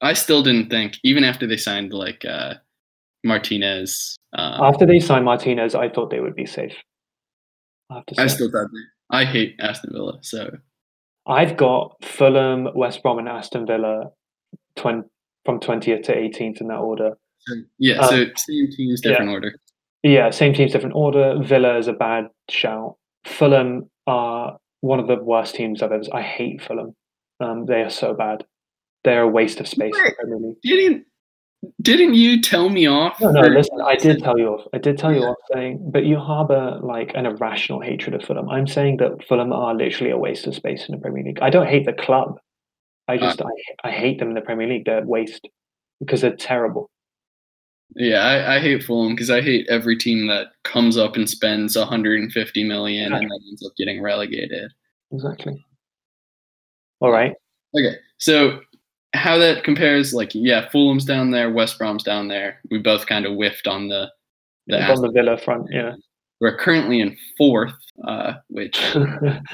I 0.00 0.14
still 0.14 0.42
didn't 0.42 0.70
think, 0.70 0.94
even 1.02 1.24
after 1.24 1.46
they 1.46 1.56
signed 1.56 1.92
like 1.92 2.24
uh, 2.24 2.54
Martinez. 3.24 4.16
Um, 4.32 4.62
After 4.62 4.86
they 4.86 5.00
signed 5.00 5.24
Martinez, 5.24 5.74
I 5.74 5.88
thought 5.88 6.10
they 6.10 6.20
would 6.20 6.36
be 6.36 6.46
safe. 6.46 6.74
I 7.90 7.96
have 7.96 8.06
to 8.06 8.14
say. 8.14 8.22
I 8.22 8.26
still 8.26 8.50
thought 8.50 8.68
they. 8.72 9.16
I 9.16 9.24
hate 9.24 9.56
Aston 9.60 9.90
Villa, 9.92 10.18
so 10.20 10.50
I've 11.26 11.56
got 11.56 11.96
Fulham, 12.04 12.68
West 12.74 13.02
Brom, 13.02 13.18
and 13.18 13.28
Aston 13.28 13.66
Villa 13.66 14.10
20, 14.76 15.08
from 15.44 15.60
20th 15.60 16.04
to 16.04 16.14
18th 16.14 16.60
in 16.60 16.68
that 16.68 16.76
order. 16.76 17.16
So 17.40 17.54
yeah. 17.78 17.98
Um, 17.98 18.08
so 18.08 18.24
same 18.36 18.70
teams, 18.70 19.00
different 19.00 19.30
order. 19.30 19.54
Yeah, 20.02 20.30
same 20.30 20.54
teams, 20.54 20.72
different 20.72 20.94
order. 20.94 21.38
Villa 21.42 21.76
is 21.78 21.88
a 21.88 21.92
bad 21.92 22.28
shout. 22.50 22.96
Fulham 23.24 23.90
are 24.06 24.58
one 24.80 25.00
of 25.00 25.08
the 25.08 25.16
worst 25.16 25.54
teams 25.56 25.82
I've 25.82 25.92
ever. 25.92 26.04
I 26.12 26.22
hate 26.22 26.62
Fulham. 26.62 26.94
Um, 27.40 27.66
they 27.66 27.82
are 27.82 27.90
so 27.90 28.14
bad. 28.14 28.44
They're 29.04 29.22
a 29.22 29.28
waste 29.28 29.60
of 29.60 29.68
space. 29.68 29.94
in 29.96 30.14
Premier 30.14 30.38
League. 30.38 30.56
Didn't 30.62 31.04
didn't 31.82 32.14
you 32.14 32.40
tell 32.40 32.68
me 32.68 32.86
off? 32.86 33.20
No, 33.20 33.30
no. 33.32 33.40
Listen, 33.48 33.80
I 33.80 33.96
did 33.96 34.18
tell 34.22 34.38
you 34.38 34.46
off. 34.48 34.66
I 34.72 34.78
did 34.78 34.96
tell 34.98 35.12
you 35.12 35.22
off 35.24 35.36
saying, 35.52 35.90
but 35.92 36.04
you 36.04 36.16
harbour 36.16 36.78
like 36.82 37.10
an 37.16 37.26
irrational 37.26 37.80
hatred 37.80 38.14
of 38.14 38.22
Fulham. 38.22 38.48
I'm 38.48 38.68
saying 38.68 38.98
that 38.98 39.24
Fulham 39.28 39.52
are 39.52 39.74
literally 39.74 40.12
a 40.12 40.16
waste 40.18 40.46
of 40.46 40.54
space 40.54 40.88
in 40.88 40.94
the 40.94 41.00
Premier 41.00 41.24
League. 41.24 41.40
I 41.42 41.50
don't 41.50 41.66
hate 41.66 41.84
the 41.86 41.92
club. 41.92 42.38
I 43.08 43.16
Uh. 43.16 43.18
just 43.18 43.42
I, 43.42 43.88
I 43.88 43.90
hate 43.90 44.20
them 44.20 44.28
in 44.28 44.34
the 44.34 44.40
Premier 44.40 44.68
League. 44.68 44.84
They're 44.84 45.02
a 45.02 45.06
waste 45.06 45.48
because 45.98 46.20
they're 46.20 46.36
terrible. 46.36 46.90
Yeah, 47.96 48.20
I, 48.20 48.56
I 48.56 48.60
hate 48.60 48.82
Fulham 48.84 49.14
because 49.14 49.30
I 49.30 49.40
hate 49.40 49.66
every 49.68 49.96
team 49.96 50.26
that 50.28 50.48
comes 50.64 50.96
up 50.96 51.16
and 51.16 51.28
spends 51.28 51.76
150 51.76 52.64
million 52.64 53.12
and 53.12 53.22
then 53.30 53.38
ends 53.48 53.64
up 53.66 53.72
getting 53.76 54.00
relegated. 54.02 54.70
Exactly. 55.12 55.64
All 57.00 57.10
right. 57.10 57.34
Okay, 57.76 57.96
so 58.18 58.60
how 59.14 59.38
that 59.38 59.64
compares, 59.64 60.12
like, 60.12 60.30
yeah, 60.34 60.68
Fulham's 60.68 61.04
down 61.04 61.30
there, 61.30 61.50
West 61.50 61.78
Brom's 61.78 62.02
down 62.02 62.28
there. 62.28 62.60
We 62.70 62.78
both 62.78 63.06
kind 63.06 63.24
of 63.26 63.32
whiffed 63.34 63.66
on 63.66 63.88
the 63.88 64.10
the. 64.66 64.82
on 64.82 65.00
the 65.00 65.10
Villa 65.10 65.38
front, 65.38 65.68
yeah. 65.70 65.94
We're 66.40 66.56
currently 66.56 67.00
in 67.00 67.16
fourth, 67.36 67.74
uh, 68.06 68.34
which 68.48 68.78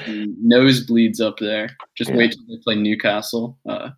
nosebleeds 0.05 1.19
up 1.21 1.37
there. 1.39 1.69
Just 1.95 2.11
Yeah. 2.11 2.17
wait 2.17 2.31
till 2.33 2.45
they 2.47 2.61
play 2.63 2.75
Newcastle. 2.75 3.57
Uh, 3.67 3.89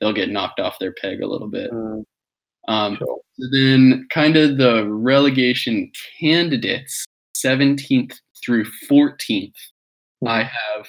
they'll 0.00 0.12
get 0.14 0.30
knocked 0.30 0.60
off 0.60 0.78
their 0.78 0.92
peg 0.92 1.20
a 1.20 1.26
little 1.26 1.48
bit. 1.48 1.70
Mm, 1.70 2.04
Um, 2.68 2.96
sure. 2.96 3.20
So 3.38 3.46
then, 3.52 4.06
kind 4.10 4.36
of 4.36 4.56
the 4.58 4.88
relegation 4.88 5.90
candidates, 6.20 7.04
17th 7.36 8.18
through 8.44 8.64
14th, 8.88 9.52
I 10.26 10.42
have 10.42 10.86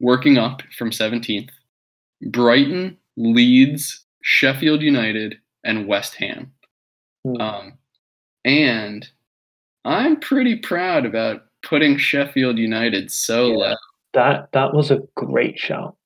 working 0.00 0.36
up 0.38 0.62
from 0.76 0.90
17th 0.90 1.48
Brighton, 2.30 2.96
Leeds, 3.16 4.04
Sheffield 4.22 4.82
United, 4.82 5.38
and 5.64 5.86
West 5.86 6.14
Ham. 6.16 6.52
Mm. 7.26 7.40
Um, 7.40 7.72
and 8.44 9.08
I'm 9.84 10.20
pretty 10.20 10.56
proud 10.56 11.06
about 11.06 11.44
putting 11.62 11.98
Sheffield 11.98 12.58
United 12.58 13.10
so 13.10 13.48
Yeah. 13.48 13.56
low. 13.56 13.74
That 14.14 14.52
that 14.52 14.72
was 14.74 14.90
a 14.90 15.00
great 15.14 15.58
shout. 15.58 15.96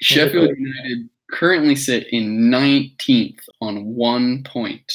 Sheffield 0.00 0.50
United 0.56 1.08
currently 1.32 1.74
sit 1.74 2.06
in 2.12 2.50
19th 2.50 3.40
on 3.60 3.84
one 3.86 4.44
point. 4.44 4.92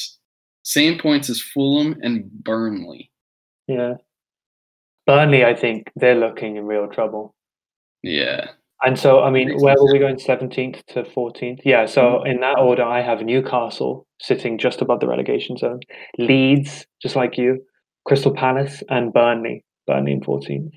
Same 0.62 0.98
points 0.98 1.28
as 1.28 1.40
Fulham 1.40 1.98
and 2.02 2.30
Burnley. 2.30 3.10
Yeah. 3.66 3.94
Burnley, 5.06 5.44
I 5.44 5.54
think 5.54 5.90
they're 5.96 6.14
looking 6.14 6.56
in 6.56 6.64
real 6.64 6.86
trouble. 6.88 7.34
Yeah. 8.02 8.50
And 8.82 8.98
so, 8.98 9.22
I 9.22 9.30
mean, 9.30 9.58
where 9.58 9.74
were 9.76 9.92
we 9.92 9.98
going? 9.98 10.16
17th 10.16 10.84
to 10.86 11.02
14th? 11.02 11.60
Yeah. 11.64 11.86
So, 11.86 12.22
in 12.22 12.40
that 12.40 12.58
order, 12.58 12.84
I 12.84 13.02
have 13.02 13.22
Newcastle 13.22 14.06
sitting 14.20 14.56
just 14.56 14.80
above 14.80 15.00
the 15.00 15.08
relegation 15.08 15.56
zone, 15.56 15.80
Leeds, 16.18 16.86
just 17.02 17.16
like 17.16 17.36
you, 17.36 17.64
Crystal 18.06 18.32
Palace, 18.32 18.82
and 18.88 19.12
Burnley. 19.12 19.64
Burnley 19.86 20.12
in 20.12 20.20
14th. 20.20 20.70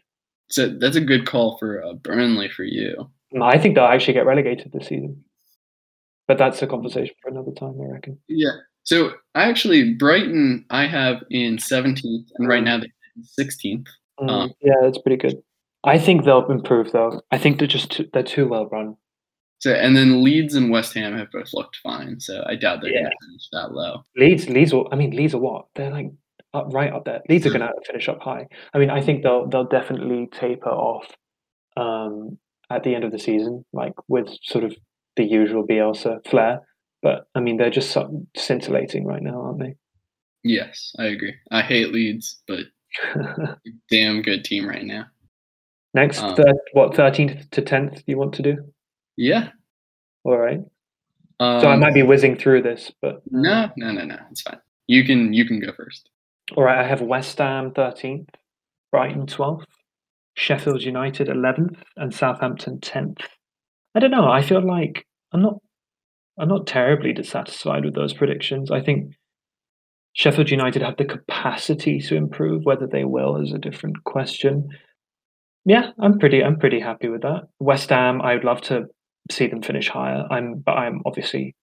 So 0.49 0.67
that's 0.67 0.95
a 0.95 1.01
good 1.01 1.27
call 1.27 1.57
for 1.57 1.83
uh, 1.83 1.93
Burnley 1.93 2.49
for 2.49 2.63
you. 2.63 3.09
I 3.39 3.57
think 3.57 3.75
they'll 3.75 3.85
actually 3.85 4.13
get 4.13 4.25
relegated 4.25 4.71
this 4.73 4.87
season. 4.87 5.23
But 6.31 6.37
that's 6.37 6.61
a 6.61 6.67
conversation 6.67 7.13
for 7.21 7.29
another 7.29 7.51
time, 7.51 7.75
I 7.81 7.91
reckon. 7.91 8.17
Yeah. 8.29 8.51
So 8.83 9.11
I 9.35 9.49
actually 9.49 9.95
Brighton 9.95 10.63
I 10.69 10.87
have 10.87 11.23
in 11.29 11.57
17th, 11.57 12.27
and 12.37 12.47
right 12.47 12.63
now 12.63 12.77
they're 12.79 12.87
16th. 13.37 13.85
Mm, 14.21 14.29
Um, 14.29 14.53
yeah, 14.61 14.75
that's 14.81 14.97
pretty 14.99 15.17
good. 15.17 15.35
I 15.83 15.97
think 15.99 16.23
they'll 16.23 16.49
improve 16.49 16.93
though. 16.93 17.19
I 17.31 17.37
think 17.37 17.59
they're 17.59 17.67
just 17.67 17.91
too, 17.91 18.07
they're 18.13 18.23
too 18.23 18.47
well 18.47 18.67
run. 18.67 18.95
So 19.59 19.73
and 19.73 19.97
then 19.97 20.23
Leeds 20.23 20.55
and 20.55 20.71
West 20.71 20.93
Ham 20.93 21.17
have 21.17 21.29
both 21.33 21.53
looked 21.53 21.75
fine. 21.83 22.21
So 22.21 22.45
I 22.47 22.55
doubt 22.55 22.79
they're 22.81 22.93
Yeah. 22.93 23.01
going 23.01 23.11
to 23.11 23.27
finish 23.27 23.49
that 23.51 23.73
low. 23.73 24.05
Leeds, 24.15 24.47
Leeds. 24.47 24.73
Will, 24.73 24.87
I 24.89 24.95
mean, 24.95 25.11
Leeds 25.11 25.33
are 25.35 25.39
what? 25.41 25.65
They're 25.75 25.91
like 25.91 26.11
up 26.53 26.67
right 26.71 26.93
up 26.93 27.03
there. 27.03 27.19
Leeds 27.27 27.45
are 27.45 27.49
going 27.49 27.59
to 27.59 27.73
finish 27.85 28.07
up 28.07 28.21
high. 28.21 28.47
I 28.73 28.77
mean, 28.79 28.89
I 28.89 29.01
think 29.01 29.23
they'll 29.23 29.49
they'll 29.49 29.65
definitely 29.67 30.29
taper 30.31 30.69
off 30.69 31.07
um, 31.75 32.37
at 32.69 32.83
the 32.83 32.95
end 32.95 33.03
of 33.03 33.11
the 33.11 33.19
season, 33.19 33.65
like 33.73 33.95
with 34.07 34.29
sort 34.43 34.63
of 34.63 34.73
the 35.17 35.23
usual 35.25 35.65
Bielsa 35.65 36.25
flair. 36.27 36.61
But 37.01 37.27
I 37.35 37.39
mean, 37.39 37.57
they're 37.57 37.69
just 37.69 37.91
so 37.91 38.25
scintillating 38.37 39.05
right 39.05 39.21
now, 39.23 39.41
aren't 39.41 39.59
they? 39.59 39.75
Yes, 40.43 40.93
I 40.99 41.05
agree. 41.05 41.35
I 41.51 41.61
hate 41.61 41.91
Leeds, 41.91 42.41
but 42.47 42.65
damn 43.89 44.21
good 44.21 44.43
team 44.43 44.67
right 44.67 44.83
now. 44.85 45.05
Next, 45.93 46.21
Um, 46.21 46.35
thir- 46.35 46.53
what 46.73 46.95
thirteenth 46.95 47.49
to 47.51 47.61
tenth? 47.61 48.03
You 48.07 48.17
want 48.17 48.33
to 48.35 48.41
do? 48.41 48.57
Yeah. 49.17 49.49
All 50.23 50.37
right. 50.37 50.59
Um, 51.39 51.61
So 51.61 51.67
I 51.67 51.75
might 51.75 51.93
be 51.93 52.03
whizzing 52.03 52.37
through 52.37 52.61
this, 52.61 52.91
but 53.01 53.21
No, 53.29 53.69
no, 53.77 53.91
no, 53.91 54.05
no. 54.05 54.17
It's 54.31 54.41
fine. 54.41 54.59
You 54.87 55.03
can 55.03 55.33
you 55.33 55.45
can 55.45 55.59
go 55.59 55.71
first. 55.73 56.09
all 56.55 56.63
right. 56.63 56.79
I 56.79 56.87
have 56.87 57.01
West 57.01 57.37
Ham 57.39 57.71
thirteenth, 57.73 58.29
Brighton 58.91 59.25
twelfth, 59.27 59.65
Sheffield 60.35 60.81
United 60.83 61.29
eleventh, 61.29 61.83
and 61.97 62.13
Southampton 62.13 62.79
tenth. 62.79 63.19
I 63.95 63.99
don't 63.99 64.11
know. 64.11 64.29
I 64.29 64.41
feel 64.41 64.65
like 64.65 65.05
I'm 65.31 65.41
not. 65.41 65.55
I'm 66.39 66.47
not 66.47 66.65
terribly 66.65 67.13
dissatisfied 67.13 67.85
with 67.85 67.93
those 67.93 68.13
predictions. 68.13 68.71
I 68.71 68.81
think 68.81 69.13
Sheffield 70.13 70.49
United 70.49 70.81
have 70.81 70.97
the 70.97 71.05
capacity 71.05 71.99
to 72.01 72.15
improve. 72.15 72.65
Whether 72.65 72.87
they 72.87 73.03
will 73.03 73.37
is 73.41 73.51
a 73.51 73.57
different 73.57 74.03
question. 74.05 74.69
Yeah, 75.65 75.91
I'm 75.99 76.17
pretty. 76.19 76.43
I'm 76.43 76.57
pretty 76.57 76.79
happy 76.79 77.09
with 77.09 77.21
that. 77.21 77.47
West 77.59 77.89
Ham. 77.89 78.21
I 78.21 78.33
would 78.35 78.43
love 78.43 78.61
to 78.61 78.85
see 79.29 79.47
them 79.47 79.61
finish 79.61 79.87
higher. 79.87 80.25
I'm, 80.31 80.55
but 80.59 80.73
I'm 80.73 81.01
obviously 81.05 81.55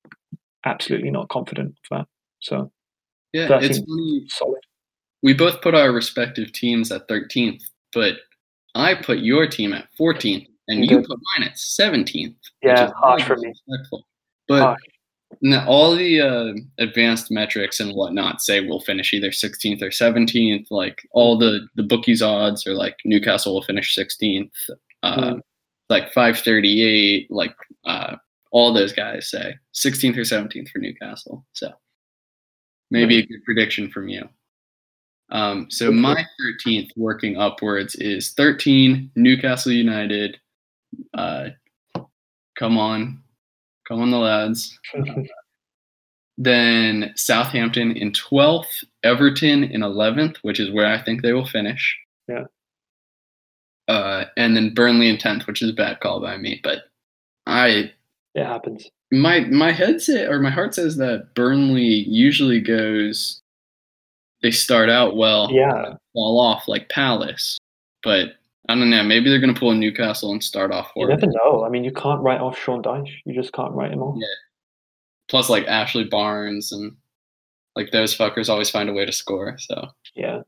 absolutely 0.65 1.11
not 1.11 1.29
confident 1.29 1.75
of 1.91 1.99
that. 1.99 2.07
So 2.41 2.71
Yeah, 3.33 3.59
it's 3.61 3.81
solid. 4.35 4.61
We 5.23 5.35
both 5.35 5.61
put 5.63 5.75
our 5.75 5.93
respective 5.93 6.53
teams 6.53 6.93
at 6.93 7.09
13th, 7.09 7.63
but 7.93 8.15
I 8.75 8.95
put 8.95 9.19
your 9.19 9.47
team 9.47 9.73
at 9.73 9.89
14th, 9.99 10.47
and 10.69 10.85
You 10.85 10.99
you 10.99 11.03
put 11.07 11.19
mine 11.37 11.49
at 11.49 11.57
17th. 11.57 12.29
which 12.29 12.37
Yeah, 12.63 12.87
is 12.87 12.93
harsh 12.97 13.23
for 13.25 13.37
me. 13.37 13.53
But 14.47 14.63
Harsh. 14.63 14.81
now 15.43 15.67
all 15.67 15.95
the 15.97 16.21
uh, 16.21 16.53
advanced 16.79 17.31
metrics 17.31 17.81
and 17.81 17.95
whatnot 17.95 18.41
say 18.41 18.61
we'll 18.61 18.81
finish 18.81 19.13
either 19.13 19.31
16th 19.31 19.83
or 19.83 19.89
17th. 19.91 20.67
Like 20.71 21.01
all 21.13 21.37
the 21.39 21.67
the 21.75 21.83
bookies 21.83 22.23
odds 22.23 22.67
are 22.67 22.75
like 22.75 22.97
Newcastle 23.05 23.55
will 23.55 23.63
finish 23.63 23.95
16th. 23.97 24.51
Uh, 25.03 25.17
Mm. 25.35 25.41
Like 25.91 26.13
538. 26.13 27.31
Like 27.31 27.55
uh, 27.87 28.17
all 28.53 28.73
those 28.75 28.93
guys 28.93 29.31
say 29.31 29.55
16th 29.75 30.17
or 30.19 30.21
17th 30.23 30.69
for 30.71 30.79
Newcastle. 30.81 31.47
So 31.55 31.73
maybe 32.91 33.19
a 33.19 33.27
good 33.27 33.43
prediction 33.45 33.91
from 33.91 34.09
you. 34.09 34.29
Um, 35.31 35.67
so 35.71 35.87
Okay. 35.89 35.95
my 35.97 36.25
13th 36.41 36.91
working 36.97 37.37
upwards 37.37 37.95
is 37.97 38.33
13 38.33 39.11
Newcastle 39.15 39.73
United. 39.73 40.39
Uh, 41.15 41.49
come 42.59 42.79
on, 42.79 43.23
come 43.87 44.01
on 44.03 44.11
the 44.11 44.19
lads. 44.19 44.79
Then 46.41 47.13
Southampton 47.17 47.97
in 47.97 48.13
12th, 48.13 48.85
Everton 49.03 49.65
in 49.65 49.81
11th, 49.81 50.37
which 50.43 50.61
is 50.61 50.71
where 50.71 50.87
I 50.87 51.03
think 51.03 51.21
they 51.23 51.33
will 51.33 51.47
finish. 51.47 51.99
Yeah. 52.29 52.45
Uh, 53.89 54.27
and 54.37 54.55
then 54.57 54.73
Burnley 54.73 55.09
in 55.09 55.17
10th, 55.17 55.47
which 55.49 55.63
is 55.63 55.71
a 55.71 55.75
bad 55.75 55.99
call 55.99 56.21
by 56.21 56.37
me, 56.37 56.61
but 56.63 56.83
I 57.47 57.91
it 58.35 58.45
happens. 58.47 58.87
my 59.11 59.41
my 59.41 59.73
head 59.73 60.01
say 60.01 60.27
or 60.27 60.39
my 60.39 60.51
heart 60.51 60.75
says 60.75 60.97
that 60.99 61.35
Burnley 61.35 62.05
usually 62.07 62.61
goes 62.61 63.41
they 64.43 64.53
start 64.53 64.89
out 64.91 65.17
well, 65.17 65.51
Yeah. 65.51 65.95
fall 66.13 66.39
off 66.39 66.69
like 66.69 66.89
Palace, 66.89 67.59
but 68.05 68.35
I 68.69 68.75
don't 68.75 68.91
know. 68.91 69.03
Maybe 69.03 69.31
they're 69.31 69.41
going 69.41 69.55
to 69.55 69.59
pull 69.59 69.71
a 69.71 69.75
Newcastle 69.75 70.31
and 70.33 70.43
start 70.45 70.73
off 70.73 70.93
You 70.95 71.07
horrible. 71.07 71.27
never 71.27 71.33
know. 71.33 71.65
I 71.65 71.71
mean, 71.71 71.85
you 71.85 71.93
can't 71.93 72.21
write 72.21 72.41
off 72.41 72.59
Sean 72.59 72.83
Dyche. 72.83 73.13
You 73.25 73.35
just 73.35 73.53
can't 73.55 73.73
write 73.73 73.93
him 73.93 74.03
off. 74.03 74.17
Yeah. 74.21 74.27
Plus, 75.29 75.49
like 75.49 75.67
Ashley 75.67 76.05
Barnes 76.05 76.71
and 76.73 76.95
like 77.77 77.91
those 77.93 78.17
fuckers 78.17 78.49
always 78.49 78.71
find 78.71 78.89
a 78.89 78.93
way 78.93 79.05
to 79.07 79.13
score. 79.13 79.57
So 79.59 79.89
Yeah. 80.15 80.43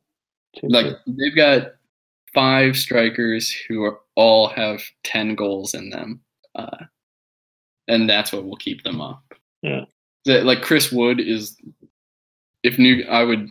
Too 0.59 0.69
like 0.69 0.87
they've 1.07 1.35
got 1.37 1.73
five 2.35 2.77
strikers 2.77 3.51
who 3.69 3.85
are 3.85 4.01
all 4.17 4.49
have 4.49 4.83
ten 5.05 5.35
goals 5.37 5.75
in 5.75 5.91
them, 5.91 6.21
uh, 6.57 6.77
and 7.89 8.09
that's 8.11 8.33
what 8.33 8.45
will 8.45 8.57
keep 8.57 8.83
them 8.83 9.01
up. 9.01 9.23
Yeah. 9.63 9.85
That 10.25 10.45
like 10.45 10.61
Chris 10.63 10.91
Wood 10.93 11.21
is. 11.21 11.57
If 12.63 12.79
new, 12.79 13.05
I 13.09 13.23
would 13.23 13.49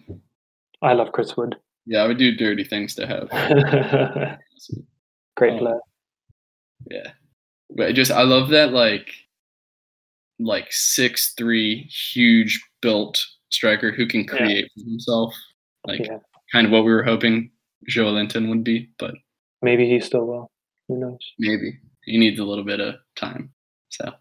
I 0.82 0.93
love 0.93 1.11
Chris 1.13 1.36
Wood. 1.38 1.55
yeah, 1.86 2.03
I 2.03 2.07
would 2.07 2.17
do 2.20 2.36
dirty 2.36 2.63
things 2.65 2.93
to 2.95 3.07
have. 3.07 4.38
Great 5.36 5.53
um, 5.53 5.55
Oh. 5.57 5.60
player. 5.60 5.80
Yeah, 6.91 7.12
but 7.76 7.88
I 7.88 7.91
just 7.93 8.12
I 8.12 8.24
love 8.24 8.49
that 8.49 8.72
like 8.74 9.14
like 10.39 10.68
six 10.72 11.34
three 11.38 11.84
huge 12.14 12.62
built 12.82 13.22
striker 13.49 13.91
who 13.91 14.07
can 14.07 14.22
Yeah. 14.22 14.28
create 14.38 14.72
for 14.74 14.84
himself. 14.89 15.36
Like 15.86 15.99
Yeah. 16.01 16.20
kind 16.51 16.66
of 16.66 16.72
what 16.72 16.86
we 16.86 16.91
were 16.91 17.03
hoping 17.03 17.51
Joelinton 17.89 18.49
would 18.49 18.64
be, 18.64 18.89
but 18.97 19.16
Maybe 19.62 19.88
he 19.89 19.99
still 19.99 20.26
will. 20.26 20.51
Who 20.88 20.97
knows? 20.99 21.20
maybe 21.38 21.78
he 22.05 22.18
needs 22.18 22.39
a 22.39 22.43
little 22.45 22.64
bit 22.64 22.80
of 22.80 22.95
time. 23.16 23.53
So 23.89 24.14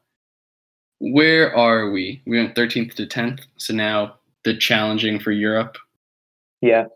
where 0.98 1.54
are 1.56 1.90
we? 1.90 2.22
We 2.26 2.38
went 2.38 2.54
13th 2.56 2.94
to 2.96 3.06
10th. 3.06 3.40
So 3.56 3.72
now 3.72 4.18
the 4.44 4.56
challenging 4.56 5.20
for 5.20 5.30
Europe. 5.30 5.76
Yeah. 6.60 6.86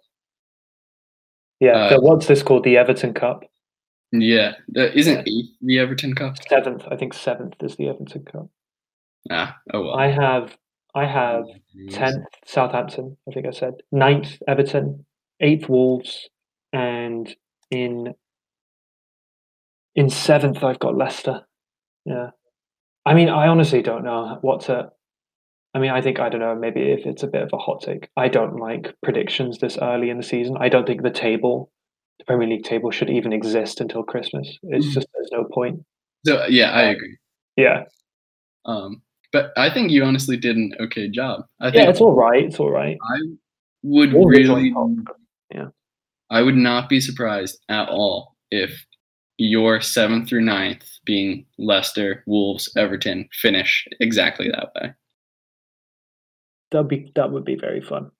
Yeah. 1.62 1.76
Uh, 1.76 1.88
so 1.90 2.00
what's 2.00 2.26
this 2.26 2.42
called? 2.42 2.64
The 2.64 2.76
Everton 2.76 3.14
Cup. 3.14 3.44
Yeah, 4.10 4.54
isn't 4.74 5.26
Yeah. 5.26 5.42
the 5.62 5.78
Everton 5.78 6.14
Cup. 6.14 6.36
Seventh. 6.48 6.84
I 6.90 6.96
think 6.96 7.14
seventh 7.14 7.54
is 7.62 7.76
the 7.76 7.88
Everton 7.88 8.24
Cup. 8.24 8.48
Ah, 9.30 9.56
oh 9.72 9.82
well. 9.82 9.94
I 9.94 10.08
have 10.08 10.56
I 10.94 11.06
have 11.06 11.44
tenth 11.90 12.26
Southampton, 12.44 13.16
I 13.28 13.32
think 13.32 13.46
I 13.46 13.52
said. 13.52 13.74
Ninth 13.92 14.42
Everton, 14.48 15.06
eighth 15.40 15.68
Wolves, 15.68 16.28
and 16.72 17.32
in 17.70 18.12
in 19.94 20.10
seventh 20.10 20.64
I've 20.64 20.80
got 20.80 20.96
Leicester. 20.96 21.46
Yeah. 22.04 22.30
I 23.06 23.14
mean, 23.14 23.28
I 23.28 23.46
honestly 23.46 23.82
don't 23.82 24.04
know 24.04 24.38
what 24.42 24.62
to 24.62 24.90
I 25.74 25.78
mean, 25.78 25.90
I 25.90 26.02
think 26.02 26.20
I 26.20 26.28
don't 26.28 26.40
know, 26.40 26.54
maybe 26.54 26.80
if 26.92 27.06
it's 27.06 27.22
a 27.22 27.26
bit 27.26 27.42
of 27.42 27.50
a 27.52 27.58
hot 27.58 27.82
take. 27.82 28.08
I 28.16 28.28
don't 28.28 28.56
like 28.56 28.94
predictions 29.02 29.58
this 29.58 29.78
early 29.80 30.10
in 30.10 30.18
the 30.18 30.22
season. 30.22 30.56
I 30.60 30.68
don't 30.68 30.86
think 30.86 31.02
the 31.02 31.10
table, 31.10 31.70
the 32.18 32.24
Premier 32.26 32.46
League 32.48 32.64
table 32.64 32.90
should 32.90 33.08
even 33.10 33.32
exist 33.32 33.80
until 33.80 34.02
Christmas. 34.02 34.58
It's 34.64 34.86
Mhm. 34.86 34.92
just 34.92 35.06
there's 35.14 35.30
no 35.32 35.44
point. 35.52 35.80
So 36.26 36.44
yeah, 36.46 36.72
I 36.72 36.82
agree. 36.82 37.16
Yeah. 37.56 37.84
Um, 38.66 39.02
but 39.32 39.52
I 39.56 39.70
think 39.70 39.90
you 39.90 40.04
honestly 40.04 40.36
did 40.36 40.56
an 40.56 40.74
okay 40.78 41.08
job. 41.08 41.46
I 41.60 41.66
Yeah, 41.66 41.70
think 41.72 41.88
it's 41.90 42.00
all 42.00 42.14
right. 42.14 42.44
It's 42.44 42.60
all 42.60 42.70
right. 42.70 42.96
I 43.14 43.18
would 43.82 44.14
are 44.14 44.26
really. 44.28 44.72
Yeah. 45.54 45.68
I 46.30 46.42
would 46.42 46.56
not 46.56 46.88
be 46.88 47.00
surprised 47.00 47.58
at 47.68 47.88
all 47.88 48.36
if 48.50 48.84
your 49.38 49.80
seventh 49.80 50.28
through 50.28 50.42
ninth, 50.42 50.86
being 51.04 51.46
Leicester, 51.58 52.22
Wolves, 52.26 52.70
Everton, 52.76 53.28
finish 53.32 53.86
exactly 54.00 54.48
that 54.50 54.70
way. 54.76 54.92
That'd 56.72 56.88
be 56.88 57.12
that 57.14 57.30
would 57.30 57.44
be 57.44 57.54
very 57.54 57.80
fun. 57.80 58.10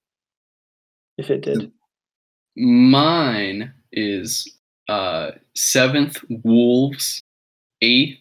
If 1.18 1.30
it 1.30 1.42
did. 1.42 1.72
Mine 2.57 3.72
is 3.92 4.59
uh, 4.88 5.32
seventh 5.55 6.18
Wolves, 6.44 7.22
eighth 7.80 8.18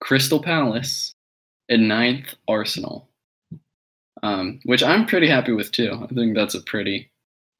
Crystal 0.00 0.40
Palace, 0.40 1.14
and 1.68 1.88
ninth 1.88 2.34
Arsenal. 2.46 3.08
Um, 4.22 4.60
which 4.64 4.82
I'm 4.82 5.06
pretty 5.06 5.28
happy 5.28 5.52
with 5.52 5.70
too. 5.70 5.98
I 6.02 6.12
think 6.14 6.34
that's 6.34 6.54
a 6.54 6.60
pretty. 6.62 7.10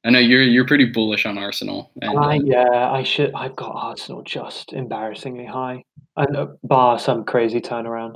I 0.05 0.11
know 0.11 0.19
you're 0.19 0.43
you're 0.43 0.67
pretty 0.67 0.85
bullish 0.85 1.25
on 1.25 1.37
Arsenal. 1.37 1.91
And, 2.01 2.17
I, 2.17 2.37
uh, 2.37 2.41
yeah, 2.43 2.91
I 2.91 3.03
should. 3.03 3.33
I've 3.33 3.55
got 3.55 3.75
Arsenal 3.75 4.23
just 4.23 4.73
embarrassingly 4.73 5.45
high, 5.45 5.83
and 6.15 6.35
uh, 6.35 6.47
bar 6.63 6.97
some 6.99 7.25
crazy 7.25 7.59
turnaround. 7.59 8.15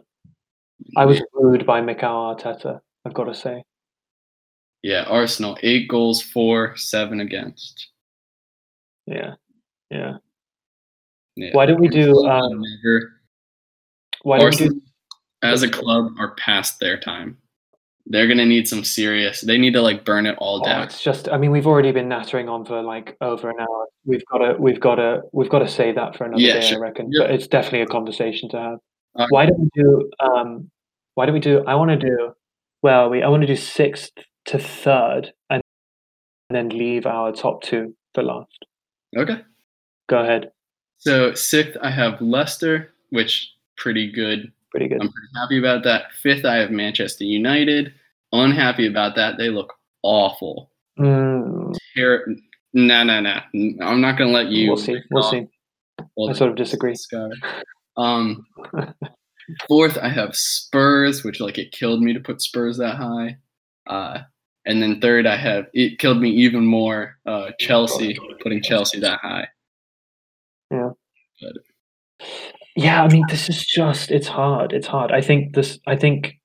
I 0.98 1.06
was 1.06 1.22
wooed 1.34 1.66
by 1.66 1.82
Mikel 1.82 2.10
Arteta. 2.10 2.80
I've 3.06 3.14
got 3.14 3.26
to 3.26 3.34
say. 3.34 3.64
Yeah, 4.84 5.04
Arsenal 5.04 5.58
eight 5.64 5.88
goals 5.90 6.22
for, 6.22 6.76
seven 6.78 7.20
against. 7.20 7.90
Yeah, 9.08 9.36
yeah. 9.90 10.18
Yeah. 11.36 11.50
Why 11.54 11.66
don't 11.66 11.82
we 11.82 11.88
do? 11.88 12.26
Um, 12.26 12.62
Why 14.22 14.38
don't 14.38 14.60
we 14.60 14.68
do 14.70 14.82
as 15.42 15.62
a 15.64 15.70
club, 15.70 16.14
are 16.20 16.36
past 16.36 16.80
their 16.80 16.98
time. 16.98 17.38
They're 18.06 18.28
gonna 18.28 18.46
need 18.46 18.68
some 18.68 18.84
serious. 18.84 19.42
They 19.42 19.58
need 19.58 19.74
to 19.74 19.82
like 19.82 20.04
burn 20.06 20.26
it 20.26 20.36
all 20.38 20.62
Oh, 20.62 20.66
down. 20.66 20.84
it's 20.84 21.02
just. 21.02 21.30
I 21.30 21.38
mean, 21.38 21.52
we've 21.52 21.66
already 21.68 21.92
been 21.92 22.10
nattering 22.10 22.50
on 22.50 22.66
for 22.66 22.82
like 22.82 23.16
over 23.22 23.50
an 23.50 23.56
hour. 23.60 23.88
We've 24.06 24.26
got 24.32 24.40
to. 24.40 24.56
We've 24.60 24.80
got 24.80 24.96
to. 24.96 25.22
We've 25.32 25.50
got 25.50 25.60
to 25.60 25.68
say 25.68 25.94
that 25.94 26.18
for 26.18 26.26
another 26.26 26.42
Yeah, 26.42 26.56
day. 26.56 26.62
sure. 26.62 26.80
I 26.80 26.90
reckon. 26.90 27.10
Yeah. 27.12 27.24
But 27.28 27.32
it's 27.32 27.48
definitely 27.48 27.82
a 27.82 27.88
conversation 27.88 28.50
to 28.50 28.58
have. 28.60 28.78
Uh, 29.18 29.28
why 29.30 29.46
don't 29.46 29.60
we 29.60 29.70
do? 29.74 30.10
Um, 30.20 30.70
why 31.16 31.26
don't 31.26 31.34
we 31.34 31.40
do? 31.40 31.64
I 31.66 31.76
want 31.76 31.92
to 31.92 31.98
do. 31.98 32.34
Well, 32.82 33.10
we. 33.10 33.24
I 33.24 33.30
want 33.30 33.42
to 33.42 33.48
do 33.48 33.56
sixth 33.56 34.12
to 34.46 34.60
third, 34.60 35.34
and 35.50 35.62
then 36.50 36.70
leave 36.70 37.06
our 37.06 37.32
top 37.32 37.64
two 37.64 37.96
for 38.14 38.24
last. 38.24 38.66
Okay. 39.18 39.42
Go 40.10 40.20
ahead. 40.20 40.52
So 40.98 41.34
sixth, 41.34 41.78
I 41.82 41.90
have 41.92 42.22
Leicester, 42.22 42.94
which 43.10 43.52
pretty 43.78 44.12
good. 44.12 44.52
Pretty 44.72 44.88
good. 44.88 45.02
I'm 45.02 45.12
pretty 45.12 45.28
happy 45.36 45.60
about 45.60 45.84
that. 45.84 46.14
Fifth, 46.22 46.46
I 46.46 46.56
have 46.56 46.72
Manchester 46.72 47.24
United. 47.26 47.94
Unhappy 48.32 48.88
about 48.88 49.16
that. 49.16 49.38
They 49.38 49.50
look 49.50 49.74
awful. 50.02 50.72
Mm, 51.00 51.76
Ter- 51.96 52.26
nah, 52.74 53.04
nah, 53.04 53.20
nah. 53.20 53.42
I'm 53.54 54.02
not 54.02 54.18
gonna 54.18 54.32
let 54.32 54.48
you. 54.48 54.68
we'll 54.70 54.78
see. 54.78 54.98
We'll 55.12 55.24
see. 55.24 55.48
all 56.16 56.30
I 56.30 56.34
sort 56.34 56.52
of 56.52 56.56
disagree. 56.58 56.96
Um, 57.96 58.48
fourth, 59.68 60.00
I 60.00 60.10
have 60.10 60.36
Spurs, 60.36 61.24
which 61.24 61.40
like 61.40 61.60
it 61.60 61.72
killed 61.72 62.02
me 62.02 62.12
to 62.14 62.20
put 62.20 62.42
Spurs 62.42 62.78
that 62.78 62.96
high. 62.96 63.38
Uh, 63.86 64.22
and 64.66 64.82
then 64.82 65.00
third, 65.02 65.28
I 65.28 65.36
have 65.36 65.66
it 65.74 66.00
killed 66.00 66.22
me 66.22 66.30
even 66.30 66.66
more. 66.66 67.18
Uh, 67.26 67.52
Chelsea, 67.60 68.18
putting 68.42 68.62
Chelsea 68.62 69.00
that 69.00 69.20
high. 69.20 69.48
Yeah, 70.72 70.90
Yeah, 72.76 73.04
I 73.04 73.08
mean, 73.10 73.26
this 73.30 73.50
is 73.50 73.66
just. 73.66 74.12
It's 74.12 74.28
hard. 74.28 74.74
It's 74.74 74.88
hard. 74.88 75.12
I 75.12 75.22
think 75.22 75.56
this. 75.56 75.80
I 75.88 75.96
think. 75.96 76.40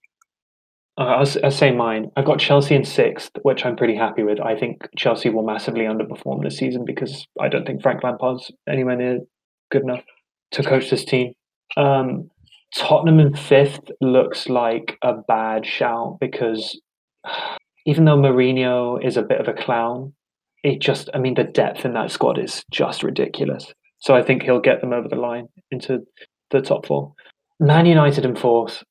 Uh, 0.98 1.22
I'll, 1.22 1.44
I'll 1.44 1.50
say 1.52 1.70
mine. 1.70 2.10
I've 2.16 2.24
got 2.24 2.40
Chelsea 2.40 2.74
in 2.74 2.84
sixth, 2.84 3.30
which 3.42 3.64
I'm 3.64 3.76
pretty 3.76 3.94
happy 3.94 4.24
with. 4.24 4.40
I 4.40 4.56
think 4.56 4.88
Chelsea 4.96 5.30
will 5.30 5.44
massively 5.44 5.84
underperform 5.84 6.42
this 6.42 6.58
season 6.58 6.84
because 6.84 7.24
I 7.40 7.48
don't 7.48 7.64
think 7.64 7.82
Frank 7.82 8.02
Lampard's 8.02 8.50
anywhere 8.68 8.96
near 8.96 9.20
good 9.70 9.82
enough 9.82 10.02
to 10.52 10.62
coach 10.64 10.90
this 10.90 11.04
team. 11.04 11.34
Um, 11.76 12.30
Tottenham 12.74 13.20
in 13.20 13.34
fifth 13.34 13.90
looks 14.00 14.48
like 14.48 14.98
a 15.02 15.14
bad 15.14 15.64
shout 15.64 16.18
because 16.20 16.80
even 17.88 18.04
though 18.04 18.18
Mourinho 18.18 19.02
is 19.02 19.16
a 19.16 19.22
bit 19.22 19.40
of 19.40 19.48
a 19.48 19.54
clown, 19.54 20.12
it 20.62 20.78
just, 20.78 21.08
I 21.14 21.18
mean, 21.18 21.32
the 21.32 21.44
depth 21.44 21.86
in 21.86 21.94
that 21.94 22.10
squad 22.10 22.38
is 22.38 22.62
just 22.70 23.02
ridiculous. 23.02 23.72
So 24.00 24.14
I 24.14 24.22
think 24.22 24.42
he'll 24.42 24.60
get 24.60 24.82
them 24.82 24.92
over 24.92 25.08
the 25.08 25.16
line 25.16 25.48
into 25.70 26.00
the 26.50 26.60
top 26.60 26.84
four. 26.84 27.14
Man 27.58 27.86
United 27.86 28.26
in 28.26 28.36
fourth 28.36 28.82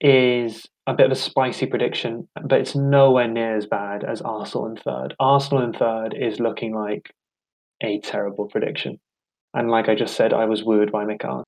is 0.00 0.64
a 0.86 0.94
bit 0.94 1.04
of 1.04 1.12
a 1.12 1.14
spicy 1.14 1.66
prediction, 1.66 2.26
but 2.42 2.58
it's 2.58 2.74
nowhere 2.74 3.28
near 3.28 3.54
as 3.54 3.66
bad 3.66 4.02
as 4.02 4.22
Arsenal 4.22 4.66
in 4.68 4.76
third. 4.76 5.14
Arsenal 5.20 5.62
in 5.62 5.74
third 5.74 6.16
is 6.18 6.40
looking 6.40 6.74
like 6.74 7.12
a 7.82 8.00
terrible 8.00 8.46
prediction. 8.46 8.98
And 9.52 9.70
like 9.70 9.90
I 9.90 9.94
just 9.94 10.16
said, 10.16 10.32
I 10.32 10.46
was 10.46 10.64
wooed 10.64 10.90
by 10.90 11.04
Mikel 11.04 11.44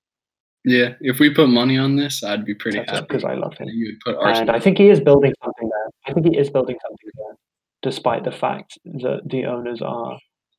Yeah, 0.67 0.91
if 1.01 1.19
we 1.19 1.33
put 1.33 1.49
money 1.49 1.79
on 1.79 1.97
this, 1.97 2.23
I'd 2.23 2.45
be 2.45 2.55
pretty 2.55 2.81
happy. 2.81 3.07
because 3.09 3.25
I 3.25 3.37
love 3.37 3.55
him. 3.57 3.69
You 3.71 3.97
would 4.05 4.19
put 4.19 4.27
And 4.27 4.51
I 4.51 4.61
think 4.61 4.77
he 4.77 4.91
is 4.91 5.01
building 5.01 5.33
something. 5.43 5.70
I 6.07 6.13
think 6.13 6.27
he 6.27 6.37
is 6.39 6.51
building 6.51 6.77
something 6.83 7.11
there, 7.17 7.37
despite 7.83 8.25
the 8.25 8.33
fact 8.33 8.79
that 8.85 9.21
the 9.27 9.45
owners 9.47 9.81
are 9.83 10.19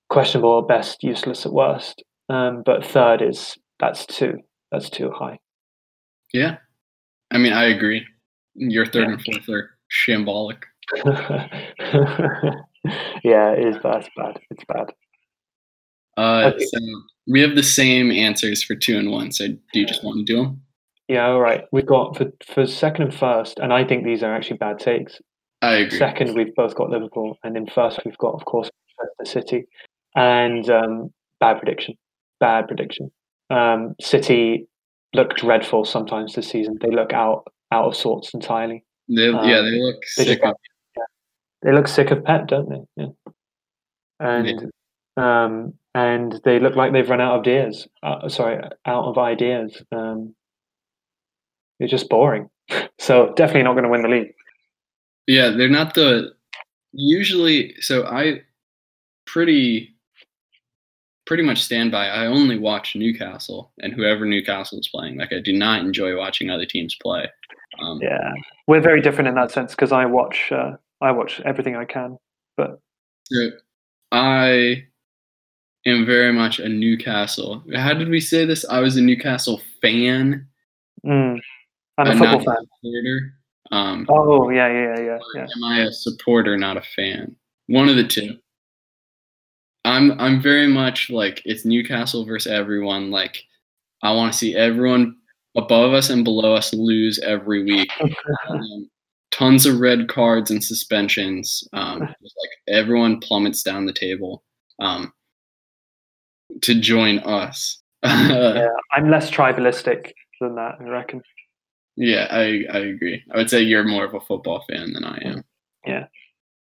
questionable 0.10 0.60
at 0.60 0.68
best, 0.68 1.04
useless 1.04 1.46
at 1.46 1.54
worst. 1.54 2.04
Um, 2.30 2.64
but 2.66 2.86
third 2.86 3.22
is 3.22 3.56
that's 3.80 4.06
too 4.06 4.40
that's 4.72 4.90
too 4.90 5.12
high. 5.12 5.38
Yeah, 6.34 6.58
I 7.32 7.38
mean, 7.38 7.54
I 7.54 7.66
agree. 7.66 8.06
Your 8.56 8.86
third 8.86 9.08
Yeah. 9.08 9.14
and 9.14 9.22
fourth 9.24 9.50
are 9.50 9.72
shambolic. 10.08 10.64
yeah, 13.24 13.52
it 13.54 13.68
is 13.68 13.78
bad. 13.82 13.98
It's 14.06 14.10
bad. 14.16 14.40
It's 14.50 14.64
bad. 14.66 14.92
Uh, 16.18 16.52
Okay. 16.54 16.66
So 16.66 16.80
we 17.28 17.42
have 17.42 17.56
the 17.56 17.64
same 17.64 18.12
answers 18.12 18.64
for 18.64 18.76
two 18.76 18.98
and 18.98 19.12
one. 19.12 19.32
So 19.32 19.48
do 19.48 19.80
you 19.80 19.86
just 19.86 20.04
want 20.04 20.18
to 20.18 20.24
do 20.34 20.38
them? 20.44 20.62
Yeah, 21.08 21.28
all 21.28 21.40
right. 21.42 21.64
We've 21.72 21.86
got 21.86 22.16
for 22.18 22.32
for 22.46 22.66
second 22.66 23.04
and 23.06 23.14
first, 23.14 23.60
and 23.60 23.74
I 23.74 23.84
think 23.84 24.04
these 24.06 24.24
are 24.24 24.34
actually 24.34 24.58
bad 24.58 24.80
takes. 24.80 25.20
I 25.62 25.76
agree. 25.76 25.98
Second, 26.00 26.36
we've 26.36 26.56
both 26.56 26.74
got 26.76 26.90
Liverpool, 26.90 27.38
and 27.44 27.56
in 27.58 27.68
first, 27.68 28.00
we've 28.06 28.18
got, 28.18 28.34
of 28.34 28.46
course, 28.46 28.70
the 29.20 29.26
City. 29.26 29.66
And 30.16 30.68
um, 30.70 31.14
bad 31.40 31.60
prediction, 31.60 31.96
bad 32.40 32.68
prediction. 32.68 33.12
Um, 33.50 33.96
City 34.02 34.68
look 35.14 35.36
dreadful 35.36 35.86
sometimes 35.86 36.34
this 36.36 36.48
season. 36.50 36.78
They 36.82 36.90
look 36.90 37.14
out 37.14 37.44
out 37.72 37.86
of 37.86 37.96
sorts 37.96 38.34
entirely. 38.34 38.84
They, 39.10 39.30
yeah, 39.30 39.40
Um, 39.40 39.48
they 39.66 39.80
look 39.80 39.98
they 40.18 40.24
sick. 40.26 40.40
just- 40.42 40.52
of- 40.52 41.04
They 41.62 41.72
look 41.74 41.88
sick 41.88 42.12
of 42.12 42.24
Pep, 42.24 42.48
don't 42.48 42.70
they? 42.70 43.04
Yeah. 43.04 43.32
And 44.20 44.72
um, 45.18 45.74
and 45.94 46.40
they 46.46 46.60
look 46.60 46.76
like 46.76 46.94
they've 46.94 47.10
run 47.10 47.22
out 47.22 47.36
of 47.36 47.42
ideas. 47.42 47.88
Uh, 48.02 48.30
sorry, 48.30 48.64
out 48.86 49.04
of 49.06 49.18
ideas. 49.18 49.82
Um, 49.92 50.34
they're 51.82 51.88
just 51.88 52.10
boring. 52.10 52.48
so 53.00 53.34
definitely 53.36 53.64
not 53.64 53.74
going 53.74 53.86
to 53.86 53.90
win 53.90 54.04
the 54.04 54.08
league. 54.08 54.36
Yeah, 55.26 55.50
they're 55.50 55.68
not 55.68 55.96
the 55.96 56.32
usually. 56.94 57.74
So 57.80 58.06
I 58.06 58.44
pretty 59.26 59.96
pretty 61.26 61.42
much 61.42 61.60
stand 61.64 61.92
by. 61.92 62.08
I 62.08 62.28
only 62.28 62.60
watch 62.60 62.96
Newcastle 62.96 63.72
and 63.80 63.94
whoever 63.94 64.26
Newcastle 64.26 64.80
is 64.80 64.90
playing. 64.90 65.18
Like 65.18 65.34
I 65.34 65.40
do 65.40 65.54
not 65.54 65.82
enjoy 65.82 66.16
watching 66.16 66.52
other 66.52 66.68
teams 66.68 66.96
play. 67.02 67.28
Um, 67.82 68.00
Yeah, 68.00 68.32
we're 68.68 68.82
very 68.82 69.02
different 69.02 69.30
in 69.30 69.36
that 69.36 69.50
sense 69.50 69.72
because 69.72 69.92
I 69.92 70.06
watch 70.06 70.52
uh, 70.52 70.74
I 71.02 71.12
watch 71.12 71.42
everything 71.46 71.76
I 71.76 71.86
can. 71.86 72.20
But 72.58 72.80
I 74.12 74.86
am 75.88 76.06
very 76.06 76.32
much 76.32 76.60
a 76.60 76.70
Newcastle. 76.70 77.64
How 77.74 77.96
did 77.96 78.10
we 78.10 78.20
say 78.20 78.46
this? 78.46 78.66
I 78.70 78.82
was 78.82 78.98
a 78.98 79.02
Newcastle 79.02 79.62
fan, 79.82 80.48
mm, 81.04 81.40
I'm 81.98 82.08
a 82.08 82.18
football 82.18 82.44
fan. 82.44 82.66
supporter. 82.82 83.34
Um, 83.72 84.06
Oh 84.10 84.50
yeah, 84.50 84.68
yeah, 84.68 85.00
yeah, 85.00 85.18
yeah. 85.36 85.44
Am 85.44 85.64
I 85.64 85.80
a 85.82 85.92
supporter, 85.92 86.58
not 86.58 86.78
a 86.78 86.82
fan? 86.82 87.36
One 87.68 87.90
of 87.90 87.96
the 87.96 88.08
two. 88.08 88.38
I'm 89.86 90.20
I'm 90.20 90.42
very 90.42 90.68
much 90.68 91.10
like 91.10 91.42
it's 91.46 91.66
Newcastle 91.66 92.26
versus 92.26 92.52
everyone. 92.52 93.12
Like 93.12 93.42
I 94.04 94.12
want 94.12 94.32
to 94.34 94.38
see 94.38 94.56
everyone 94.56 95.16
above 95.58 95.94
us 95.94 96.10
and 96.10 96.24
below 96.24 96.56
us 96.56 96.74
lose 96.74 97.20
every 97.20 97.64
week. 97.64 97.90
Um, 98.50 98.90
tons 99.32 99.66
of 99.66 99.80
red 99.80 100.10
cards 100.10 100.52
and 100.52 100.64
suspensions. 100.64 101.64
Um, 101.74 102.00
like 102.00 102.50
everyone 102.68 103.20
plummets 103.20 103.64
down 103.64 103.86
the 103.86 103.94
table 103.94 104.44
um, 104.80 105.14
to 106.62 106.80
join 106.80 107.20
us. 107.20 107.82
yeah, 108.04 108.68
I'm 108.92 109.10
less 109.10 109.32
tribalistic 109.32 110.12
than 110.42 110.56
that. 110.56 110.76
I 110.80 110.84
reckon. 110.84 111.22
Yeah, 111.98 112.28
I, 112.32 112.64
I 112.72 112.78
agree. 112.80 113.24
I 113.34 113.38
would 113.38 113.50
say 113.50 113.62
you're 113.62 113.84
more 113.84 114.06
of 114.06 114.14
a 114.14 114.20
football 114.22 114.64
fan 114.70 114.94
than 114.94 115.04
I 115.04 115.18
am. 115.24 115.44
Yeah. 115.86 116.06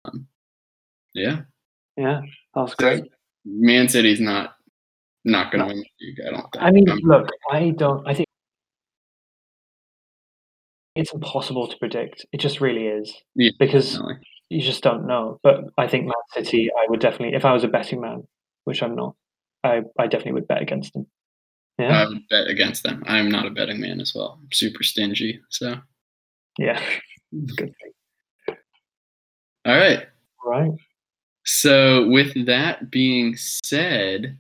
Um, 0.05 0.27
yeah. 1.15 1.41
Yeah, 1.97 2.21
that 2.55 2.61
was 2.61 2.75
great. 2.75 3.05
Man 3.45 3.89
City's 3.89 4.21
not 4.21 4.55
not 5.25 5.53
gonna 5.53 5.67
win 5.67 5.77
the 5.77 5.85
league. 6.01 6.19
I 6.27 6.31
don't 6.31 6.51
think. 6.53 6.65
I 6.65 6.71
mean, 6.71 6.89
Um, 6.89 6.99
look, 7.03 7.29
I 7.51 7.71
don't. 7.71 8.07
I 8.09 8.15
think 8.15 8.27
it's 10.95 11.13
impossible 11.13 11.69
to 11.69 11.77
predict. 11.79 12.25
It 12.33 12.39
just 12.39 12.61
really 12.61 12.87
is 12.87 13.15
Yeah, 13.35 13.51
because 13.59 13.93
definitely. 13.93 14.17
you 14.51 14.61
just 14.61 14.83
don't 14.83 15.07
know. 15.07 15.39
But 15.43 15.65
I 15.79 15.87
think 15.89 16.05
Man 16.07 16.15
City, 16.35 16.71
I 16.71 16.87
would 16.89 17.01
definitely, 17.01 17.35
if 17.37 17.45
I 17.45 17.53
was 17.53 17.65
a 17.65 17.69
betting 17.69 18.01
man, 18.01 18.25
which 18.65 18.83
I'm 18.83 18.95
not, 18.95 19.15
I, 19.65 19.83
I 19.99 20.07
definitely 20.07 20.33
would 20.33 20.49
bet 20.49 20.61
against 20.63 20.93
them. 20.93 21.07
Yeah, 21.83 22.03
I 22.03 22.09
would 22.09 22.29
bet 22.29 22.47
against 22.49 22.83
them. 22.83 23.03
I'm 23.07 23.31
not 23.31 23.47
a 23.47 23.51
betting 23.51 23.81
man 23.81 24.01
as 24.01 24.15
well. 24.15 24.39
I'm 24.41 24.49
super 24.53 24.83
stingy. 24.83 25.41
So, 25.51 25.77
yeah, 26.59 26.81
good 27.57 27.75
thing. 27.83 28.57
all 29.67 29.77
right. 29.77 30.07
Right. 30.45 30.73
So, 31.45 32.09
with 32.09 32.47
that 32.47 32.91
being 32.91 33.37
said, 33.37 34.39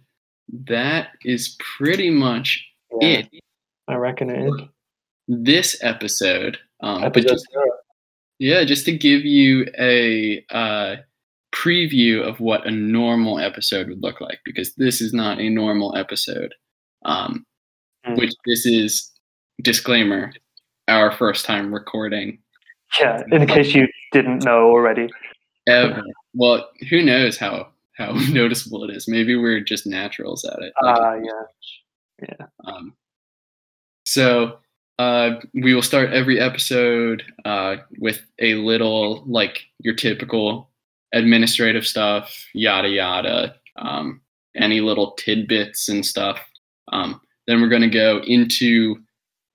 that 0.66 1.08
is 1.24 1.56
pretty 1.76 2.10
much 2.10 2.64
Yeah, 3.00 3.18
it. 3.18 3.28
I 3.88 3.94
reckon 3.94 4.30
it 4.30 4.46
is. 4.46 4.60
This 5.28 5.78
episode. 5.82 6.58
Um, 6.80 7.02
but 7.02 7.16
Episode 7.18 7.28
just, 7.28 7.46
yeah, 8.38 8.64
just 8.64 8.84
to 8.86 8.96
give 8.96 9.24
you 9.24 9.66
a 9.78 10.44
uh, 10.50 10.96
preview 11.54 12.26
of 12.26 12.40
what 12.40 12.66
a 12.66 12.70
normal 12.70 13.38
episode 13.38 13.88
would 13.88 14.02
look 14.02 14.20
like, 14.20 14.40
because 14.44 14.74
this 14.74 15.00
is 15.00 15.12
not 15.12 15.38
a 15.38 15.48
normal 15.48 15.96
episode. 15.96 16.54
Um, 17.04 17.44
Mm. 18.06 18.18
which 18.18 18.32
this 18.46 18.66
is 18.66 19.12
disclaimer, 19.62 20.32
our 20.88 21.12
first 21.12 21.44
time 21.46 21.72
recording 21.72 22.40
Yeah, 22.98 23.22
in 23.30 23.46
case 23.46 23.74
you 23.76 23.86
didn't 24.10 24.44
know 24.44 24.66
already. 24.70 25.08
ever. 25.68 26.02
well, 26.34 26.68
who 26.90 27.02
knows 27.02 27.38
how 27.38 27.68
how 27.96 28.10
noticeable 28.32 28.82
it 28.84 28.90
is? 28.96 29.06
Maybe 29.06 29.36
we're 29.36 29.60
just 29.60 29.86
naturals 29.86 30.44
at 30.44 30.58
it. 30.62 30.72
Ah, 30.82 31.14
yeah. 32.18 32.46
um, 32.64 32.94
so 34.04 34.58
uh, 34.98 35.36
we 35.54 35.72
will 35.74 35.82
start 35.82 36.10
every 36.12 36.40
episode 36.40 37.22
uh, 37.44 37.76
with 37.98 38.20
a 38.40 38.54
little 38.56 39.22
like 39.26 39.62
your 39.78 39.94
typical 39.94 40.70
administrative 41.14 41.86
stuff, 41.86 42.34
yada 42.52 42.88
yada, 42.88 43.54
um, 43.76 44.20
any 44.56 44.80
little 44.80 45.12
tidbits 45.12 45.88
and 45.88 46.04
stuff. 46.04 46.40
Um, 46.92 47.20
then 47.46 47.60
we're 47.60 47.68
going 47.68 47.82
to 47.82 47.88
go 47.88 48.20
into 48.24 48.96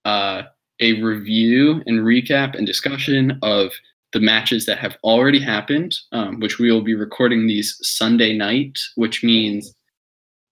uh, 0.05 0.43
a 0.79 1.01
review 1.01 1.81
and 1.85 1.99
recap 1.99 2.55
and 2.55 2.67
discussion 2.67 3.39
of 3.41 3.71
the 4.13 4.19
matches 4.19 4.65
that 4.65 4.77
have 4.79 4.97
already 5.03 5.39
happened, 5.39 5.95
um, 6.11 6.39
which 6.39 6.59
we 6.59 6.71
will 6.71 6.81
be 6.81 6.95
recording 6.95 7.45
these 7.47 7.77
Sunday 7.81 8.35
night, 8.35 8.79
which 8.95 9.23
means 9.23 9.73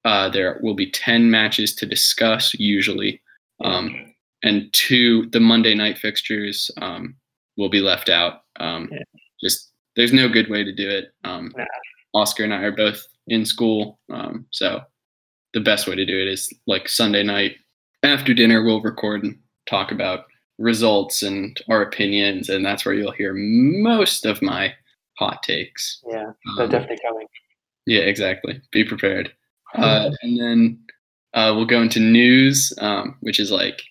uh, 0.03 0.29
there 0.29 0.59
will 0.61 0.73
be 0.75 0.91
10 0.91 1.31
matches 1.31 1.73
to 1.75 1.85
discuss 1.85 2.53
usually. 2.55 3.21
Um, 3.63 4.13
and 4.43 4.71
two, 4.73 5.27
the 5.31 5.39
Monday 5.39 5.73
night 5.73 5.97
fixtures 5.97 6.69
um, 6.81 7.15
will 7.57 7.69
be 7.69 7.81
left 7.81 8.09
out. 8.09 8.43
Um, 8.59 8.89
Yeah. 8.91 8.99
Just 9.41 9.71
there's 9.95 10.13
no 10.13 10.29
good 10.29 10.49
way 10.49 10.63
to 10.63 10.71
do 10.71 10.87
it. 10.89 11.13
Um, 11.23 11.51
Nah. 11.57 11.65
Oscar 12.13 12.43
and 12.45 12.53
I 12.53 12.61
are 12.63 12.71
both 12.71 13.05
in 13.27 13.45
school, 13.45 13.99
um, 14.09 14.45
so 14.51 14.81
the 15.55 15.61
best 15.61 15.87
way 15.87 15.95
to 15.95 16.05
do 16.05 16.19
it 16.19 16.27
is 16.27 16.53
like 16.67 16.87
Sunday 16.87 17.23
night 17.23 17.55
after 18.03 18.33
dinner. 18.35 18.63
We'll 18.63 18.81
record 18.81 19.23
and 19.23 19.39
talk 19.67 19.91
about 19.91 20.25
results 20.59 21.23
and 21.23 21.59
our 21.69 21.81
opinions, 21.81 22.49
and 22.49 22.63
that's 22.63 22.85
where 22.85 22.93
you'll 22.93 23.11
hear 23.11 23.33
most 23.33 24.25
of 24.27 24.41
my 24.43 24.73
hot 25.17 25.41
takes. 25.41 26.01
Yeah, 26.07 26.31
they're 26.57 26.65
Um, 26.65 26.69
definitely 26.69 26.99
coming. 27.07 27.27
yeah, 27.87 28.01
exactly. 28.01 28.61
Be 28.71 28.83
prepared. 28.83 29.33
Uh, 29.73 30.11
and 30.21 30.39
then 30.39 30.79
uh, 31.33 31.51
we'll 31.55 31.65
go 31.65 31.81
into 31.81 31.99
news, 31.99 32.71
um, 32.79 33.17
which 33.21 33.39
is 33.39 33.51
like 33.51 33.81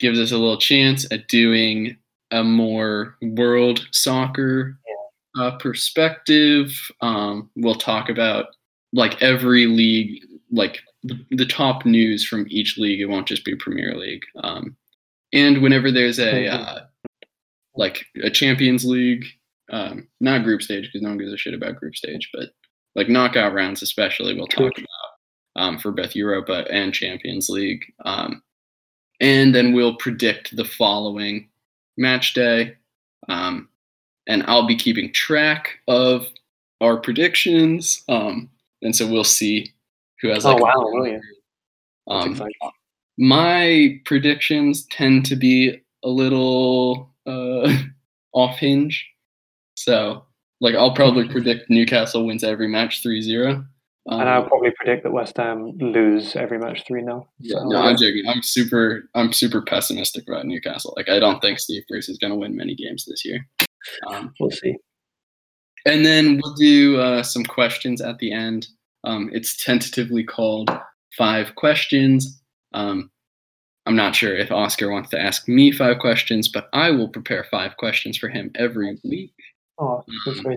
gives 0.00 0.18
us 0.18 0.30
a 0.32 0.38
little 0.38 0.56
chance 0.58 1.04
at 1.12 1.28
doing 1.28 1.96
a 2.30 2.42
more 2.44 3.16
world 3.22 3.86
soccer 3.92 4.78
uh, 5.38 5.52
perspective. 5.58 6.72
Um, 7.00 7.50
we'll 7.56 7.74
talk 7.74 8.08
about 8.08 8.46
like 8.92 9.20
every 9.22 9.66
league, 9.66 10.22
like 10.50 10.80
the, 11.02 11.24
the 11.30 11.46
top 11.46 11.86
news 11.86 12.26
from 12.26 12.46
each 12.48 12.78
league. 12.78 13.00
It 13.00 13.06
won't 13.06 13.28
just 13.28 13.44
be 13.44 13.54
Premier 13.56 13.96
League. 13.96 14.24
Um, 14.42 14.76
and 15.32 15.62
whenever 15.62 15.90
there's 15.92 16.18
a 16.18 16.46
uh, 16.48 16.80
like 17.74 18.06
a 18.22 18.30
Champions 18.30 18.84
League, 18.84 19.24
um, 19.70 20.08
not 20.20 20.44
group 20.44 20.62
stage 20.62 20.86
because 20.86 21.02
no 21.02 21.10
one 21.10 21.18
gives 21.18 21.32
a 21.32 21.36
shit 21.36 21.54
about 21.54 21.76
group 21.76 21.94
stage, 21.94 22.30
but 22.32 22.50
like 22.94 23.08
knockout 23.08 23.52
rounds 23.52 23.82
especially 23.82 24.34
we'll 24.34 24.46
talk 24.46 24.76
about 24.76 25.62
um, 25.62 25.78
for 25.78 25.92
both 25.92 26.16
Europa 26.16 26.64
and 26.70 26.94
Champions 26.94 27.48
League. 27.48 27.84
Um, 28.04 28.42
and 29.20 29.54
then 29.54 29.72
we'll 29.72 29.96
predict 29.96 30.56
the 30.56 30.64
following 30.64 31.48
match 31.96 32.32
day. 32.34 32.76
Um, 33.28 33.68
and 34.26 34.44
I'll 34.46 34.66
be 34.66 34.76
keeping 34.76 35.12
track 35.12 35.78
of 35.88 36.26
our 36.80 36.96
predictions. 36.96 38.02
Um, 38.08 38.48
and 38.82 38.94
so 38.94 39.06
we'll 39.06 39.24
see 39.24 39.72
who 40.20 40.28
has 40.28 40.44
Oh, 40.44 40.50
like 40.54 40.60
a- 40.60 40.64
wow, 40.64 40.72
will 40.76 41.06
you? 41.06 41.20
That's 42.06 42.40
um, 42.40 42.48
my 43.18 44.00
predictions 44.04 44.86
tend 44.86 45.26
to 45.26 45.36
be 45.36 45.80
a 46.04 46.08
little 46.08 47.12
uh, 47.26 47.72
off 48.32 48.56
hinge. 48.58 49.06
So, 49.74 50.24
like, 50.60 50.74
I'll 50.74 50.94
probably 50.94 51.28
predict 51.28 51.68
Newcastle 51.70 52.26
wins 52.26 52.44
every 52.44 52.68
match 52.68 53.02
3 53.02 53.20
0. 53.22 53.64
Um, 54.10 54.20
and 54.20 54.28
I'll 54.30 54.46
probably 54.46 54.70
predict 54.70 55.02
that 55.02 55.10
West 55.12 55.36
Ham 55.36 55.76
lose 55.78 56.34
every 56.34 56.58
match 56.58 56.84
3 56.86 57.02
0. 57.02 57.28
yeah, 57.40 57.58
no, 57.64 57.76
I'm 57.78 57.96
joking. 57.96 58.24
I'm 58.26 58.42
super, 58.42 59.08
I'm 59.14 59.32
super 59.32 59.60
pessimistic 59.62 60.26
about 60.26 60.46
Newcastle. 60.46 60.94
Like, 60.96 61.08
I 61.10 61.18
don't 61.18 61.40
think 61.40 61.58
Steve 61.58 61.82
Bruce 61.88 62.08
is 62.08 62.16
going 62.18 62.32
to 62.32 62.36
win 62.38 62.56
many 62.56 62.74
games 62.74 63.04
this 63.04 63.24
year. 63.24 63.46
Um, 64.08 64.32
We'll 64.40 64.50
see. 64.50 64.74
and 65.86 66.04
then 66.06 66.40
we'll 66.42 66.54
do 66.54 66.98
uh, 67.00 67.22
some 67.22 67.44
questions 67.44 68.00
at 68.00 68.18
the 68.18 68.32
end. 68.32 68.68
Um, 69.04 69.30
it's 69.32 69.62
tentatively 69.64 70.24
called 70.24 70.70
Five 71.16 71.54
Questions. 71.54 72.40
Um, 72.74 73.10
I'm 73.86 73.96
not 73.96 74.14
sure 74.14 74.36
if 74.36 74.50
Oscar 74.52 74.90
wants 74.90 75.08
to 75.10 75.20
ask 75.20 75.48
me 75.48 75.72
five 75.72 75.98
questions, 75.98 76.48
but 76.48 76.68
I 76.72 76.90
will 76.90 77.08
prepare 77.08 77.44
five 77.50 77.76
questions 77.78 78.18
for 78.18 78.28
him 78.28 78.50
every 78.54 78.98
week. 79.04 79.32
Oh, 79.78 80.04
that's 80.26 80.38
Um, 80.38 80.44
very 80.44 80.56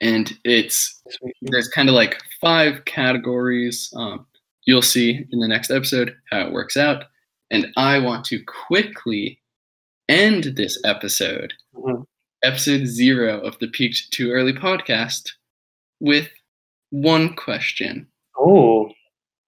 And 0.00 0.36
it's 0.44 1.02
there's 1.42 1.68
kind 1.68 1.88
of 1.88 1.94
like 1.94 2.20
five 2.40 2.84
categories. 2.84 3.92
Um, 3.96 4.26
you'll 4.64 4.82
see 4.82 5.26
in 5.32 5.40
the 5.40 5.48
next 5.48 5.70
episode 5.70 6.16
how 6.30 6.46
it 6.46 6.52
works 6.52 6.76
out. 6.76 7.04
And 7.50 7.72
I 7.76 7.98
want 7.98 8.24
to 8.26 8.42
quickly 8.44 9.40
end 10.08 10.44
this 10.56 10.78
episode 10.84 11.52
Mhm. 11.74 12.04
episode 12.44 12.86
zero 12.86 13.40
of 13.40 13.58
the 13.58 13.68
Peaked 13.68 14.12
Too 14.12 14.30
Early 14.32 14.52
podcast 14.52 15.30
with 16.00 16.28
one 16.92 17.34
question. 17.34 18.06
Oh, 18.38 18.90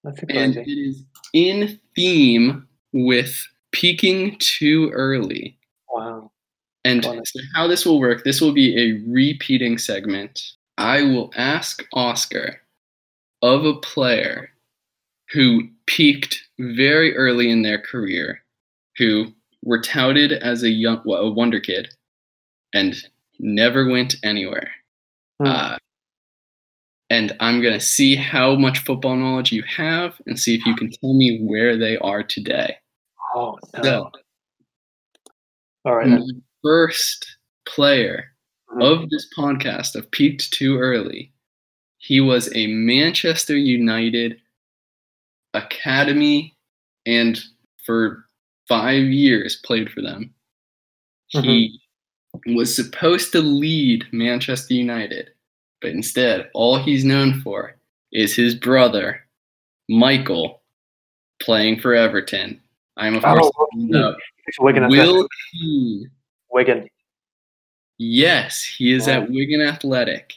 that's 0.03 0.19
And 0.29 0.51
exciting. 0.57 0.63
it 0.65 0.71
is 0.71 1.03
in 1.33 1.79
theme 1.95 2.67
with 2.91 3.47
peaking 3.71 4.37
too 4.39 4.89
early. 4.93 5.57
Wow. 5.89 6.31
And 6.83 7.03
so 7.03 7.39
how 7.55 7.67
this 7.67 7.85
will 7.85 7.99
work, 7.99 8.23
this 8.23 8.41
will 8.41 8.51
be 8.51 8.77
a 8.77 9.01
repeating 9.11 9.77
segment. 9.77 10.41
I 10.77 11.01
will 11.01 11.31
ask 11.35 11.83
Oscar 11.93 12.61
of 13.41 13.65
a 13.65 13.75
player 13.75 14.49
who 15.31 15.63
peaked 15.87 16.43
very 16.59 17.15
early 17.15 17.49
in 17.49 17.61
their 17.63 17.79
career, 17.79 18.41
who 18.97 19.27
were 19.63 19.81
touted 19.81 20.31
as 20.33 20.63
a 20.63 20.69
young 20.69 21.01
well, 21.05 21.21
a 21.23 21.31
wonder 21.31 21.59
kid 21.59 21.89
and 22.73 22.95
never 23.39 23.89
went 23.89 24.15
anywhere. 24.23 24.69
Hmm. 25.41 25.47
Uh, 25.47 25.77
and 27.09 27.35
I'm 27.39 27.61
going 27.61 27.73
to 27.73 27.79
see 27.85 28.15
how 28.15 28.55
much 28.55 28.79
football 28.79 29.15
knowledge 29.15 29.51
you 29.51 29.63
have 29.63 30.19
and 30.25 30.39
see 30.39 30.55
if 30.55 30.65
you 30.65 30.75
can 30.75 30.89
tell 30.91 31.13
me 31.13 31.39
where 31.43 31.77
they 31.77 31.97
are 31.97 32.23
today. 32.23 32.77
oh, 33.35 33.57
no. 33.77 33.83
So, 33.83 34.11
All 35.85 35.95
right. 35.95 36.07
my 36.07 36.21
first 36.63 37.37
player 37.67 38.31
Mhm. 38.71 39.03
of 39.03 39.09
this 39.09 39.27
podcast 39.37 39.95
of 39.95 40.09
Peaked 40.11 40.51
Too 40.53 40.77
Early, 40.77 41.31
he 41.97 42.19
was 42.21 42.53
a 42.55 42.67
Manchester 42.67 43.55
United 43.57 44.41
academy 45.53 46.55
and 47.05 47.39
for 47.85 48.27
five 48.67 49.03
years 49.05 49.57
played 49.65 49.91
for 49.91 50.01
them. 50.01 50.33
He 51.29 51.79
was 52.47 52.75
supposed 52.75 53.31
to 53.33 53.41
lead 53.41 54.05
Manchester 54.11 54.73
United, 54.73 55.29
but 55.81 55.91
instead, 55.91 56.49
all 56.53 56.77
he's 56.79 57.03
known 57.05 57.41
for 57.41 57.75
is 58.11 58.35
his 58.35 58.55
brother, 58.55 59.21
Michael, 59.89 60.61
playing 61.41 61.79
for 61.79 61.93
Everton. 61.93 62.61
I'm, 62.97 63.15
of 63.15 63.23
course, 63.23 63.51
Oh, 63.57 63.67
no, 63.75 64.15
Wigan 64.59 64.87
Will 64.87 65.27
Keane. 65.51 66.09
Wigan. 66.49 66.87
Yes, 67.97 68.63
he 68.63 68.93
is 68.93 69.07
at 69.07 69.29
Wigan 69.29 69.61
Athletic. 69.61 70.33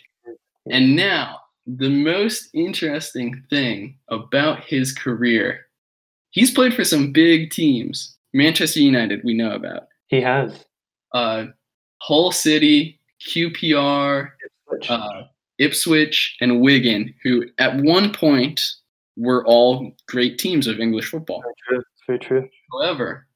And 0.70 0.94
now, 0.94 1.40
the 1.66 1.88
most 1.90 2.48
interesting 2.54 3.42
thing 3.50 3.98
about 4.08 4.64
his 4.64 4.92
career, 4.92 5.66
he's 6.30 6.50
played 6.50 6.74
for 6.74 6.84
some 6.84 7.12
big 7.12 7.50
teams. 7.50 8.16
Manchester 8.32 8.80
United, 8.80 9.22
we 9.24 9.34
know 9.34 9.52
about. 9.52 9.88
He 10.08 10.20
has. 10.20 10.64
Uh, 11.12 11.46
Hull 12.00 12.30
City, 12.32 13.00
QPR, 13.28 14.30
Which, 14.68 14.90
uh, 14.90 15.24
Ipswich, 15.58 16.36
and 16.40 16.60
Wigan, 16.60 17.14
who 17.22 17.44
at 17.58 17.76
one 17.76 18.12
point 18.12 18.60
were 19.16 19.44
all 19.46 19.92
great 20.06 20.38
teams 20.38 20.66
of 20.66 20.78
English 20.78 21.10
football. 21.10 21.42
very 21.42 21.54
true. 21.66 21.84
Very 22.06 22.18
true. 22.18 22.48
However, 22.72 23.26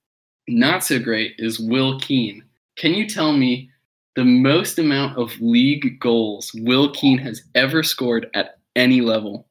not 0.48 0.84
so 0.84 0.98
great 0.98 1.34
is 1.38 1.58
Will 1.60 1.98
Keane. 2.00 2.42
Can 2.76 2.94
you 2.94 3.08
tell 3.08 3.32
me 3.32 3.70
the 4.14 4.24
most 4.24 4.78
amount 4.78 5.18
of 5.18 5.32
league 5.40 6.00
goals 6.00 6.50
Will 6.54 6.90
Keane 6.92 7.18
has 7.18 7.42
ever 7.54 7.82
scored 7.82 8.28
at 8.34 8.58
any 8.76 9.00
level? 9.00 9.46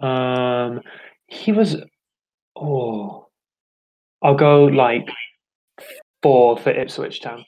Um, 0.00 0.80
he 1.26 1.52
was. 1.52 1.76
Oh, 2.56 3.28
I'll 4.22 4.34
go 4.34 4.64
like 4.64 5.08
four 6.22 6.58
for 6.58 6.70
Ipswich 6.70 7.20
Town. 7.20 7.44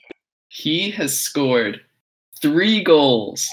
He 0.49 0.89
has 0.91 1.19
scored 1.19 1.81
three 2.41 2.83
goals, 2.83 3.47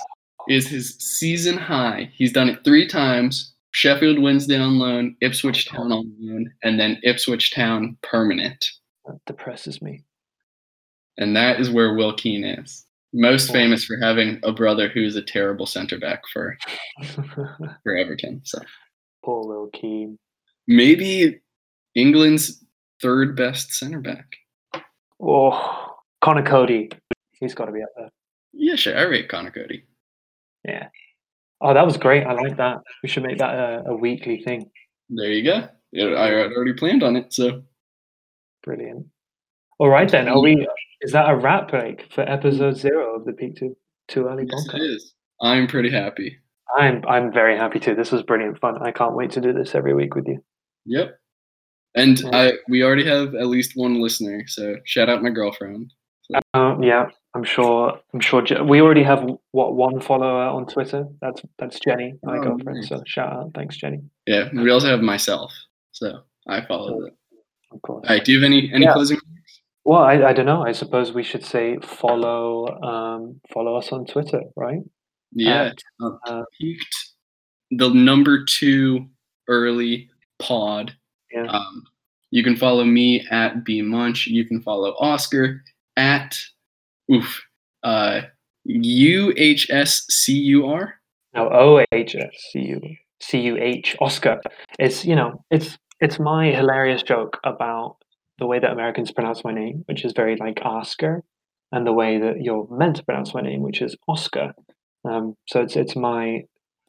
is 0.49 0.69
his 0.69 0.97
season 0.99 1.57
high. 1.57 2.11
He's 2.15 2.33
done 2.33 2.49
it 2.49 2.65
three 2.65 2.87
times. 2.87 3.53
Sheffield 3.73 4.21
Wednesday 4.21 4.59
on 4.59 4.79
loan, 4.79 5.17
Ipswich 5.21 5.69
Town 5.69 5.91
on 5.91 6.13
loan, 6.21 6.53
and 6.63 6.79
then 6.79 7.01
Ipswich 7.03 7.53
Town 7.53 7.97
permanent. 8.03 8.65
That 9.05 9.19
depresses 9.27 9.83
me. 9.83 10.05
And 11.19 11.37
that 11.37 11.59
is 11.61 11.71
where 11.71 11.95
Will 11.95 12.15
Keane 12.15 12.45
is. 12.45 12.85
Most 13.13 13.53
famous 13.53 13.85
for 13.85 13.97
having 14.01 14.41
a 14.43 14.53
brother 14.53 14.89
who's 14.89 15.17
a 15.17 15.23
terrible 15.23 15.67
center 15.67 15.99
back 15.99 16.23
for, 16.33 16.57
for 17.83 17.97
Everton. 17.97 18.41
So 18.45 18.59
Poor 19.25 19.47
Will 19.47 19.69
Keane. 19.73 20.19
maybe 20.67 21.41
England's 21.95 22.65
third 23.01 23.37
best 23.37 23.73
center 23.73 24.01
back. 24.01 24.27
Oh, 25.21 25.95
Conor 26.23 26.43
Coady. 26.45 26.91
He's 27.39 27.55
got 27.55 27.67
to 27.67 27.73
be 27.73 27.83
up 27.83 27.89
there. 27.97 28.11
Yeah, 28.55 28.77
sure. 28.77 28.97
I 28.97 29.03
rate 29.03 29.29
Conor 29.29 29.51
Coady. 29.51 29.85
Yeah. 30.65 30.89
Oh, 31.61 31.75
that 31.75 31.85
was 31.87 31.97
great. 31.97 32.25
I 32.27 32.33
like 32.35 32.57
that. 32.57 32.79
We 33.03 33.09
should 33.09 33.23
make 33.23 33.39
that 33.39 33.55
a, 33.55 33.85
a 33.91 33.97
weekly 33.97 34.43
thing. 34.43 34.71
There 35.09 35.31
you 35.31 35.45
go. 35.45 35.69
I 36.17 36.27
had 36.27 36.53
already 36.53 36.73
planned 36.75 37.03
on 37.03 37.17
it, 37.17 37.33
so 37.33 37.63
Brilliant. 38.65 39.07
All 39.79 39.89
right 39.89 40.11
then. 40.11 40.29
Are 40.29 40.41
we? 40.41 40.67
Is 41.03 41.13
that 41.13 41.29
a 41.29 41.37
wrap, 41.37 41.73
like 41.73 42.11
for 42.13 42.23
episode 42.23 42.77
zero 42.77 43.17
of 43.17 43.25
the 43.27 43.33
Peak 43.33 43.57
Too 43.57 43.77
Too 44.09 44.27
Early 44.27 44.47
yes, 44.51 44.67
it 44.73 44.81
is. 44.81 45.15
I'm 45.43 45.67
pretty 45.67 45.91
happy. 45.91 46.39
I'm 46.77 47.03
I'm 47.07 47.33
very 47.33 47.57
happy 47.57 47.79
too. 47.79 47.95
This 47.95 48.11
was 48.11 48.23
brilliant 48.23 48.59
fun. 48.59 48.79
I 48.83 48.91
can't 48.91 49.15
wait 49.15 49.31
to 49.33 49.41
do 49.41 49.53
this 49.53 49.75
every 49.75 49.95
week 49.95 50.15
with 50.15 50.27
you. 50.27 50.43
Yep. 50.87 51.19
And 51.95 52.19
Yeah. 52.21 52.31
I 52.33 52.53
we 52.69 52.83
already 52.83 53.07
have 53.07 53.35
at 53.35 53.47
least 53.49 53.73
one 53.75 54.01
listener, 54.01 54.45
so 54.47 54.77
shout 54.85 55.09
out 55.11 55.23
my 55.23 55.31
girlfriend. 55.31 55.93
Um, 56.55 56.83
yeah, 56.83 57.07
I'm 57.35 57.43
sure. 57.45 57.99
I'm 58.13 58.21
sure. 58.21 58.45
We 58.65 58.81
already 58.81 59.03
have 59.03 59.29
what 59.51 59.75
one 59.75 60.01
follower 60.01 60.45
on 60.45 60.67
Twitter. 60.67 61.07
That's 61.21 61.43
that's 61.59 61.81
Jenny, 61.81 62.15
my 62.23 62.39
Oh, 62.39 62.43
girlfriend. 62.43 62.81
nice. 62.81 62.89
So 62.89 63.03
shout 63.07 63.33
out, 63.33 63.51
thanks 63.55 63.77
Jenny. 63.77 64.01
Yeah, 64.27 64.49
we 64.55 64.71
also 64.71 64.89
have 64.89 65.01
myself, 65.01 65.53
so 65.93 66.21
I 66.47 66.65
follow 66.67 67.01
that. 67.03 67.11
Of 67.73 67.83
course. 67.83 68.07
All 68.09 68.15
right, 68.15 68.25
do 68.25 68.33
you 68.33 68.39
have 68.41 68.45
any 68.47 68.71
any 68.73 68.85
Yeah. 68.85 68.93
closing? 68.93 69.19
Well, 69.85 70.03
I, 70.03 70.15
I 70.29 70.33
don't 70.33 70.47
know. 70.47 70.63
I 70.65 70.73
suppose 70.73 71.13
we 71.13 71.23
should 71.25 71.45
say 71.45 71.77
follow 71.83 72.69
um 72.83 73.41
follow 73.53 73.77
us 73.77 73.91
on 73.93 74.07
Twitter, 74.07 74.43
right? 74.57 74.81
Yeah, 75.33 75.73
uh, 76.01 76.11
uh, 76.27 76.45
peaked 76.59 76.97
the 77.73 77.89
number 77.91 78.45
two 78.45 79.07
early 79.49 80.09
pod. 80.39 80.95
Yeah. 81.33 81.47
Um, 81.49 81.83
you 82.31 82.45
can 82.45 82.55
follow 82.57 82.85
me 82.85 83.27
at 83.31 83.65
B 83.65 83.83
Munch. 83.83 84.29
You 84.29 84.45
can 84.45 84.63
follow 84.63 84.95
Oscar 85.01 85.63
at 85.97 86.39
oof 87.13 87.43
uh 87.83 88.23
U 88.65 89.33
H 89.37 89.69
S 89.71 90.05
C 90.09 90.33
U 90.33 90.67
R. 90.67 90.95
No, 91.35 91.51
O 91.51 91.85
H 91.93 92.15
S 92.15 92.31
C 92.53 92.61
U 92.61 92.81
C 93.21 93.41
U 93.41 93.57
H 93.59 93.97
Oscar. 94.01 94.41
It's 94.79 95.05
you 95.05 95.15
know, 95.15 95.45
it's 95.51 95.77
it's 96.01 96.19
my 96.19 96.47
hilarious 96.47 97.03
joke 97.03 97.39
about 97.45 97.97
the 98.39 98.47
way 98.47 98.59
that 98.59 98.71
Americans 98.73 99.13
pronounce 99.13 99.45
my 99.45 99.53
name, 99.53 99.85
which 99.87 100.05
is 100.05 100.13
very 100.13 100.37
like 100.37 100.61
Oscar, 100.65 101.23
and 101.73 101.87
the 101.87 101.93
way 101.93 102.19
that 102.19 102.41
you're 102.41 102.67
meant 102.71 102.97
to 102.97 103.05
pronounce 103.05 103.35
my 103.35 103.41
name, 103.41 103.61
which 103.63 103.83
is 103.83 103.97
Oscar. 104.09 104.55
Um, 105.05 105.37
so 105.47 105.61
it's 105.61 105.77
it's 105.77 105.95
my, 105.95 106.43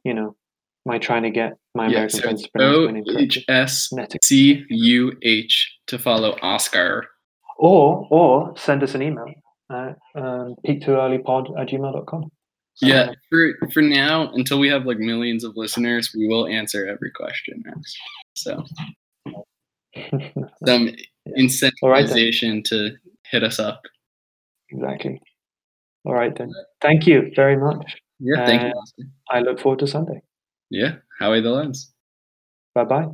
you 0.03 0.13
know, 0.13 0.35
my 0.85 0.97
trying 0.97 1.23
to 1.23 1.29
get 1.31 1.53
my 1.73 1.85
Yeah, 1.87 1.97
American 1.97 2.17
so 2.19 2.23
friends 2.23 2.43
to 2.43 2.49
pronounce 2.51 2.85
my 2.85 2.91
name 2.91 3.03
H 3.07 3.45
correctly. 3.45 3.45
S. 3.49 3.89
C 4.23 4.63
U 4.69 5.11
H 5.23 5.77
to 5.87 5.99
follow 5.99 6.37
Oscar. 6.41 7.05
Or 7.57 8.07
or 8.09 8.53
send 8.57 8.81
us 8.83 8.95
an 8.95 9.01
email 9.01 9.25
at 9.71 9.97
um, 10.15 10.55
peak2earlypod 10.65 11.59
at 11.59 11.69
gmail.com. 11.69 12.31
Yeah, 12.81 13.11
for 13.29 13.53
for 13.73 13.81
now, 13.81 14.31
until 14.33 14.59
we 14.59 14.67
have 14.67 14.85
like 14.85 14.97
millions 14.97 15.43
of 15.45 15.55
listeners, 15.55 16.11
we 16.13 16.27
will 16.27 16.47
answer 16.47 16.85
every 16.85 17.11
question 17.11 17.63
asked. 17.77 17.97
So 18.33 18.63
some 20.65 20.85
right 20.85 20.97
then. 21.25 21.37
incentivization 21.37 22.63
to 22.65 22.91
hit 23.31 23.43
us 23.43 23.59
up. 23.59 23.81
exactly. 24.69 25.21
All 26.03 26.13
right 26.13 26.35
then. 26.35 26.51
Thank 26.81 27.07
you 27.07 27.31
very 27.35 27.57
much. 27.57 27.95
Yeah, 28.19 28.45
thank 28.45 28.61
you. 28.61 28.67
Uh, 28.69 28.81
Oscar. 28.81 29.03
I 29.29 29.39
look 29.39 29.59
forward 29.59 29.79
to 29.79 29.87
Sunday. 29.87 30.21
Yeah, 30.69 30.95
Howie 31.19 31.41
the 31.41 31.51
Lens. 31.51 31.93
Bye 32.73 32.83
bye. 32.83 33.07